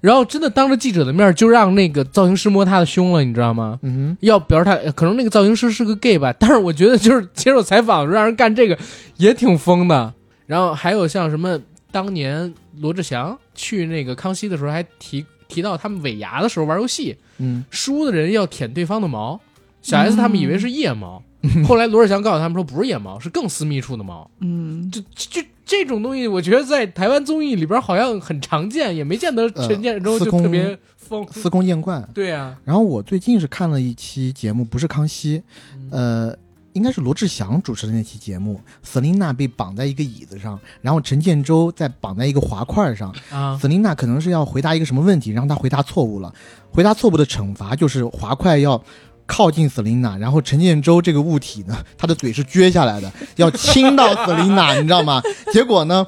[0.00, 3.78] 然后真的当着记者的面就让那个造型师摸他的胸了，你知道吗？
[3.82, 8.76] 嗯要表示他可能那个造型师是个 gay 吧，但是我觉得就是接受采访让人干这个
[9.16, 10.12] 也挺疯的。
[10.46, 11.56] 然后还有像什么
[11.92, 19.40] 当年罗志祥去那个康熙的时候还提提到他们尾牙的时候玩游戏，嗯输的人要舔对方的毛，
[19.80, 21.22] 小 S 他们以为是腋毛，
[21.66, 24.30] 后来罗志祥告诉他们说不是野猫，是更私密处的猫。
[24.40, 31.24] 嗯，就就这种东西，我觉得在台湾综艺里边好像很常见，也没见得陈建州就特别疯。
[31.24, 32.06] 嗯，司空见惯。
[32.12, 35.42] 对啊，然后我最近是看了一期节目，不是康熙，
[35.90, 36.36] 呃，
[36.74, 46.34] 应该是罗志祥主持的那期节目，Selina 被绑在一个椅子上，然后陈建州在绑在一个滑块上啊，，Selina 可能是要回答一个什么问题，然后他回答错误了，
[46.70, 48.82] 回答错误的惩罚就是滑块要。
[49.30, 55.22] 靠近 Selina，然后陈建州这个物体呢， 他的嘴是撅下来的，要亲到 Selina， 你知道吗？
[55.52, 56.04] 结果呢，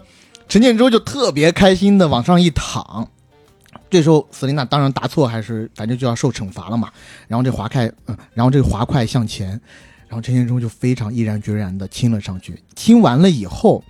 [0.49, 3.09] 陈建州就特别开心的往上一躺，
[3.89, 6.91] 这时候 Selina 当然答错，还是反正就要受惩罚了嘛。
[7.29, 9.51] 然后这滑开，嗯，然后这个滑块向前，
[10.09, 12.61] 然后陈建州就非常毅然决然的亲了上去。
[12.75, 13.85] 亲完了以后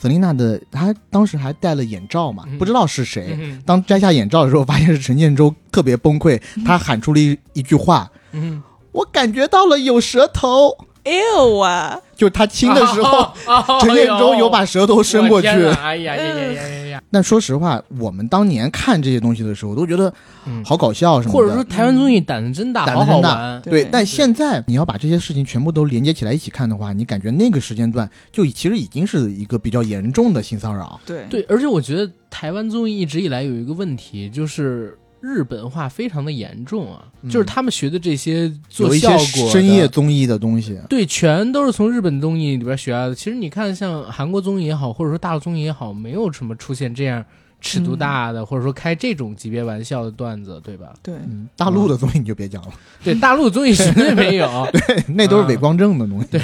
[0.00, 3.36] ，Selina 的她当时还戴了眼罩嘛，嗯不知道是谁。
[3.36, 8.62] 嗯当摘下眼罩的时候，发现是陈建州，特别崩溃，他喊出了一一句话嗯
[8.92, 10.76] ，：“我感觉到了有舌头。
[11.02, 13.32] 哎呦啊！”就是他亲的时候，
[13.80, 15.48] 陈建州有把舌头伸过去。
[15.48, 17.02] 哎呀呀呀呀呀呀！
[17.10, 20.12] 但说实话，我们当年看这些东西的时候，都觉得
[20.44, 21.38] 嗯好搞笑什么的。
[21.38, 23.58] 或者说台湾综艺胆子真大，胆子真大。
[23.60, 31.00] 对，对但现在你要把这些事情全部都连接起来一起看的话，你感觉那个时间段就其实已经是一个比较严重的性骚扰。
[31.06, 43.14] 对对，而且我觉得台湾综艺一直以来有一个问题，就是日本化非常的严重啊，嗯就是他们学的这些做有一效些果深夜综艺的东西，对，全都是从日本综艺里边学来的。
[43.14, 47.24] 其实你看，像韩国综艺也好，或者说大陆综艺也好，没有什么出现这样
[47.60, 50.94] 尺度大的，或者说开这种级别玩笑的段子，对吧？
[51.02, 52.72] 对，嗯，大陆的综艺你就别讲了，
[53.04, 54.48] 对，大陆综艺绝对没有。
[54.72, 56.40] 对那都是伪光正的东西，对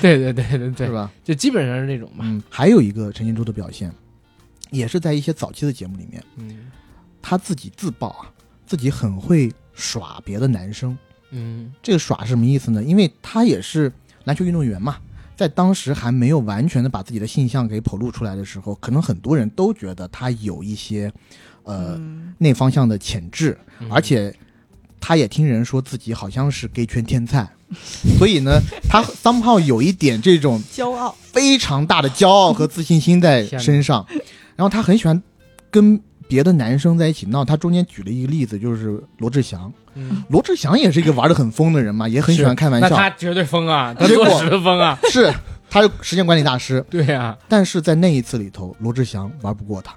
[0.00, 1.10] 对对对对对是，吧？
[1.24, 2.18] 就基本上是那种吧。
[2.20, 3.90] 嗯，还有一个陈金珠的表现，
[4.70, 6.65] 也是在一些早期的节目里面，嗯
[7.28, 8.30] 他自己自曝啊，
[8.64, 10.96] 自己很会耍别的男生。
[11.32, 11.72] 嗯。
[11.82, 12.80] 这个耍是什么意思呢？
[12.84, 13.92] 因为他也是
[14.22, 14.98] 篮球运动员嘛，
[15.36, 21.12] 在当时还没有完全的把自己的性向给剖露出来的时候，可能很多人都觉得他有一些，
[21.64, 22.32] 呃，嗯。
[22.38, 23.90] 那方向的潜质，嗯。
[23.90, 24.32] 而且
[25.00, 27.44] 他也听人说自己好像是 gay 圈天才，
[28.16, 34.06] 所以呢，他 somehow 有一点这种骄傲，非常大的骄傲和自信心在身上，
[34.54, 35.20] 然后他很喜欢
[35.72, 37.44] 跟别的男生在一起闹。
[37.44, 39.72] 他中间举了一个例子，就是罗志祥。
[39.94, 44.98] 嗯，罗志祥也是一个玩的很疯的人嘛，也很喜欢开玩笑，那他绝对疯啊，他结果多实疯啊！
[45.10, 45.32] 是
[45.70, 46.84] 他是时间管理大师。
[46.90, 49.94] 对啊呀，但是在那一次里头，罗志祥玩不过他，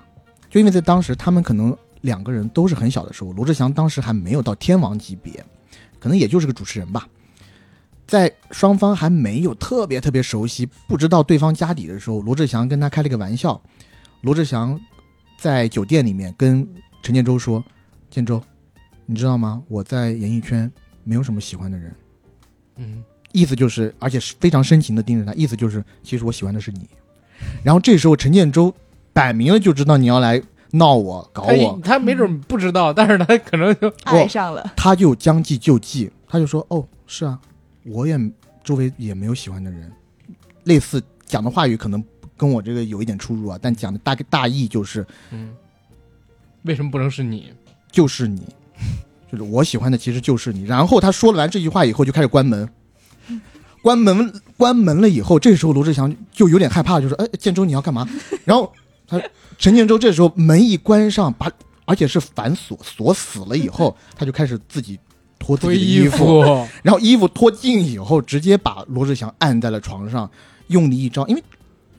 [0.50, 5.44] 就因为在当时他们可能两个人都是很小的时候，罗志祥当时还没有到天王级别，
[6.00, 7.08] 可能也就是个主持人吧。
[8.08, 13.62] 在双方还没有特别特别熟悉，不知道对方家底的时候，罗志祥跟他开了个玩笑。
[14.22, 14.80] 罗志祥
[15.40, 16.68] 在酒店里面跟
[17.02, 17.64] 陈建州说
[18.12, 18.42] ：“建州，
[19.06, 19.64] 你知道吗？
[19.70, 20.70] 我在演艺圈
[21.06, 21.96] 没有什么喜欢的人。”
[22.76, 26.90] 嗯意思就是，而且是非常深情的盯着他，意思就是，其实我喜欢的是你。
[27.64, 28.74] 然后这时候陈建州
[29.14, 30.42] 摆明了就知道你要来
[30.72, 37.40] 闹我、搞我，他没准不知道，但是他可能就爱上了，他就将计就计，他就说：“哦，是啊，
[37.86, 38.20] 我也
[38.64, 39.90] 周围也没有喜欢的人。”
[40.66, 42.04] 类似讲的话语可能
[42.40, 45.54] 跟我这个有一点出入啊，但讲的大概大意就是嗯，
[46.64, 47.52] 为什么不能是你？
[47.92, 48.42] 就是你，
[49.30, 50.64] 就是我喜欢的其实就是你。
[50.64, 52.70] 然后他说了完这句话以后就开始关门，
[53.82, 58.08] 关门关门了以后，这时候罗志祥就有点害怕，就说：“哎，建州你要干嘛？”
[58.46, 58.72] 然后
[59.06, 59.22] 他
[59.58, 61.52] 陈建州这时候门一关上，把
[61.86, 64.98] 而且是反锁锁死了以后， 他就开始自己
[65.40, 66.44] 脱自己的衣服，
[66.84, 70.30] 然后衣服脱尽以后，直接把罗志祥按在了床上，
[70.68, 71.44] 用力一招，因为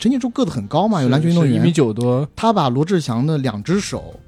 [0.00, 4.18] 陈建州个子很高嘛，有篮球运动员一米，九多，他把罗志祥的两只手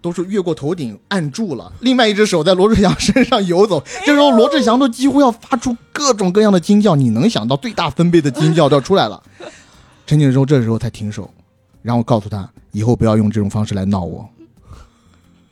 [0.00, 3.84] 都是越过头顶按住了，另外一只手在罗志祥身上游走。
[4.06, 9.22] 这时候罗志祥都几乎要发出各种各样的惊叫，你能想到最大分贝的惊叫都要出来了。
[10.06, 11.30] 陈建州这时候才停手，
[11.82, 14.26] 然后告诉他以后不要用这种方式来闹我。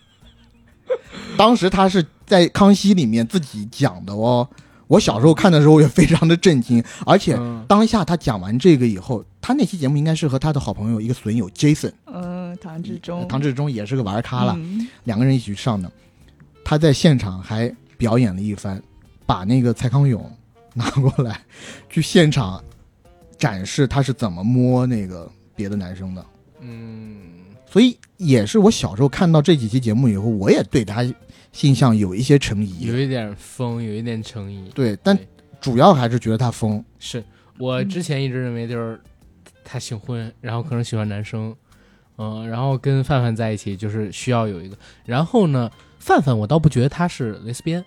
[1.37, 4.49] 当时他是在康熙里面自己讲的哦。
[4.91, 15.89] 我小时候看的时候也非常的震惊，而且嗯当下他讲完这个以后，他那期节目应该是和他的好朋友一个损友 Jason，嗯，唐志忠，唐志忠也是个玩咖了，嗯两个人一起上的。
[16.65, 18.83] 他在现场还表演了一番，
[19.27, 20.29] 把那个蔡康永
[20.75, 21.41] 拿过来，
[21.89, 22.61] 去现场
[23.39, 26.27] 展示他是怎么摸那个别的男生的。
[26.61, 27.17] 嗯，
[27.71, 31.05] 所以也是我小时候看到这几期节目以后，我也对他
[31.53, 32.87] 性向有一些成疑。
[32.87, 34.69] 有一点疯，有一点成疑。
[34.71, 35.19] 对，但
[35.61, 36.85] 主要还是觉得他疯。
[36.99, 37.23] 是
[37.59, 39.01] 我之前一直认为就是
[39.65, 41.55] 他姓婚，然后可能喜欢男生，
[42.19, 47.85] 嗯，然后跟范范在一起就是需要有一个，然后呢，范范我倒不觉得他是蕾丝边，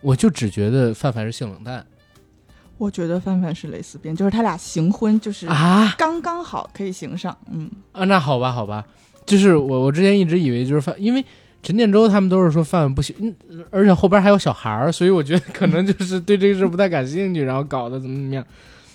[0.00, 1.84] 我就只觉得范范是性冷淡。
[2.76, 5.94] 我觉得范范是蕾丝边，就是他俩行婚就是啊？
[5.96, 8.84] 刚刚好可以行上，嗯，啊，那好吧好吧，
[9.24, 11.24] 就是我我之前一直以为就是范，因为
[11.64, 13.16] 陈建州他们都是说范范不行，
[13.48, 18.46] 嗯，而且后边还有小孩儿，所以我觉得可能就是对这个事不太感兴趣，然后搞得怎么怎么样。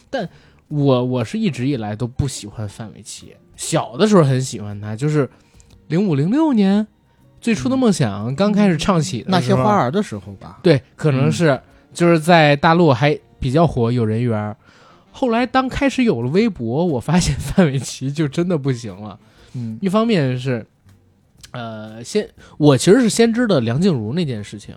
[0.09, 0.29] 但
[0.67, 5.27] 我我是一直以来都不喜欢范玮琪，小的时候很喜欢他，就是
[5.87, 6.85] 零五零六年
[7.41, 11.59] 最初的梦想刚开始唱起那些花儿的时候吧，对，可能是、
[11.91, 14.55] 就是在大陆还比较火，有人缘。
[15.11, 19.19] 后来当开始有了微博，我发现范玮琪就真的不行了。
[19.55, 20.63] 嗯一方面是，
[21.51, 22.27] 呃，先
[22.57, 24.75] 我其实是先知道梁静茹那件事情，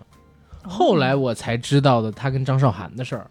[0.63, 3.27] 后来我才知道的她跟张韶涵的事儿，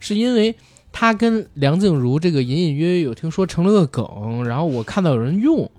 [0.00, 0.54] 是因为
[0.92, 5.70] 她跟梁静茹这个隐隐约约有听说成了个梗，然后我看到有人用，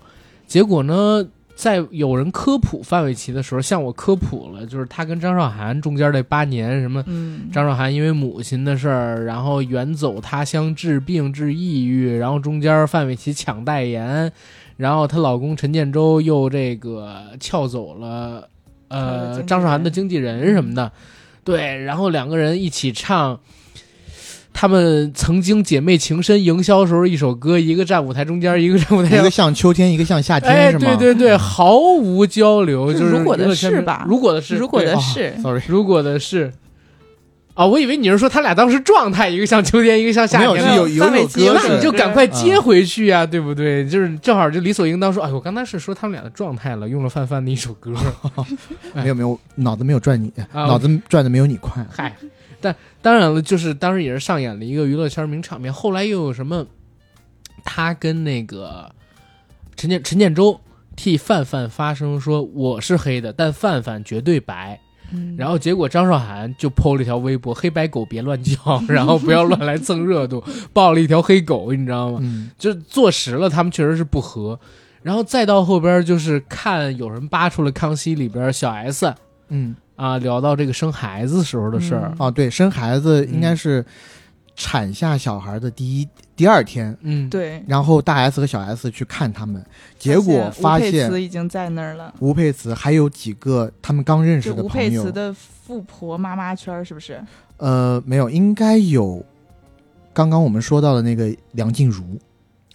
[0.45, 7.03] 结果呢，在有人科普范玮琪的时候，向我科普了，就是她跟张韶涵中间这八年什么。
[7.07, 14.31] 嗯，张韶涵因为母亲的事儿，然后远走他乡治病治抑郁，然后中间范玮琪抢代言，
[14.77, 18.47] 然后她老公陈建州又这个撬走了
[18.87, 20.91] 呃张韶涵的经纪人什么的，
[21.43, 23.39] 对，然后两个人一起唱。
[24.59, 30.95] 他们曾经姐妹情深营销时候一首歌，一个站舞台中间，一个站舞台一个，像秋天，一个像夏天，哎，是吗？
[30.97, 34.03] 对对对，毫无交流，就是如果的是吧。
[34.09, 36.51] 如果的是，如果的对是，，sorry， 如果的是，
[37.57, 40.69] 啊，我以为你是说他俩当时状态，一个像秋天，一个像夏没有天。
[40.69, 43.83] 是有有范玮琪首歌那你就赶快接嗯回去呀、对不对？
[43.89, 47.95] 就是正好就理所应当说，哎，我刚才是说他们俩的状态了，用了范范的一首歌。
[48.93, 51.83] 哎没有没有，脑子没有转你，啊脑子转的没有你快。
[51.91, 52.15] 嗨，
[52.61, 55.73] 但当然了，就是当时也是上演了一个娱乐圈名场面。
[55.73, 56.67] 后来又有什么？
[57.65, 58.91] 他跟那个
[59.75, 60.61] 陈建陈建州
[60.95, 64.79] 替范范发声说我是黑的，但范范绝对白。
[65.13, 68.55] 嗯然后结果张韶涵就 PO 了一条微博：“黑白狗别乱叫，
[68.89, 70.43] 然后不要乱来蹭热度。”
[70.73, 72.19] 抱了一条黑狗，你知道吗？
[72.21, 74.59] 嗯，就坐实了他们确实是不和。
[75.03, 79.13] 然后再到后边就是看有人扒出了《康熙》里边小 S
[79.49, 83.85] 嗯，啊聊到这个生孩子时候的事儿，啊，对，生孩子应该是
[84.55, 86.07] 产下小孩的第一、
[86.37, 89.61] 第二天，嗯，对，然后大 S 和小 S 去看他们，
[89.97, 94.69] 结果发吴佩现慈已经在那儿了，吴佩慈还有几个他们刚认识的朋友。
[94.69, 97.19] 佩慈，的富婆妈妈圈是不是？
[97.57, 99.25] 呃，没有，应该有
[100.13, 102.03] 刚刚我们说到的那个梁静茹，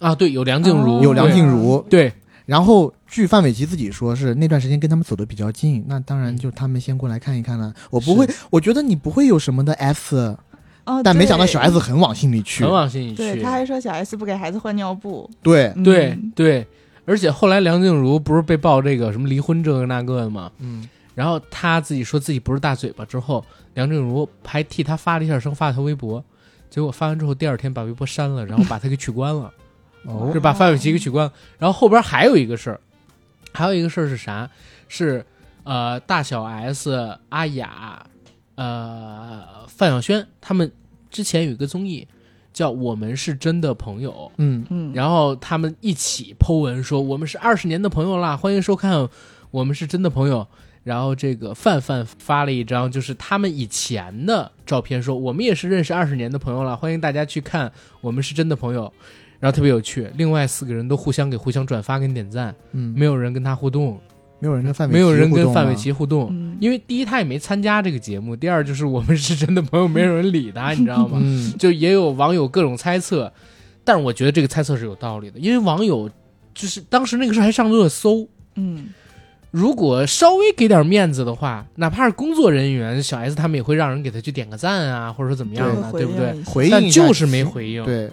[0.01, 1.01] 啊，对，有梁静茹，哦。
[1.01, 2.13] 有梁静茹，对，
[2.47, 7.73] 然后据范玮琪自己说，是那段时间跟他们走的比较近，那当然就他们先过来看一看了。
[7.91, 10.37] 我不会，我觉得你不会有什么的 S，
[10.85, 12.73] 哦，但没想到小 S 很往心里去很。
[12.73, 13.51] 往心里去对，去他。
[13.51, 16.67] 还说小 S 不给孩子换尿布，对，对嗯对，
[17.05, 20.51] 而且后来梁静茹不是被曝这个什么离婚这个那个的嘛？
[20.59, 23.45] 嗯，然后她自己说自己不是大嘴巴之后，
[23.75, 26.23] 梁静茹还替她发了一下声，发了条微博，
[26.69, 29.53] 结果发完之后第二天把微博删了，然后把她给取关了，
[30.07, 31.33] 哦是把范玮琪给取关了。
[31.59, 32.81] 然后后边还有一个事儿，
[33.53, 34.51] 还有一个事儿是啥？
[34.89, 35.25] 是
[35.65, 38.05] 呃大小 S、阿雅、
[38.55, 40.71] 呃范晓萱他们
[41.11, 42.07] 之前有一个综艺
[42.53, 44.11] 叫《我们是真的朋友》。
[44.39, 49.09] 嗯，嗯，然后他们一起 Po 文说我们是二十年的朋友啦，欢迎收看，
[49.51, 50.47] 我们是真的朋友。
[50.85, 57.71] 然后这个范范发了一张就是他们以前的照片，说我们也是认识二十年的朋友了，欢迎大家去看，
[58.01, 58.93] 我们是真的朋友。
[59.39, 64.01] 然后特别有趣，另外四个人都互相给互相转发跟点赞，嗯，没有人跟他互动，
[64.43, 65.45] 没有人跟范玮琪没有人互动吗？
[65.45, 66.57] 跟范玮琪互动，嗯。
[66.59, 71.21] 因为第一他也没参加这个节目，第二就是我们是真的朋友，没有人理他，你知道吗？
[71.23, 73.33] 嗯，就也有网友各种猜测，
[73.85, 76.11] 但是我觉得这个猜测是有道理的，因为网友
[76.53, 78.87] 就是当时那个时候还上热搜，嗯，
[79.53, 86.35] 如果稍微给点面子的话，哪怕是工作人员，小 S 他们也会让人给他去点个赞啊，或者说怎么样的，对不对？
[86.45, 88.11] 回应但一下就是没回应，，对，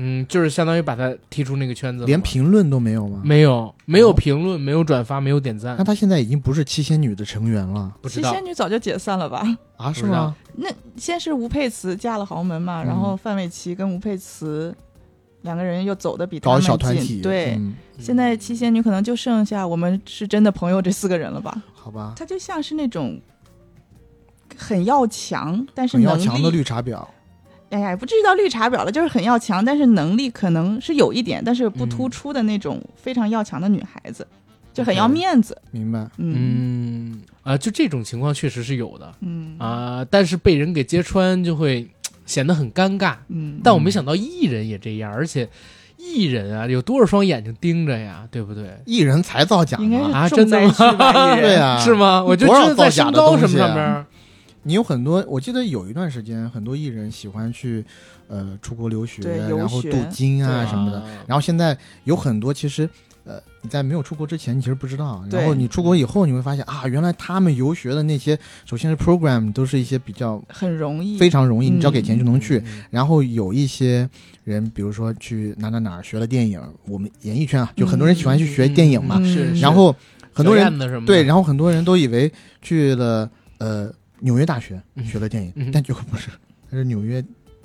[0.00, 3.20] 嗯，就是相当于把他踢出那个圈子，连评论都没有吗？
[3.24, 9.44] 没有没有哦评论，没有转发，没有点赞那，他现在已经不是七仙女的成员了不知道七仙女早就解散了吧？
[9.76, 9.92] 啊？
[9.92, 10.34] 是吗？
[10.56, 14.74] 那先是吴佩慈嫁了豪门嘛，嗯然后范玮琪跟吴佩慈
[15.42, 17.54] 两个人又走的比他们搞小团近体，对。
[17.56, 21.62] 嗯，现在七仙女可能就剩下我们是真的朋友这四个人了吧？
[21.74, 23.20] 好吧，她就像是那种
[24.56, 27.04] 很要强，但是很要强的，绿茶婊，
[27.70, 34.26] 哎呀，不至于到绿茶婊了，就是很要强，但是能力可能是有一点，但是不嗯突出的那种非常要强的女孩子，
[34.72, 35.56] 就很要面子。
[35.70, 35.98] 明白？
[36.16, 41.88] 嗯嗯啊，就这种情况确实是有的嗯啊，但是被人给揭穿就会
[42.26, 43.14] 显得很尴尬。
[43.28, 45.48] 嗯，但我没想到艺人也这样，而且
[45.96, 48.78] 艺人啊，有多少双眼睛盯着呀，对不对？
[48.86, 49.78] 艺人才造假？
[50.12, 51.36] 啊是重灾区吧？
[51.36, 52.22] 艺人对啊， 是吗？
[52.24, 54.06] 我就多少知道在造假的身高什么东西啊上边，
[54.62, 57.84] 你有很多，我记得有一段时间，很多艺人喜欢去
[58.28, 61.00] 呃出国留学，然后镀金啊什么的。
[61.00, 61.06] 啊。
[61.26, 62.88] 然后现在有很多其实
[63.24, 72.58] 呃，你在没有出国之前，你其实不知道，然后你出国以后，你会发现啊，原来他们游学的那些，首先是 program 都是一些比较很容易，非常容易，你只要给钱就能去。
[72.64, 72.84] 嗯。
[72.90, 74.08] 然后有一些
[74.44, 79.94] 人，比如说去哪哪哪儿学了电影，我们演艺圈啊，就很多人喜欢去学电影嘛，嗯是，是然后
[80.32, 82.32] 很多人对，然后很多人都以为
[82.62, 86.28] 去了呃纽约大学嗯学了电影，嗯但结果不是，
[86.70, 87.24] 他是纽约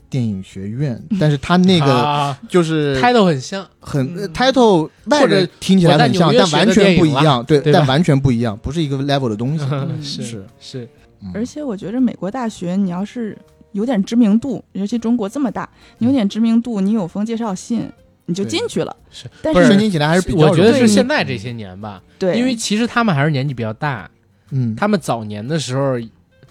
[0.09, 2.39] 电影学院，但是他那个啊。
[2.47, 9.65] 就是 title 很像，很、title 外或者人听起来很像，但完全不一样，对，但完全不一样，不是一个 level 的东西。
[9.71, 10.45] 嗯是是。
[10.59, 10.89] 是，
[11.21, 11.31] 嗯。
[11.33, 13.37] 而且我觉得美国大学，你要是
[13.71, 15.67] 有点知名度，尤其中国这么大，
[15.97, 17.89] 你有点知名度，你有封介绍信，
[18.27, 18.95] 你就进去了。
[19.09, 19.25] 是。
[19.41, 24.09] 但是申请起来还是比较我觉得是现在这些年吧，对，因为其实他们还是年纪比较大，
[24.51, 25.97] 嗯，他们早年的时候，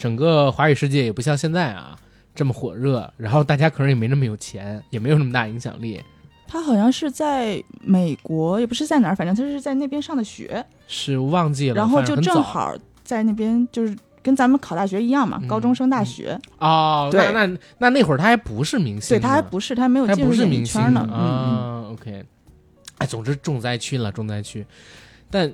[0.02, 1.96] 整个华语世界也不像现在啊
[2.34, 6.02] 这么火热，然后大家可能也没那么有钱，也没有那么大影响力。
[6.48, 12.74] 他好像是在美国，也不是在哪儿，反正他是在那边上的学，是忘记了，然后就正好
[13.04, 13.96] 在那边就是。
[14.24, 21.00] 跟咱们考大学一样嘛，嗯高中升大学，哦，对那那那那会儿他还不是明星对，他还不是，他还没有进入演艺明星圈呢。
[21.00, 21.90] 啊。
[21.90, 22.24] OK，
[22.98, 24.64] 哎，总之重灾区了，重灾区。
[25.28, 25.52] 但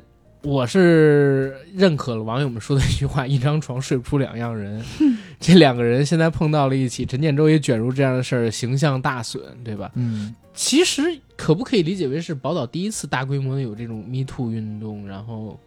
[0.49, 4.83] 我是认可了网友们说的一句话：一张床睡不出两样人。
[5.39, 9.91] 这两个人现在碰到了一起，陈建州也卷入这样的事儿，形象大损，对吧？
[9.95, 11.03] 嗯，其实
[11.37, 15.07] 可不可以理解为是宝岛第一次大规模的有这种 Me Too 运动？
[15.07, 15.61] 然后，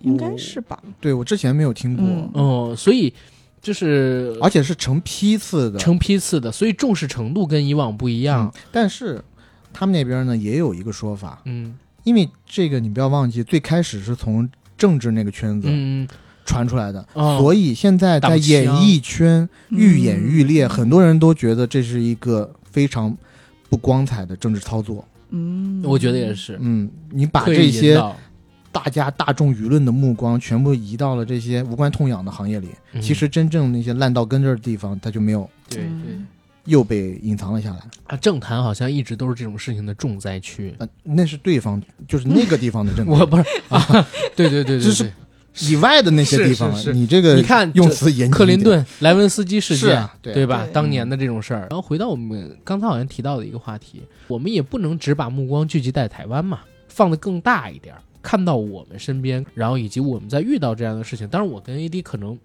[0.00, 0.82] 应该是吧。
[1.00, 3.14] 对我之前没有听过，嗯哦，所以
[3.60, 8.60] 就是而且是成批次的，成批次的，所以重视程度跟以往不一样嗯。
[8.72, 9.22] 但是
[9.72, 16.06] 他们那边呢也有一个说法，嗯因为这个你不要忘记，最开始是从政治那个圈子嗯，
[16.44, 20.68] 传出来的，哦，所以现在在演艺圈愈演愈烈，嗯。
[20.68, 23.16] 很多人都觉得这是一个非常
[23.68, 25.04] 不光彩的政治操作。
[25.30, 26.58] 嗯，我觉得也是。
[26.60, 28.02] 嗯，你把这些
[28.72, 33.00] 大家大众舆论的目光全部移到了这些无关痛痒的行业里，嗯。
[33.00, 35.48] 其实真正那些烂到根这儿的地方，它就没有。
[35.68, 35.86] 对对。
[35.86, 36.26] 嗯
[36.64, 37.80] 又被隐藏了下来。
[38.06, 40.74] 啊，政坛好像一直都是这种事情的重灾区。
[40.78, 44.06] 呃，那是对方，就是那个地方的政治， 我不是 啊，
[44.36, 45.12] 对对对对就是，
[45.60, 50.64] 以外的那些地方，你这个你看用词严谨克林顿、莱文斯基事件，啊，对对吧？
[50.64, 51.60] 对当年的这种事儿。
[51.62, 61.26] 然后回到我们刚才好像提到的一个话题，我们也不能只把目光聚集在台湾嘛，放得更大一点儿，看到我们身边，然后以及我们在遇到这样的事情。
[61.28, 62.38] 当然，我跟 AD 可能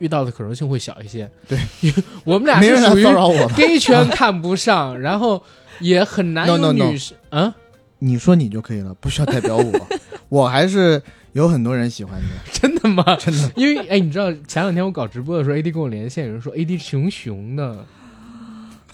[0.00, 3.54] 遇到的可能性会小一些，对，因 为我们俩是属于骚扰我的。
[3.54, 5.42] gay 圈 看不上，然后
[5.78, 7.54] 也很难有 no, no 女生啊，
[7.98, 9.86] 你说你就可以了，不需要代表我，
[10.28, 11.00] 我还是
[11.32, 13.04] 有很多人喜欢你，真的吗？
[13.20, 13.50] 真的。
[13.56, 17.84] 因为哎，你知道前两天我搞直播的时候，AD 跟我连线，有人说 AD 熊熊的，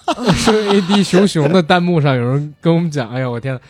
[0.05, 3.61] 说 AD 熊熊的，弹幕上有人跟我们讲，哎呀，我天呐，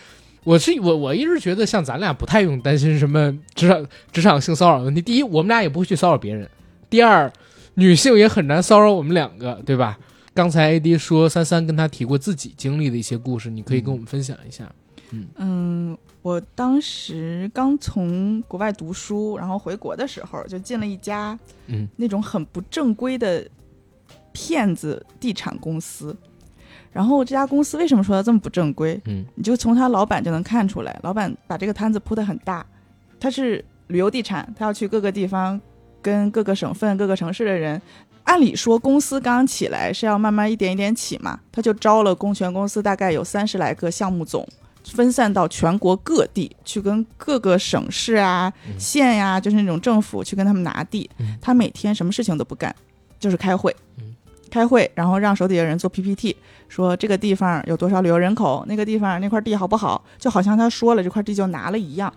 [0.44, 5.02] 我是我我一直觉得像咱俩不太用担心什么职场职场性骚扰问题。
[5.02, 6.46] 第一，我们俩也不会去骚扰别人；
[6.88, 7.32] 第二，
[7.74, 9.98] 女性也很难骚扰我们两个，对吧？
[10.34, 14.70] 刚才 AD 说三三跟他提过自己经历的一些故事，你可以跟我们分享一下。
[15.36, 21.38] 嗯，我当时刚从国外读书，然后回国的时候，就进了一家
[21.68, 23.48] 嗯那种很不正规的
[24.32, 26.14] 骗子地产公司。
[26.92, 29.00] 然后这家公司为什么说它这么不正规？
[29.06, 32.66] 嗯你就从他老板就能看出来，老板把这个摊子铺得很大，
[33.20, 35.58] 他是旅游地产，他要去各个地方
[36.06, 37.82] 跟各个省份、各个城市的人。
[38.22, 44.46] 按理说，公司刚起来是要慢慢一点一点起嘛，他就招了公权公司，大概有三十来个项目总，
[44.84, 51.36] 分散到全国各地去跟各个省市啊、嗯县呀、就是那种政府去跟他们拿地嗯。
[51.40, 52.74] 他每天什么事情都不干，
[53.18, 54.14] 就是开会嗯，
[54.50, 56.36] 开会，然后让手底下人做 PPT，
[56.68, 62.12] 说这个地方有多少旅游人口，那个地方那块地好不好，就好像他说了这块地就拿了一样。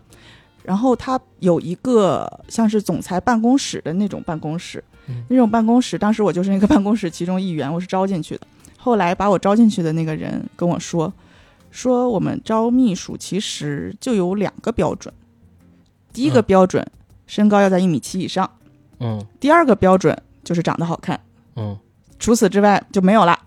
[0.64, 8.41] 然后他有一个像是总裁办公室的那种办公室，嗯那种办公室，当时我就是那个办公室其中一员，我是招进去的。
[8.77, 11.11] 后来把我招进去的那个人跟我说，
[11.72, 15.14] 说我们招秘书其实就有两个标准，
[16.14, 16.86] 第一个嗯标准、
[17.27, 18.49] 身高要在一米七以上，
[18.99, 21.19] 嗯第二个标准就是长得好看，
[21.56, 21.77] 嗯，
[22.19, 23.38] 除此之外就没有了。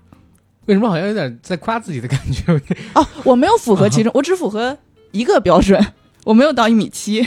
[0.67, 2.53] 为什么好像有点在夸自己的感觉？
[2.95, 4.77] 哦，我没有符合其中，我只符合
[5.11, 5.85] 一个标准，
[6.25, 7.27] 我没有到一米七。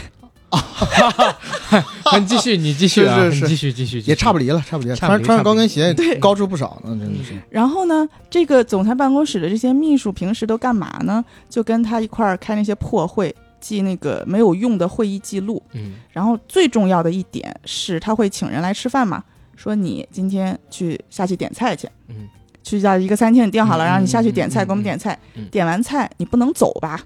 [2.18, 4.96] 你继续，你继续啊，是是是你继续继续，继续也差不离了，差不离了。
[4.96, 7.34] 穿穿上高跟鞋对高出不少呢，真的是。
[7.50, 11.24] 然后呢，这个总裁办公室的这些秘书平时都干嘛呢？
[11.50, 15.62] 就跟他一块儿开那些破会，记那个没有用的会议记录。
[15.74, 19.22] 嗯然后最重要的一点是，他会请人来吃饭嘛，
[19.58, 22.30] 说你今天去下去点菜去，嗯
[22.64, 27.02] 去到一个餐厅你订好了，嗯然后你下去点菜，嗯给我们点菜嗯，点完菜你不能走吧？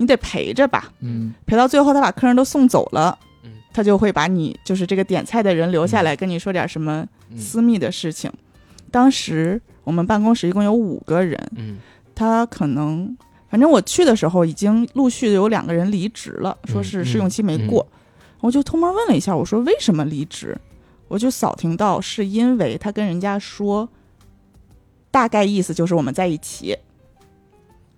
[0.00, 1.34] 你得陪着吧，嗯。
[1.46, 3.52] 陪到最后他把客人都送走了，嗯。
[3.72, 7.36] 他就会把你就是这个点菜的人留下来，跟你说点什么嗯。
[7.36, 8.32] 私密的事情。
[8.90, 11.78] 当时我们办公室一共有五个人，嗯。
[12.14, 13.16] 他可能
[13.48, 17.86] 反正我去的时候已经陆续有两个人离职了，说是嗯试用期没过，
[18.40, 20.56] 我就偷摸问了一下，我说为什么离职？
[21.08, 23.88] 我就扫听到是因为他跟人家说，
[25.10, 26.76] 大概意思就是我们在一起，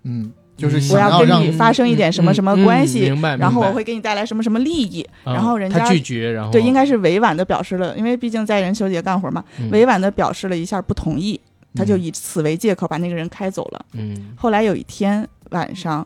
[0.01, 3.07] 嗯，就是我要跟你发生一点什么什么关系。
[3.39, 11.39] 然后我会给你带来什么什么利益，啊然后人家拒绝，然后对，应该是委婉的表示了，因为毕竟在人休节干活嘛，嗯委婉的表示了一下不同意，
[11.73, 13.85] 他就嗯以此为借口把那个人开走了。
[13.93, 16.05] 嗯后来有一天晚上，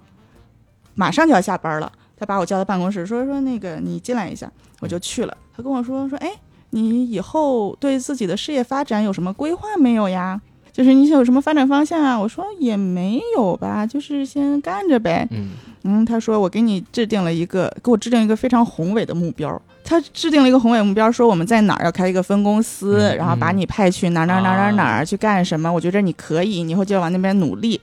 [0.95, 5.37] 马上就要下班了，他把我叫到办公室，说说那个你进来一下，我就去了。
[5.55, 6.31] 他跟我说说，哎，
[6.69, 10.39] 你以后对自己的事业发展有什么规划没有呀？
[10.77, 12.15] 就是你有什么发展方向啊？
[12.19, 15.27] 我说也没有吧，就是先干着呗。
[15.31, 15.49] 嗯
[15.81, 19.59] 嗯，他说我给你制定了一个，给我制定一个非常宏伟的目标。
[19.83, 25.73] 他制定了一个宏伟目标，说我们在哪儿要开一个分公司，嗯然后把你派去哪儿哪儿哪儿哪儿哪儿去干什么。
[25.73, 27.81] 我觉着你可以，你以后就要往那边努力。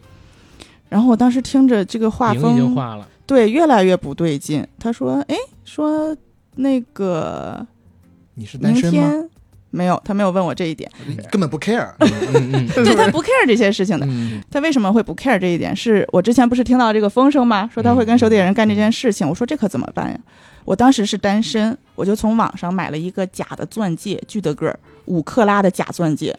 [0.88, 2.72] 然后我当时听着这个画风，
[3.26, 4.64] 对，越来越不对劲。
[4.78, 5.34] 他说，哎，
[5.64, 6.16] 说
[6.54, 7.66] 那个
[8.34, 9.24] 你是单明身吗？
[9.74, 10.90] 天没有，他没有问我这一点，
[11.30, 11.88] 根本不 care。
[11.98, 14.06] 对他不 care 这些事情的。
[14.06, 15.74] 嗯他为什么会不 care 这一点？
[15.74, 17.68] 是我之前不是听到这个风声吗？
[17.74, 19.28] 说他会跟手底下人干这件事情。
[19.28, 20.18] 我说这可怎么办呀？
[20.64, 26.34] 我当时是单身，我就从网上买了一个假的钻戒，巨的个儿，五克拉的假钻戒，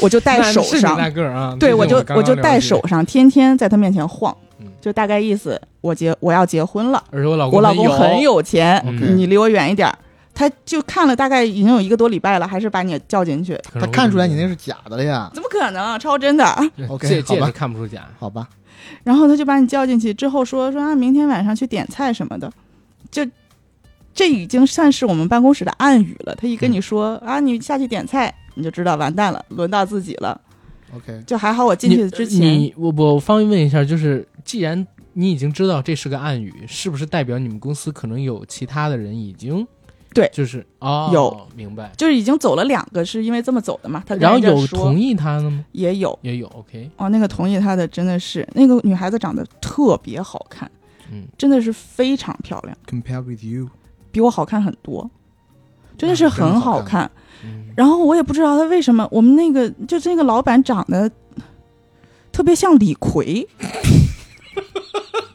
[0.00, 0.96] 我就戴手上。
[0.96, 8.82] 那个啊，对，我就是刚刚我就戴手上，天天在他面前晃嗯，就大概意思我结我要结婚了，而且我老公我老公很有，钱，
[9.16, 9.98] 你离我远一点儿。
[10.42, 15.30] 他就看了大概已经有一个多礼拜了，还是把你叫进去，他看出来你那是假的了呀。
[15.32, 15.96] 怎么可能？
[16.00, 16.44] 超真的。
[16.90, 18.48] OK，戒戒指好吧看不出假，好吧，
[19.04, 22.52] 然后他就把你叫进去之后说说啊，明天晚上去点菜什么的，
[23.08, 23.24] 就
[24.12, 26.34] 这已经算是我们办公室的暗语了。
[26.34, 30.40] 他一跟你说、啊，你下去点菜，你就知道完蛋了，轮到自己了。
[30.96, 39.64] OK，就还好我进去之前，你我我方便问一下，就是既然你已经知道这是个暗语，是不是代表你们公司可能有其他的人已经
[40.14, 44.02] 对就是哦有明白，就是已经走了两个，是因为这么走的嘛。
[44.06, 45.64] 他然后有同意他的吗？
[45.72, 50.70] 也有也有 OK，哦，那个同意他的真的是那个女孩子长得特别好看，
[51.10, 53.68] 嗯真的是非常漂亮，compare with you，
[54.10, 55.10] 比我好看很多，
[55.96, 57.10] 真的是很好看看。
[57.44, 61.10] 嗯然后我也不知道他为什么，我们那个就那个老板长得
[62.30, 63.48] 特别像李逵，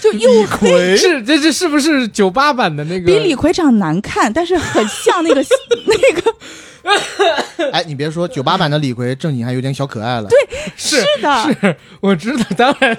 [0.00, 3.06] 就又黑，是这这是不是酒吧版的那个？
[3.06, 5.44] 比李逵长难看，但是很像那个
[5.86, 10.28] 那个哎，你别说，九八版的李逵正经还有点小可爱了。
[10.28, 10.38] 对，
[10.76, 12.96] 是是的，是，我知道，当然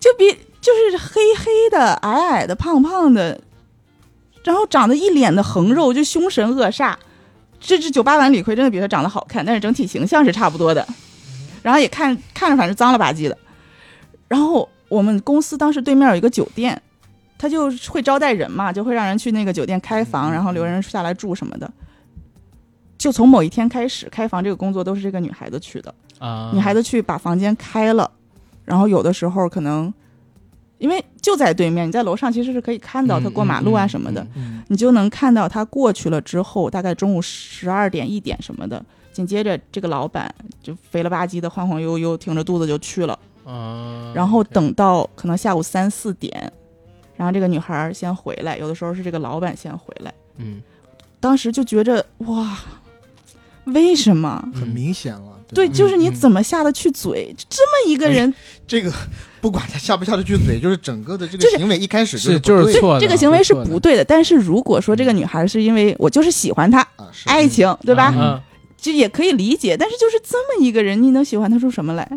[0.00, 3.40] 就比就是黑黑的、矮矮的、胖胖的，
[4.42, 6.94] 然后长得一脸的横肉，就凶神恶煞。
[7.60, 10.86] 这只九八版李逵真的比他长得好看，但是整体形象是差不多的，
[11.62, 13.38] 然后也看看着反正脏了吧唧的。
[14.28, 16.80] 然后我们公司当时对面有一个酒店，
[17.38, 21.70] 他就会招待人嘛，就会让人去那个酒店开房，然后留人下来住什么的。
[22.96, 25.94] 就从某一天开始，开房这个工作都是这个女孩子去的。
[26.18, 28.10] 啊，女孩子去把房间开了，
[28.64, 29.92] 然后有的时候可能
[30.78, 38.82] 因为就在对面，你在楼上其实是可以看到他过马路啊什么的，，嗯你就能看到他过去了之后，大概中午十二点一点什么的，
[39.12, 46.52] 紧接着这个老板就肥了吧唧的晃晃悠悠，挺着肚子就去了，嗯啊，然后等到可能下午三四点，
[47.16, 50.60] 然后这个女孩先回来，有的时候是这个老板先回来，嗯，
[51.20, 52.58] 当时就觉着哇，
[53.66, 54.42] 为什么？
[54.54, 55.32] 很明显了。
[55.54, 57.32] 对，吧就是你嗯怎么下得去嘴？
[57.48, 58.34] 这么一个人，
[58.66, 58.92] 这个，
[59.40, 64.04] 不管他下不下得去嘴，就是整个的这个行为一开始是就是错的，这个行为是不对的。
[64.04, 68.12] 但是如果说这个女孩是因为我就是喜欢他，啊，爱情，对吧？
[68.16, 68.40] 嗯，
[68.76, 69.76] 就也可以理解。
[69.76, 72.10] 但是就是这么一个人，你能喜欢他出什么来？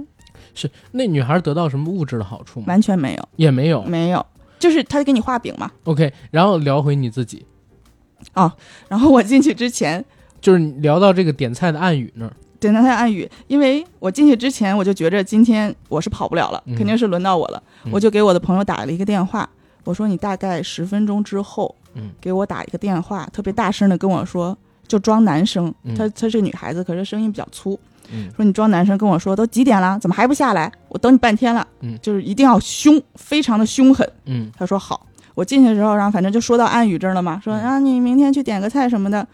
[0.59, 2.65] 是那女孩得到什么物质的好处吗？
[2.67, 3.81] 完全没有，也没有。
[3.83, 4.25] 没有。
[4.59, 5.71] 就是他给你画饼嘛。
[5.85, 7.45] OK，然后聊回你自己，
[8.33, 8.51] 哦
[8.89, 10.03] 然后我进去之前，
[10.41, 17.63] 就是聊到这个点菜的暗语那儿，点他暗语，因为我进去之前我就觉着今天我是跑不了了，嗯肯定是轮到我了。
[17.85, 19.49] 嗯我就给我的朋友打了一个电话，
[19.85, 24.57] 我说你大概十分钟之后，嗯给我打一个电话，特别大声的跟我说，
[24.89, 27.79] 就装男生，嗯她她是个女孩子，可是声音比较粗，
[28.11, 28.29] 嗯。
[28.35, 30.71] 说你装男生跟我说都几点了，怎么还不下来？
[30.87, 31.97] 我等你半天了，嗯。
[32.01, 34.09] 就是一定要凶，非常的凶狠。
[34.25, 34.51] 嗯。
[34.57, 35.05] 他说好，
[35.35, 37.61] 我进去的时候，然后反正就说到暗语这儿了嘛，说嗯。
[37.61, 39.27] 啊你明天去点个菜什么的，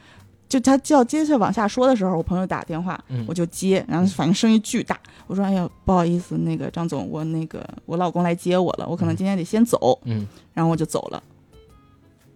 [0.48, 3.26] 就他就要接着往下说的时候，我朋友打电话，嗯。
[3.28, 11.22] 我就接，然后反正声音巨大，我说哎呀不好意思，那个张总，我那个我老公来接我了，我可能今天得先走，嗯，然后我就走了。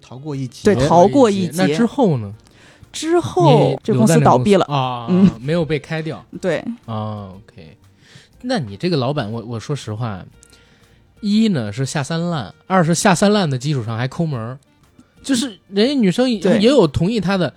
[0.01, 0.61] 逃过一劫。
[0.63, 1.65] 对逃过一劫。
[1.67, 2.33] 那之后呢？
[2.91, 7.29] 之后这公司倒闭了，啊，嗯没有被开掉对，啊。
[7.33, 7.77] OK，
[8.41, 10.25] 那你这个老板，我我说实话，
[11.21, 14.57] 一呢是下三滥，二是下三滥的基础上还抠门儿，
[15.21, 17.53] 就是人家女生也有同意他的。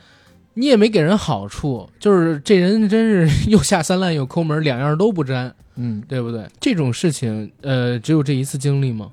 [0.54, 6.46] 你也没给人好处，就是这人真是 又下三滥又抠门儿，两样都不沾，嗯，对不对？
[6.60, 9.10] 这种事情，呃，只有这一次经历吗？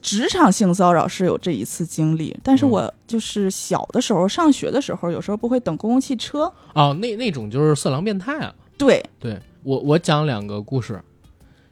[0.00, 8.54] 职场性骚扰是有这一次经历，但是嗯我就是小的时候上学的时候，有时候不会等公共汽车，哦，那那种就是色狼变态啊。
[8.78, 11.02] 对，对我，我讲两个故事，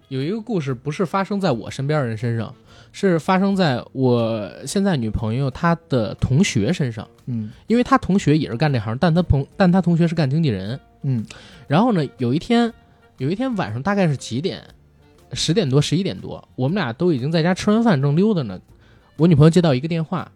[0.08, 2.52] 有一个故事不是发生在我身边人身上，
[2.90, 10.80] 是发生在我现在女朋友她的同学身上，嗯因为她同学也是干这行，但她同但她同学是干经纪人。
[11.02, 11.24] 嗯
[11.68, 12.72] 然后呢，有一天，
[13.18, 14.64] 有一天晚上大概是几点？
[15.34, 18.60] 十点多，十一点多，我们俩都已经在家吃完饭正溜达呢。
[19.16, 20.30] 我女朋友接到一个电话，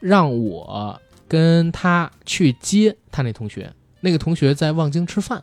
[0.00, 3.72] 让我跟她去接她那同学。
[4.00, 5.42] 那个同学在望京吃饭，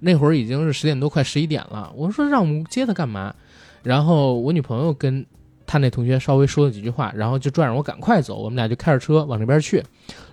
[0.00, 1.92] 那会儿已经是十点多，快十一点了。
[1.94, 3.34] 我说让我们接她干嘛？
[3.82, 5.24] 然后我女朋友跟
[5.66, 8.36] 她那同学稍微说了几句话，然后就拽着我赶快走。
[8.36, 9.82] 我们俩就开着车往那边去。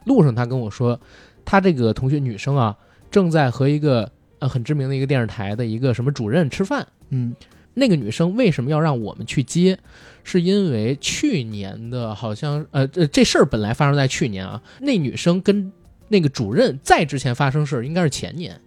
[0.05, 0.99] 路上她跟我说，
[1.45, 2.75] 她这个同学女生啊，
[3.11, 6.85] 正在和一个呃很知名的一个电视台的一个什么主任吃饭。
[7.09, 7.35] 嗯
[7.79, 9.77] 那个女生为什么要让我们去接？
[10.23, 14.61] 是因为去年的，好像呃这这事儿本来发生在去年啊。
[14.81, 15.71] 那女生跟
[16.09, 18.59] 那个主任在之前发生事儿，应该是前年，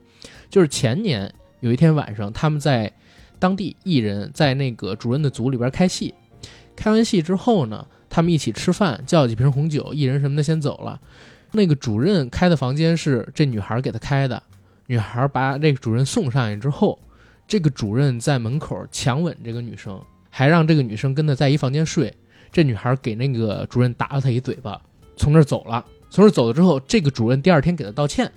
[0.49, 2.91] 就是前年有一天晚上，他们在
[3.39, 6.15] 当地艺人在那个主任的组里边开戏，
[6.77, 10.99] 开完戏之后呢，他们一起吃饭，叫几瓶红酒，艺人什么的先走了。
[11.53, 14.41] 那个主任开的房间是这女孩给他开的，
[14.87, 16.99] 女孩把这个主任送上去之后。
[17.51, 20.01] 这个主任在门口强吻这个女生，
[20.31, 22.15] 还让这个女生跟他在一房间睡。
[22.53, 24.81] 这女孩给那个主任打了他一嘴巴，
[25.17, 25.85] 从这儿走了。
[26.11, 28.31] 从这儿走了之后，这个主任第二天给他道歉，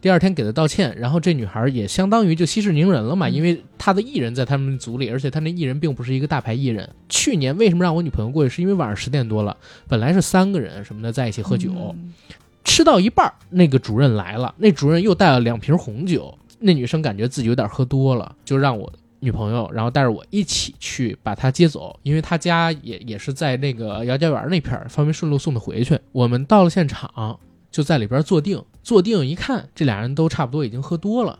[0.00, 6.88] 第二天给他道歉，然后这女孩也相当于就息事宁人了嘛，因为她的艺人在他们组里，而且她那艺人并不是一个大牌艺人。
[7.08, 8.50] 去年为什么让我女朋友过去？
[8.54, 9.56] 是因为晚上十点多了，
[9.88, 12.14] 本来是三个人什么的在一起喝酒，嗯
[12.62, 25.98] 吃到一半，那个主任来了，那主任又带了两瓶红酒，那女生感觉自己有点喝多了，就让我女朋友，然后带着我一起去把她接走，因为她家也也是在那个姚家园那片儿，方便顺路送她回去。
[26.12, 27.38] 我们到了现场，
[27.70, 31.38] 就在里边坐定，坐定一看，这俩人都差不多已经喝多了。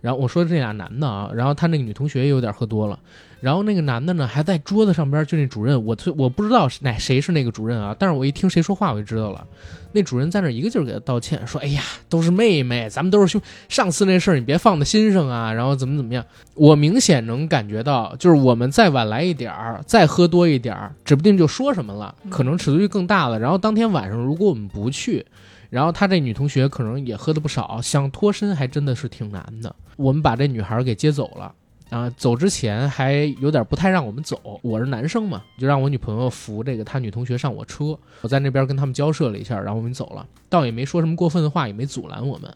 [0.00, 2.98] 然后我说这俩男的啊，然后他那个女同学也有点喝多了，
[3.44, 9.46] 然后那个男的呢还在桌子上边，就那主任，我我不知道是哪谁是那个主任啊，但是我一听谁说话我就知道了，
[9.92, 13.38] 那主任在那一个劲儿给他道歉，说哎呀都是妹妹，咱们都是兄，
[13.68, 23.38] 上次那事儿你别放在心上啊，然后怎么怎么样，我明显能感觉到，就是我们再晚来一点儿，再喝多一点儿，指不定就说什么了，可能尺度就更大了。
[23.38, 25.22] 然后当天晚上如果我们不去，
[25.68, 29.76] 然后她这女同学可能也喝的不少，想脱身还真的是挺难的。
[29.96, 31.52] 我们把这女孩给接走了。
[31.90, 42.52] 啊，走之前还有点不太让我们走，我是男生嘛，就让我女朋友扶这个她女同学上我车，我在那边跟他们交涉了一下，然后我们走了，倒也没说什么过分的话，也没阻拦我们。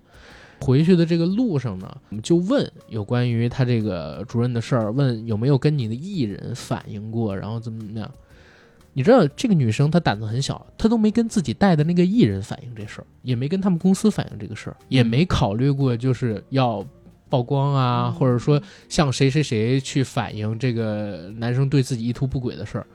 [0.61, 8.11] 回去的这个路上呢，我们就问有关于他这个主任的事儿，问有没有跟你的艺人反映过，然后怎么怎么样。
[8.95, 16.85] 你知道这个女生她胆子很小，她都没跟自己带的那个艺人反映这事儿，也没跟他们公司反映这个事儿，也没考虑过就是要
[17.29, 22.87] 曝光啊，或者说向谁谁谁去反映这个男生对自己意图不轨的事儿，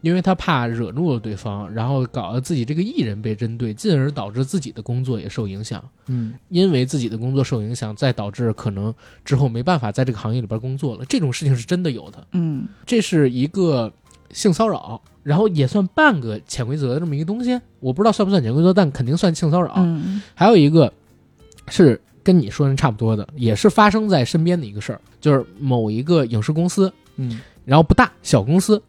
[0.00, 5.82] 因为他怕惹怒了对方，然后搞得自己这个艺人被针对，进而导致自己的工作也受影响。
[6.08, 8.94] 嗯因为自己的工作受影响，再导致可能
[9.24, 11.04] 之后没办法在这个行业里边工作了。
[11.06, 13.92] 这种事情是真的有的，嗯这是一个
[14.30, 17.58] 性骚扰，然后也算半个潜规则的这么一个东西。
[17.80, 19.72] 我不知道算不算潜规则，但肯定算性骚扰。
[19.76, 20.92] 嗯还有一个
[21.68, 28.82] 是跟你说的差不多的，也是发生在身边的一个事儿，就是某一个影视公司，嗯然后不大小公司，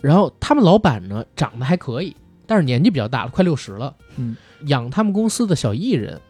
[0.00, 2.14] 然后他们老板呢长得还可以，
[2.46, 3.92] 但是年纪比较大了，快六十了。
[4.14, 4.36] 嗯，
[4.66, 6.20] 养他们公司的小艺人，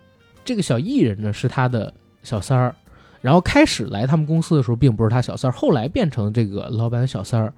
[0.46, 1.92] 这个小艺人呢是他的
[2.22, 2.74] 小三儿，
[3.20, 7.52] 然后开始来他们公司的时候并不是他小三儿，后来变成这个老板小三儿。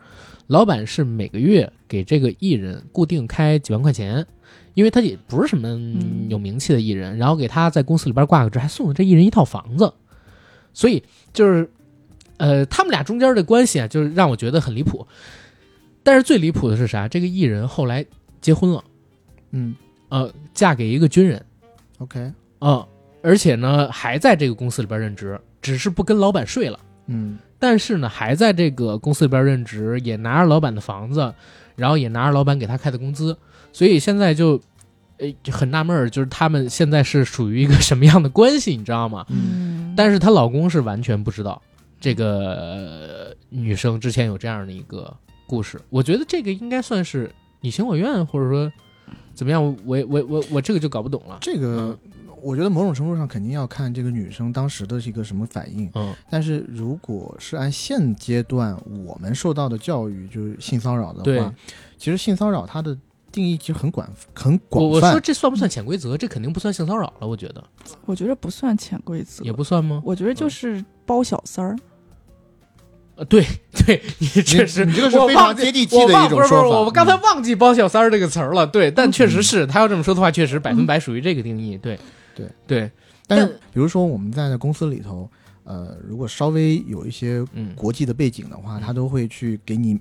[0.49, 4.27] 老板是每个月给这个艺人固定开几万块钱，
[4.79, 5.69] 因为他也不是什么
[6.29, 9.93] 有名气的艺人，然后给他在公司里边挂个职，还送了这艺人一套房子，
[10.73, 11.03] 所以
[11.33, 11.69] 就是，
[12.37, 15.05] 呃，他们俩中间的关系啊，就是让我觉得很离谱。
[16.05, 17.09] 但是最离谱的是啥？
[17.09, 18.07] 这个艺人后来
[18.41, 18.85] 结婚了。
[19.51, 19.75] 嗯
[20.11, 21.45] 呃，嫁给一个军人
[21.99, 22.87] ，OK，啊、
[23.21, 26.79] 而且呢还在这个公司里边任职，只是不跟老板睡了。
[27.07, 31.35] 嗯但是呢，还在这个公司里边任职，也拿着老板的房子，
[31.75, 33.37] 然后也拿着老板给他开的工资，
[33.73, 34.61] 所以现在就，
[35.19, 39.27] 呃，就很纳闷儿，就是他们现在是属于一个什么样的关系，你知道吗？
[39.29, 41.61] 嗯，但是她老公是完全不知道
[42.01, 45.11] 这个、呃女生之前有这样的一个
[45.47, 45.81] 故事。
[45.89, 47.31] 我觉得这个应该算是
[47.61, 48.71] 你情我愿，或者说
[49.35, 51.39] 怎么样，我我我我这个就搞不懂了。
[51.41, 51.99] 这个
[52.43, 55.91] 我觉得某种程度上肯定要看这个女生当时的是一个什么反应。
[55.95, 61.53] 嗯但是如果是按现阶段我们受到的教育，就是性骚扰的话，
[61.97, 62.95] 其实性骚扰它的
[63.39, 64.05] 定义其实很广
[64.35, 65.09] 很我广泛。
[65.09, 66.17] 我说这算不算潜规则？
[66.17, 67.63] 这肯定不算性骚扰了，我觉得
[68.05, 70.03] 我觉得不算潜规则，也不算吗？
[70.05, 71.77] 我觉得就是包小三儿。
[73.15, 73.47] 呃，对
[73.87, 76.79] 对，你确实，你这个是非常接地气的一种不是不是说法。
[76.79, 81.99] 我们刚才嗯忘记“包小三儿”这个词儿了，对，但确实是他要这么说的话，确实百分百属于这个定义，对
[82.35, 82.91] 对对，
[83.27, 85.29] 但是但比如说我们在公司里头，
[85.65, 89.99] 呃，如果稍微有一些嗯，国际的背景的话，嗯他都会去给你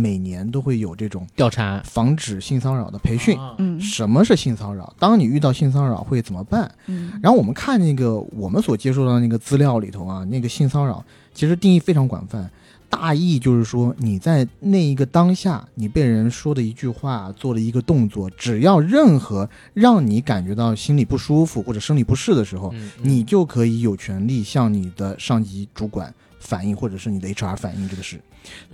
[0.00, 3.38] 每年都会有这种调查防止性骚扰的培训。
[3.38, 4.94] 啊嗯什么是性骚扰？
[4.98, 6.70] 当你遇到性骚扰会怎么办？
[6.86, 11.04] 嗯，然后我们看那个我们所接触到的那个资料里头啊，那个性骚扰
[11.34, 12.50] 其实定义非常广泛，
[12.88, 28.20] 大意就是说你在那一个当下，你被人说的一句话，做了一个动作，只要任何让你感觉到心里不舒服或者生理不适的时候，嗯，嗯你就可以有权利向你的上级主管反应，或者是你的 HR 反应这个事。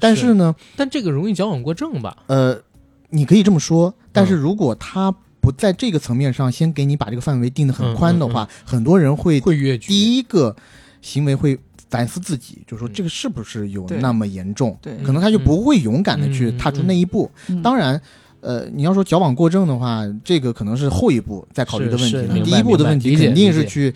[0.00, 2.16] 但是呢，但这个容易矫枉过正吧？
[2.28, 2.58] 呃，
[3.10, 10.56] 你可以这么说，但是嗯如果他不在这个层面上先给你把这个范围定得很宽的话，很多人会会越矩，第一个
[11.02, 11.58] 行为会
[11.90, 14.78] 反思自己，就说嗯这个是不是有那么严重？
[14.80, 17.30] 对可能他就不会勇敢的去嗯踏出那一步。
[17.48, 18.00] 嗯当然。
[18.42, 23.92] 呃，你要说矫枉过正的话，这个可能是后一步再考虑的问题第一步的问题肯定是去，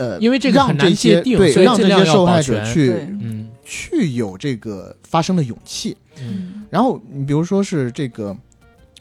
[0.00, 2.90] 呃，因为这个让很难这些界定对，让这所以尽量要些受害保全者去
[3.20, 5.94] 嗯去有这个发声的勇气。
[6.22, 8.34] 嗯然后你比如说是这个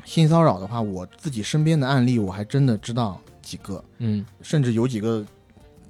[0.03, 5.25] 性骚扰的话，我自己身边的案例我还真的知道几个，嗯甚至有几个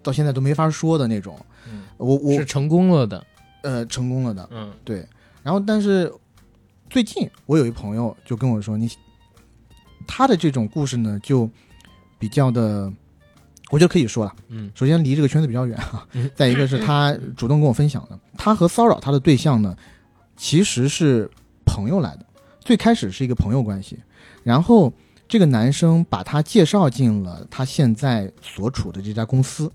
[0.03, 1.35] 到现在都没法说的那种。
[1.71, 3.25] 嗯，我我是成功了的，
[3.63, 5.03] 呃成功了的，嗯对。
[5.41, 6.13] 然后但是
[6.87, 8.87] 最近我有一朋友就跟我说，你
[10.05, 11.49] 他的这种故事呢就
[12.19, 12.93] 比较的。
[13.69, 14.71] 我觉得可以说了，嗯。
[14.73, 19.75] 首先离这个圈子比较远啊嗯， 再一个是他主动跟我分享的，他和骚扰他的对象呢，
[20.35, 21.29] 其实是
[21.65, 22.25] 朋友来的，
[22.59, 23.99] 最开始是一个朋友关系，
[24.43, 24.91] 然后
[25.27, 29.71] 这个男生把他介绍进了他现在所处的这家公司，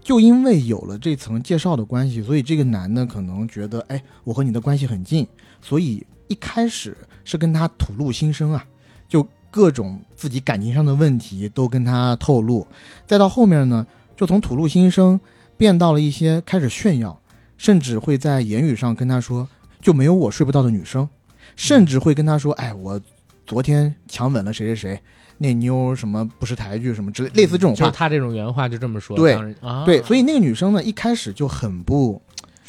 [0.00, 5.26] 就因为有了这层介绍的关系，所以这个男的可能觉得，哎，我和你的关系很近，
[5.60, 8.64] 所以一开始是跟他吐露心声啊，
[9.08, 12.66] 就各种自己感情上的问题都跟他透露，
[13.06, 13.86] 再到后面呢，
[14.16, 15.20] 就从吐露心声
[15.56, 17.16] 变到了一些开始炫耀，
[17.56, 19.48] 甚至会在言语上跟他说，
[19.80, 21.08] 就没有我睡不到的女生，
[21.54, 23.00] 甚至会跟他说，哎，我
[23.46, 25.00] 昨天强吻了谁谁谁，
[25.38, 27.76] 那妞什么不识抬举什么之类，类似这种话。
[27.76, 32.20] 就是他这种原话就这么说，对啊，对，所以那个女生呢，一开始就很不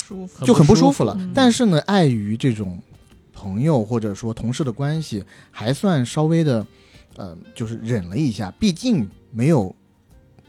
[0.05, 0.45] 舒服。
[0.45, 1.15] 就很不不舒服舒服了。
[1.17, 1.31] 嗯。
[1.33, 2.79] 但是呢，碍于这种
[3.45, 6.65] 朋友或者说同事的关系，还算稍微的，
[7.15, 9.75] 呃，就是忍了一下，毕竟没有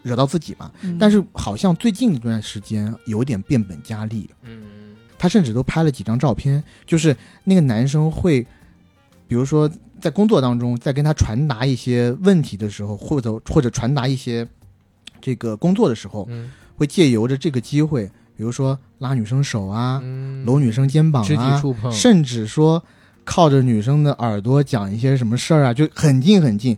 [0.03, 0.73] 惹到自己嘛。
[0.81, 0.97] 嗯。
[0.99, 4.97] 但是好像最近一段时间有点变本加厉，嗯。
[5.19, 7.15] 他甚至都拍了几张照片，就是
[7.45, 8.41] 那个男生会，
[9.29, 9.71] 比如说
[10.01, 14.47] 在工作当中，在跟他传达一些问题的时候，或者或者传达一些
[15.21, 22.83] 这个工作的时候，嗯会借由着这个机会，比如说拉女生手啊，嗯，搂女生肩膀肢体啊，触碰，甚至说
[23.25, 26.77] 靠着女生的耳朵讲一些什么事儿啊，就很近很近。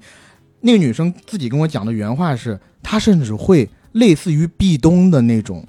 [0.60, 5.66] 那个女生自己跟我讲的原话是，她甚至会类似于壁咚的那种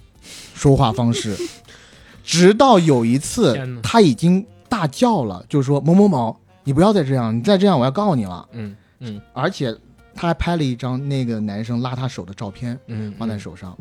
[0.54, 1.36] 说话方式，
[2.24, 8.48] 直到有一次她已经大叫了，就说某某某，你不要再这样，你再这样我要告你了。
[8.54, 9.76] 嗯嗯而且
[10.14, 13.78] 她还拍了一张那个男生拉她手的照片嗯，放在手上。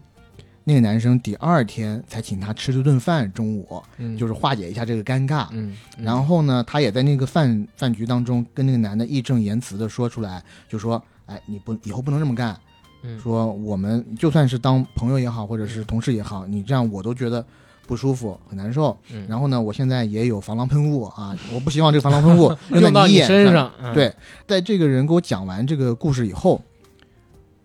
[0.69, 5.47] 那个男生第二天才请他吃了顿饭，中午嗯，就是化解一下这个尴尬。
[5.53, 12.55] 嗯，嗯然后呢，他也在那个饭饭局当中跟那个男的义正言辞的说出来，就说：“哎，你不以后不能这么干。
[13.03, 17.43] 嗯说我们就算是当朋友也好，或者是同事也好，你这样我都觉得
[17.87, 18.95] 不舒服，很难受。
[19.11, 23.51] 嗯然后呢，我现在也有防狼喷雾啊，我不希望这个防狼喷雾 用到你身。
[23.51, 24.15] 上，嗯，对，
[24.47, 26.61] 在这个人给我讲完这个故事以后，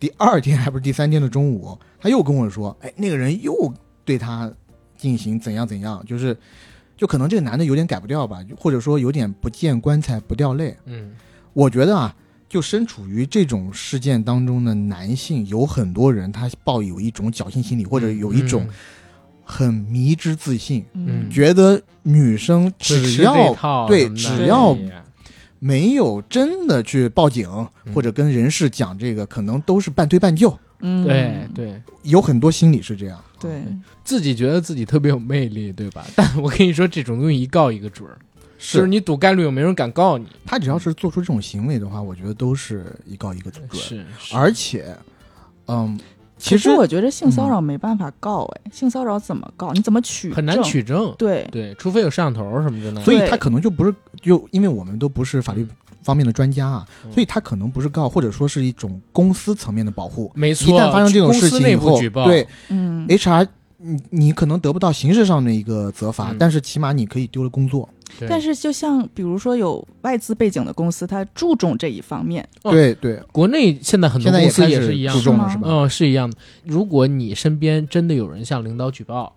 [0.03, 3.73] 第二天还不是第三天的中午，他又跟我说：“哎，那个人又
[4.03, 4.51] 对他
[4.97, 6.35] 进行怎样怎样，就是，
[6.97, 10.75] 就可能这个男的有点改不掉吧，或者说有点不见棺材不掉泪。
[10.87, 11.13] 嗯。
[11.53, 12.13] 我觉得啊，
[12.49, 18.67] 就身处于这种事件当中的男性，有很多人他抱有一种侥幸心理，或者有一种
[19.45, 21.29] 很迷之自信，嗯。
[21.29, 24.77] 觉得女生只要对只要
[25.63, 27.49] 没有真的去报警
[27.85, 30.53] 嗯或者跟人事讲这个，可能都是半推半就。
[30.81, 33.17] 嗯，对对，有很多心理是这样。
[33.39, 33.63] 对，
[34.03, 36.05] 自己觉得自己特别有魅力，对吧？
[36.15, 38.17] 但我跟你说，这种东西一告一个准儿，
[38.59, 40.27] 就是你赌概率，有没有人敢告你。
[40.45, 43.65] 他只要是做出这种行为的话，我觉得都是一告一个准。
[43.71, 44.93] 是，是而且，
[45.67, 45.97] 嗯，
[46.43, 49.71] 其实我觉得性骚扰没办法告，哎，性骚扰怎么告？
[49.71, 50.33] 你怎么取？
[50.33, 50.61] 很难。
[50.61, 51.13] 取证。
[51.17, 53.01] 对，对，除非有摄像头什么的呢。
[53.01, 55.65] 所以他可能就不是就因为我们都不是法律
[56.03, 60.29] 方面的专家啊，嗯所以他可能不是告，或者说是一种公司层面的保护。
[60.35, 63.47] 一没错，一旦发生这种事情以后，对嗯，HR，
[63.77, 67.87] 你你可能得不到形式上的一个责罚，嗯但是起码你可以丢了工作。
[68.19, 72.47] 对但是就像比如说有外资背景的公司，它注重这一方面。
[72.63, 75.59] 哦对对，国内现在很多公司也是一样是是吧？
[75.63, 76.37] 嗯，是一样的。
[76.63, 79.33] 如果你身边真的有人向领导举报，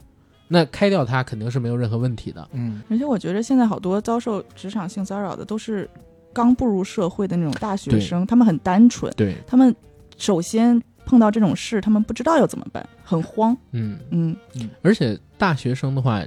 [0.48, 2.48] 那开掉他肯定是没有任何问题的。
[2.52, 5.88] 嗯，而且我觉得现在好多遭受职场性骚扰的都是
[6.32, 9.74] 刚步入社会的那种大学生，他们很单纯，对，他们
[10.18, 13.56] 首先碰到这种事，他们不知道要怎么办，很慌。
[13.72, 14.36] 嗯，嗯
[14.82, 16.22] 而且大学生的话，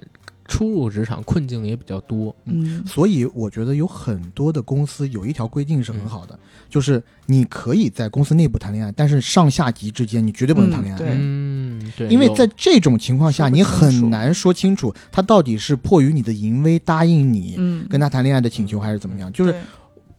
[0.49, 2.35] 初入职场困境也比较多。
[2.45, 11.01] 嗯所以我觉得有很多的公司有一条规定是很好的，就是你可以在公司内部谈恋爱，但是上下级之间你绝对不能谈恋爱。
[11.17, 19.31] 嗯，对，因为在这种情况下，你很难说清楚他到底是迫于你的淫威答应你嗯，跟他谈恋爱的请求，还是怎么样。
[19.31, 19.55] 就是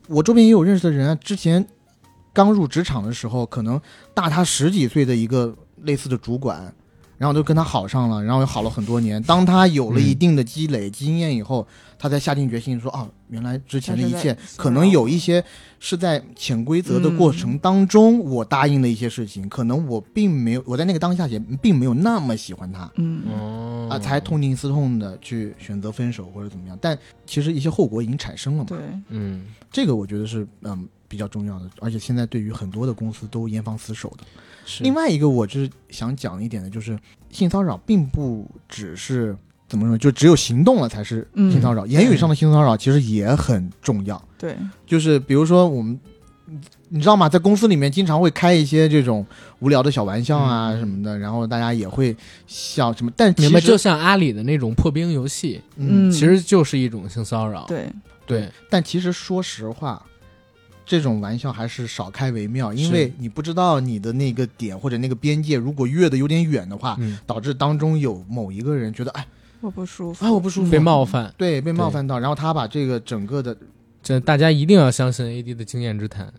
[0.06, 1.66] 我周边也有认识的人啊，之前
[2.32, 3.80] 刚入职场的时候，可能
[4.14, 6.72] 大他十几岁的一个类似的主管，
[7.20, 9.22] 然后就跟他好上了，然后又好了很多年。
[9.24, 11.68] 当他有了一定的积累、经验以后，
[11.98, 15.44] 他才下定决心说：“哦，原来之前的一切可能有一些
[15.78, 28.66] 是在潜规则的过程当中，我答应了一些事情，可能我并没有，我在那个当下也并没有那么喜欢他。”嗯哦啊，才痛定思痛的去选择分手或者怎么样，但其实一些后果已经产生了嘛。
[28.66, 28.78] 对，
[29.10, 34.24] 嗯，这个我觉得是嗯比较重要的，而且现在对于很多的公司都严防死守的。
[34.64, 36.96] 是另外一个，我就是想讲一点的，就是
[37.30, 39.36] 性骚扰并不只是
[39.68, 44.22] 怎么说，就只有行动了才是性骚扰，言语上的性骚扰其实也很重要。
[44.38, 44.56] 对，
[44.86, 45.98] 就是比如说我们，
[46.88, 47.28] 你知道吗？
[47.28, 49.26] 在公司里面经常会开一些这种
[49.58, 52.16] 无聊的小玩笑啊嗯什么的，然后大家也会
[52.46, 57.64] 笑什么，但其明白，实就像阿里的那种破冰游戏，嗯，嗯其实就是一种性骚扰。
[57.66, 57.90] 对，
[58.26, 60.04] 对，但其实说实话，
[60.90, 69.24] 这种玩笑还是少开为妙，因为你不知道你的那个点或者那个边界，如果越的有点远的话，嗯，导致当中有某一个人觉得，哎，
[69.60, 73.56] 我不舒服，啊，我不舒服，被冒犯，对，被冒犯到，然后他把这个整个的
[74.02, 76.32] 这大家一定要相信 AD 的经验之谈。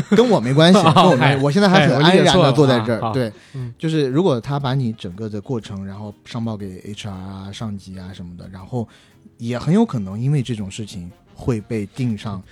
[0.16, 8.88] 跟我没关系，跟我哎没，我现在还很安然的坐在这儿，对嗯，就是如果他把你整个的过程，然后上报给 HR 啊、上级啊什么的，然后
[9.36, 12.42] 也很有可能因为这种事情会被定上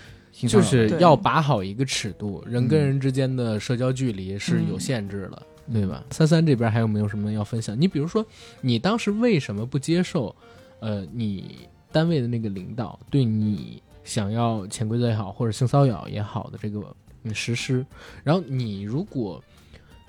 [0.42, 5.42] 就是要把好一个尺度，人跟嗯人之间的社交距离是有嗯限制的，
[5.72, 6.04] 对吧？
[6.10, 7.80] 三三这边还有没有什么要分享？
[7.80, 8.24] 你比如说，
[8.60, 10.34] 你当时为什么不接受？
[10.80, 16.80] 呃，你单位的那个领导对你想要潜规则也好，或者性骚扰也好的这个
[17.22, 17.84] 嗯实施，
[18.22, 19.42] 然后你如果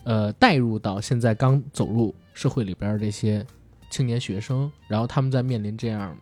[0.03, 3.45] 呃带入到现在刚走入社会里边儿这些
[3.89, 6.15] 青年学生，然后他们在面临这样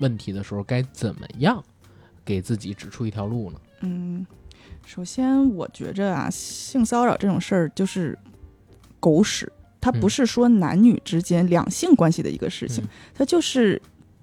[0.00, 1.62] 问题的时候，该怎么样
[2.24, 3.60] 给自己指出一条路呢？
[3.80, 4.26] 嗯，
[4.86, 8.18] 首先我觉着啊，性骚扰这种事儿就是
[9.00, 9.50] 狗屎，
[9.80, 13.80] 它不嗯是说男女之间两性关系的一个事情，嗯它就是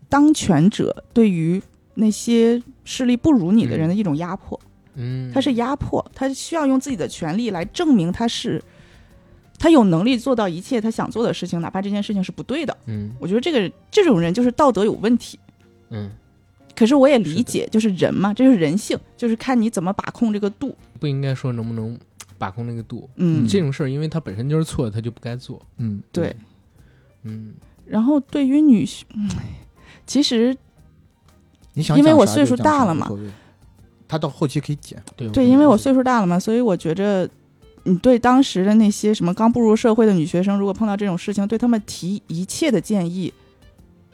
[0.08, 1.62] 当权者对于
[1.96, 4.60] 那些势力不如你的人的一种压迫，
[4.96, 8.62] 嗯，它是压迫，他需要用自己的权利来证明他是。
[9.62, 12.78] 他有能力做到一切他想做的事情，哪怕这件事情是不对的。
[12.86, 15.38] 嗯我觉得这个这种人就是道德有问题。
[15.90, 16.10] 嗯，
[16.76, 20.76] 可是我也理解，就是人嘛，这就是人性，就是看你怎么把控这个度。
[21.00, 21.98] 不应该说能不能
[22.38, 23.10] 把控那个度。
[23.16, 25.62] 嗯，这种事儿，因为它本身就是错的，他就不该做。
[25.78, 26.36] 嗯，对。
[27.24, 27.54] 嗯
[27.86, 29.30] 然后对于女性，嗯
[30.06, 30.56] 其实
[31.74, 33.12] 你想因为我岁数大了嘛
[34.08, 37.30] 他到后期可以减，对对，因为我岁数大了嘛，所以我觉着，
[37.84, 43.34] 你对当时的那些什么刚步入社会的女学生，如果碰到这种事情，对他们提一切的建议，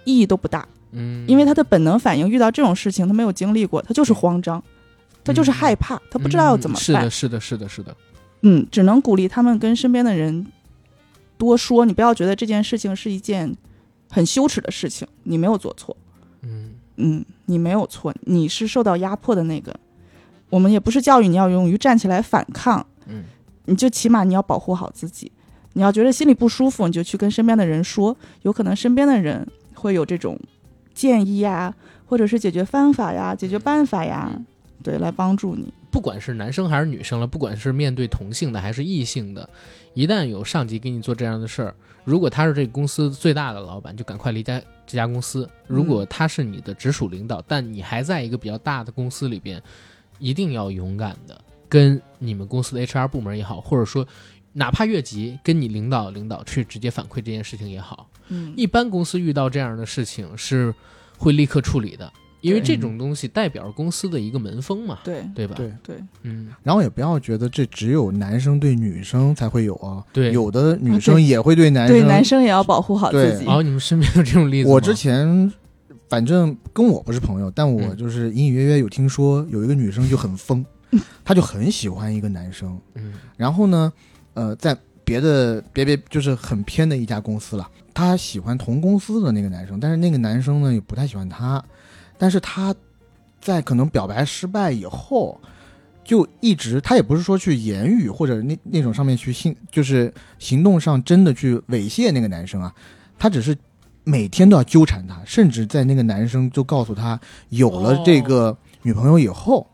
[0.04, 4.64] 意义都不大，嗯，因为他的本能反应遇到这种事情，他没有经历过，他就是慌张，
[5.24, 7.10] 他就是害怕，他不知道要怎么办嗯是的，。
[7.10, 7.96] 是的，是的，是的。
[8.42, 10.46] 嗯，只能鼓励他们跟身边的人
[11.38, 13.56] 多说，你不要觉得这件事情是一件
[14.10, 15.96] 很羞耻的事情，你没有做错。
[16.44, 19.76] 嗯嗯，你没有错，你是受到压迫的那个。
[20.50, 23.24] 我们也不是教育你要勇于站起来反抗，嗯，
[23.66, 25.32] 你就起码你要保护好自己。
[25.74, 30.40] 你要觉得心里不舒服，你就去跟身边的人说，有可能身边的人会有这种
[30.96, 31.76] 建议呀，
[32.08, 34.46] 或者是解决方法呀、解决办法呀，嗯
[34.82, 35.72] 对，来帮助你。
[35.92, 39.48] 不管是男生还是女生了，不管是面对同性的还是异性的，
[39.94, 49.62] 一旦有上级给你做这样的事儿，如果他是这个公司最大的老板，就赶快离开这家公司；如果他是你的直属领导，但你还在一个比较大的公司里边，
[50.20, 51.40] 一定要勇敢的
[51.70, 54.06] 跟你们公司的 HR 部门也好，或者说
[54.54, 60.74] 哪怕越级跟你领导领导去直接反馈这件事情也好，嗯，一般公司遇到这样的事情是
[61.18, 62.12] 会立刻处理的，
[62.42, 65.56] 因为这种东西代表公司的一个门风嘛，对对吧？
[65.56, 71.98] 对，对，嗯，然后也不要觉得这只有男生对女生才会有啊，对有的女啊生也会对男生。
[71.98, 73.46] 对，男生也要保护好自对己。
[73.48, 74.70] 哦，你们身边有这种例子？
[74.70, 75.52] 我之前
[76.08, 80.64] 反正跟我不是朋友，但我嗯就是隐隐约约有听说有一个女生就很疯，
[81.26, 83.92] 她就很喜欢一个男生，嗯然后呢，
[84.34, 91.64] 呃，在别的别别就是很偏的一家公司了，她喜欢同公司的那个男生，但是那个男生呢也不太喜欢她，
[92.20, 92.76] 但是她
[93.42, 95.42] 在可能表白失败以后。
[96.08, 102.72] 就一直，她也不是说去言语或者那那种上面去行，就是行动上真的去猥亵那个男生啊，
[103.18, 103.58] 她只是
[104.04, 107.20] 每天都要纠缠他，甚至在那个男生就告诉他
[107.50, 109.66] 有了这个女朋友以后，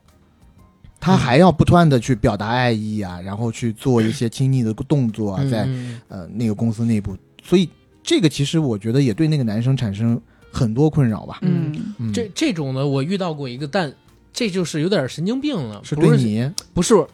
[1.01, 7.69] 他还要不断的去表达爱意啊，然后去做一些亲昵的动作啊，在嗯呃那个公司内部，所以
[8.03, 10.19] 这个其实我觉得也对那个男生产生
[10.51, 11.39] 很多困扰吧。
[11.41, 13.93] 嗯，嗯，这这种呢，我遇到过一个，但
[14.33, 17.05] 这就是有点神经病了，是不是对你，不是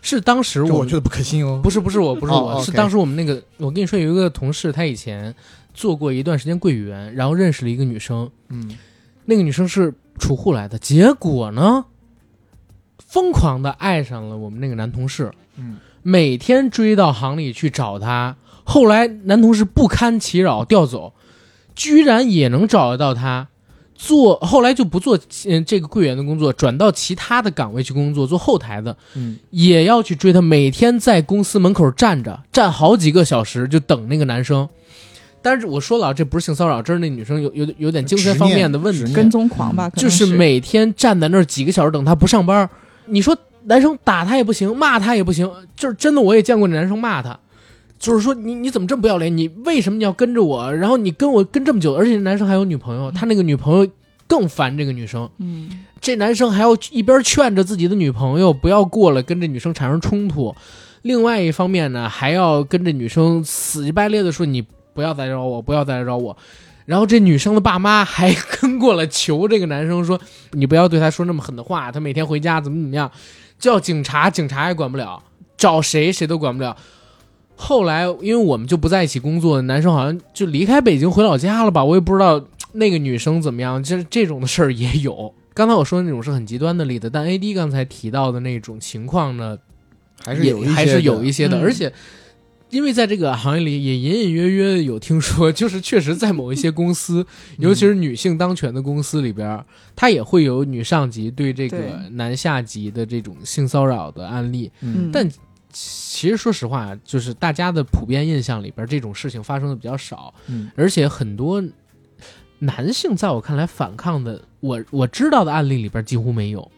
[0.00, 1.60] 是当时我我觉得不可信哦。
[1.62, 5.34] 不是不是我不是哦我是当时我们那个，我跟你说有一个同事，他以前
[5.72, 8.76] 做过一段时间柜员，然后认识了一个女生，嗯，
[9.24, 11.84] 那个女生是储户来的，结果呢，
[12.98, 18.36] 疯狂的爱上了我们那个男同事，嗯，每天追到行里去找他。
[18.64, 21.12] 后来男同事不堪其扰调走，
[21.74, 23.48] 居然也能找得到他。
[23.94, 25.16] 做后来就不做
[25.46, 34.68] 嗯这个柜员的工作，转到其他的岗位去工作，做后台的，嗯，也要去追他，每天在公司门口站着，站好几个小时，就等那个男生。
[35.40, 42.68] 但是我说了啊，这不是性骚扰，这是那女生有有有点精神方面的问题，跟踪狂吧，就是是每天站在那儿几个小时等他不上班。
[43.06, 47.38] 你说男生打他也不行，骂他也不行，就是真的我也见过男生骂他，
[48.02, 49.34] 就是说你你怎么这么不要脸？
[49.34, 50.74] 你为什么你要跟着我？
[50.74, 53.88] 然后你跟我跟这么久，而且男生还有女朋友，他那个女朋友
[54.26, 55.30] 更烦这个女生。
[55.38, 60.52] 嗯，这男生还要一边劝着自己的女朋友不要过来跟这女生产生冲突，
[61.02, 64.60] 另外一方面呢，还要跟这女生死乞白赖的说你
[64.92, 66.36] 不要再找我，不要再找我。
[66.84, 70.20] 然后这女生的爸妈还跟过来求这个男生说，
[70.50, 73.08] 你不要对他说那么狠的话，他每天回家怎么怎么样，
[73.60, 75.22] 叫警察，警察也管不了，
[75.56, 76.76] 找谁谁都管不了。
[77.62, 85.32] 后来因为我们就不在一起工作，男生好像就离开北京回老家了吧，我也不知道那个女生怎么样，这这种的事儿也有。
[85.54, 89.56] 刚才我说的那种是很极端的例子，但 A D 刚才提到的那种情况呢，
[90.24, 91.62] 还是有还是有一些的，嗯。
[91.62, 91.92] 而且
[92.70, 97.24] 因为在这个行业里也隐隐约约有听说，就是确实在某一些公司，
[97.58, 99.64] 尤其是女性当权的公司里边儿，
[99.94, 101.78] 它也会有女上级对这个
[102.12, 104.70] 男下级的这种性骚扰的案例。
[104.80, 105.10] 嗯。
[105.12, 105.28] 但
[105.72, 111.62] 其实说实话，就是大家的普遍印象里边，这种事情发生的比较少，嗯而且很多
[112.58, 116.70] 男性在我看来反抗的，我我知道的案例里边几乎没有。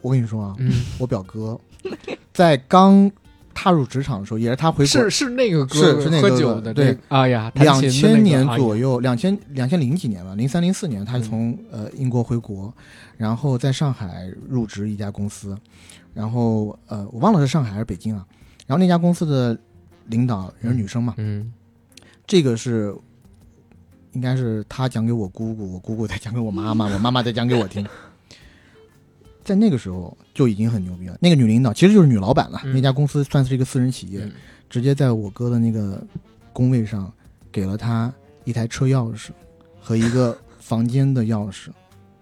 [0.00, 1.60] 我跟你说啊，嗯，我表哥
[2.32, 3.10] 在刚
[3.58, 12.72] 踏入职场的时候，也是他回国是是那个歌是是那个喝酒的，对这个，哎呀，弹两千年左右，两千两千零几年吧，零三零四年，他从、呃英国回国，
[13.16, 15.56] 然后在上海入职一家公司，
[16.12, 18.26] 然后呃我忘了是上海还是北京啊，
[18.66, 19.58] 然后那家公司的
[20.08, 21.50] 领导也是女生嘛，嗯
[22.26, 22.94] 这个是
[24.12, 27.86] 应该是他讲给我姑姑，我姑姑再讲给我妈妈，我妈妈再讲给我听。
[29.46, 31.16] 在那个时候就已经很牛逼了。
[31.20, 34.32] 那个女领导其实就是女老板了，嗯那家公司算是一个私人企业，嗯
[34.68, 36.04] 直接在我哥的那个
[36.52, 37.10] 工位上
[37.52, 38.12] 给了他
[38.44, 39.28] 一台车钥匙
[39.80, 41.68] 和一个 房间的钥匙，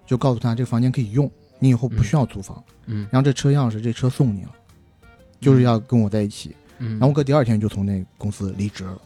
[0.06, 2.62] 就告诉他这个房间可以用，你以后不需要租房。
[2.86, 4.50] 嗯然后这车钥匙这车送你了，
[5.40, 6.54] 就是要跟我在一起。
[6.78, 8.98] 嗯，然后我哥第二天就从那公司离职了，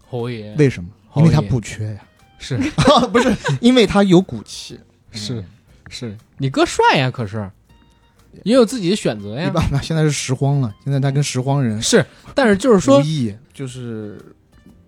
[0.00, 0.90] 侯爷为什么？
[1.16, 2.00] 因为他不缺呀，
[2.38, 2.58] 是
[3.12, 4.80] 不是因为他有骨气。
[5.12, 5.44] 是
[5.94, 7.50] 是，你哥帅呀，可是
[8.42, 9.52] 也有自己的选择呀。
[9.80, 12.04] 现在是拾荒了，现在他跟拾荒人是，
[12.34, 13.00] 但是就是说
[13.52, 14.20] 就是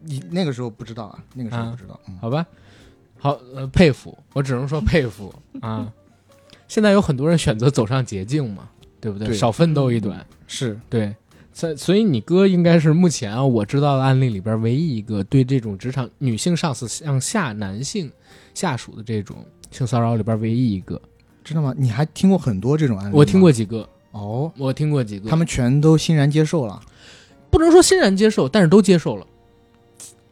[0.03, 1.99] 你那个时候不知道啊，那个时候不知道。
[2.09, 2.45] 嗯好吧，
[3.19, 5.91] 好呃，佩服，我只能说佩服啊。
[6.67, 8.69] 现在有很多人选择走上捷径嘛，
[9.01, 9.29] 对不对？
[9.29, 11.15] 对少奋斗一段，是对。
[11.53, 18.13] 所所以你哥应该是目前啊我知道的案例里边唯一一个对这种职场女性上司向下男性
[18.53, 21.01] 下属的这种性骚扰里边唯一一个。
[21.45, 21.73] 知道吗？
[21.79, 23.15] 你还听过很多这种案例？
[23.15, 26.83] 我听过几个，哦，我听过几个，他们全都欣然接受了。
[27.51, 29.25] 不能说欣然接受，但是都接受了。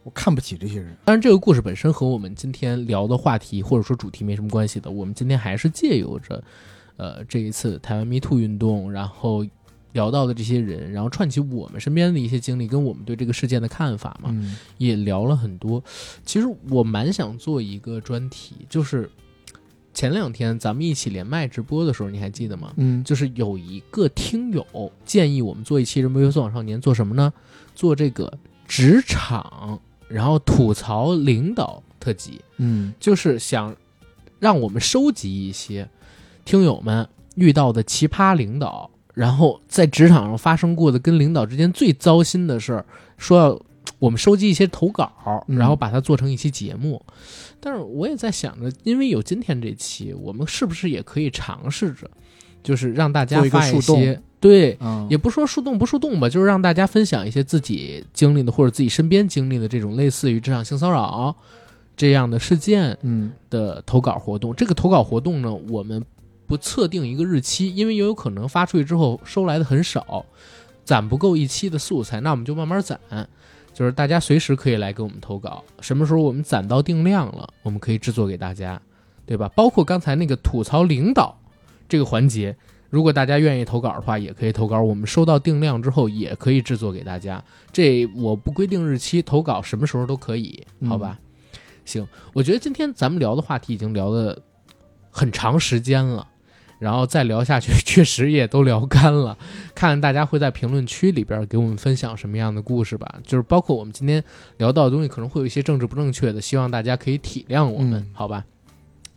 [0.03, 0.95] 我看不起这些人。
[1.05, 4.91] 当然，这个故事本身和我们今天聊的话题或者说主题没什么关系的。
[4.91, 6.43] 我们今天还是借由着，
[6.97, 9.45] 呃，这一次台湾 Me Too 运动，然后
[9.93, 15.81] 聊到的这些人，然后串起我们身边的一些经历，跟我们对这个事件的看法嘛，嗯也聊了很多。
[16.25, 19.09] 其实我蛮想做一个专题，就是
[19.95, 22.73] 前两天咱们一起连麦直播的时候，你还记得吗？
[22.75, 27.33] 嗯，就是有一个听友建议我们做一期《人不优送往少年》，做什么呢？
[27.73, 28.31] 做这个
[28.67, 33.75] 职场，然后吐槽领导特辑，嗯就是想
[34.37, 35.89] 让我们收集一些
[36.43, 42.85] 听友们遇到的奇葩领导，然后在职场上发生过的跟领导之间最糟心的事儿，
[43.17, 43.61] 说要
[44.05, 45.11] 我们收集一些投稿，
[45.47, 47.03] 嗯然后把它做成一期节目。
[47.59, 52.07] 但是我也在想着，因为有今天这期，我们是不是也可以尝试着，
[52.61, 54.77] 就是让大家发一些对。
[54.79, 61.35] 嗯，也不说树洞不树洞吧，就是让大家分享一些自己经历的或者自己身边经历的这种类似于职场性骚扰
[61.97, 64.53] 这样的事件嗯的投稿活动。
[64.53, 66.05] 这个投稿活动呢，我们
[66.45, 70.23] 不测定一个日期，因为也有可能发出去之后收来的很少，
[70.83, 72.99] 攒不够一期的素材，那我们就慢慢攒。
[73.75, 78.81] 就是大家随时可以来给我们投稿，什么时候我们攒到定量了，我们可以制作给大家，
[79.25, 79.49] 对吧？
[79.49, 81.37] 包括刚才那个吐槽领导
[81.89, 82.55] 这个环节，
[82.89, 84.81] 如果大家愿意投稿的话，也可以投稿。
[84.81, 87.43] 我们收到定量之后，也可以制作给大家。
[87.73, 91.19] 这我不规定日期，投稿什么时候都可以，好吧？
[91.83, 94.41] 行，我觉得今天咱们聊的话题已经聊的
[95.11, 96.25] 很长时间了，
[96.79, 99.37] 然后再聊下去， 确实也都聊干了。
[99.75, 104.23] 看看大家会在评论区里边给我们分享什么样的故事吧，就是包括我们今天
[104.57, 108.45] 聊到的东西，可能会有一些政治不正确的，希望大家可以体谅我们，嗯好吧？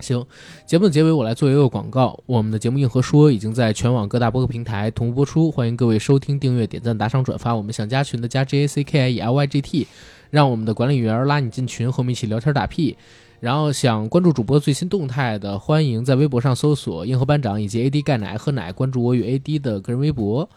[0.00, 0.24] 行，
[0.66, 7.54] 节目的结尾我来做一个广告，我们的节目《硬核说》已经在全网各大播客平台同步播出，欢迎各位收听、订阅、点赞、打赏、转发。
[7.54, 9.86] 我们想加群的加 J A C K I E L Y G T，
[10.30, 12.96] 让我们的管理员拉你进群，和我们一起聊天打屁。
[13.40, 20.48] 然后想关注主播最新动态的，欢迎在微博上搜索“硬核班长”以及 AD 钙奶喝奶，关注我与 AD 的个人微博。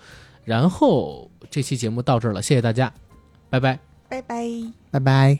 [0.43, 2.91] 然后这期节目到这儿了，谢谢大家，
[3.49, 3.79] 拜拜。
[4.09, 4.45] 拜拜。
[4.89, 5.39] 拜拜。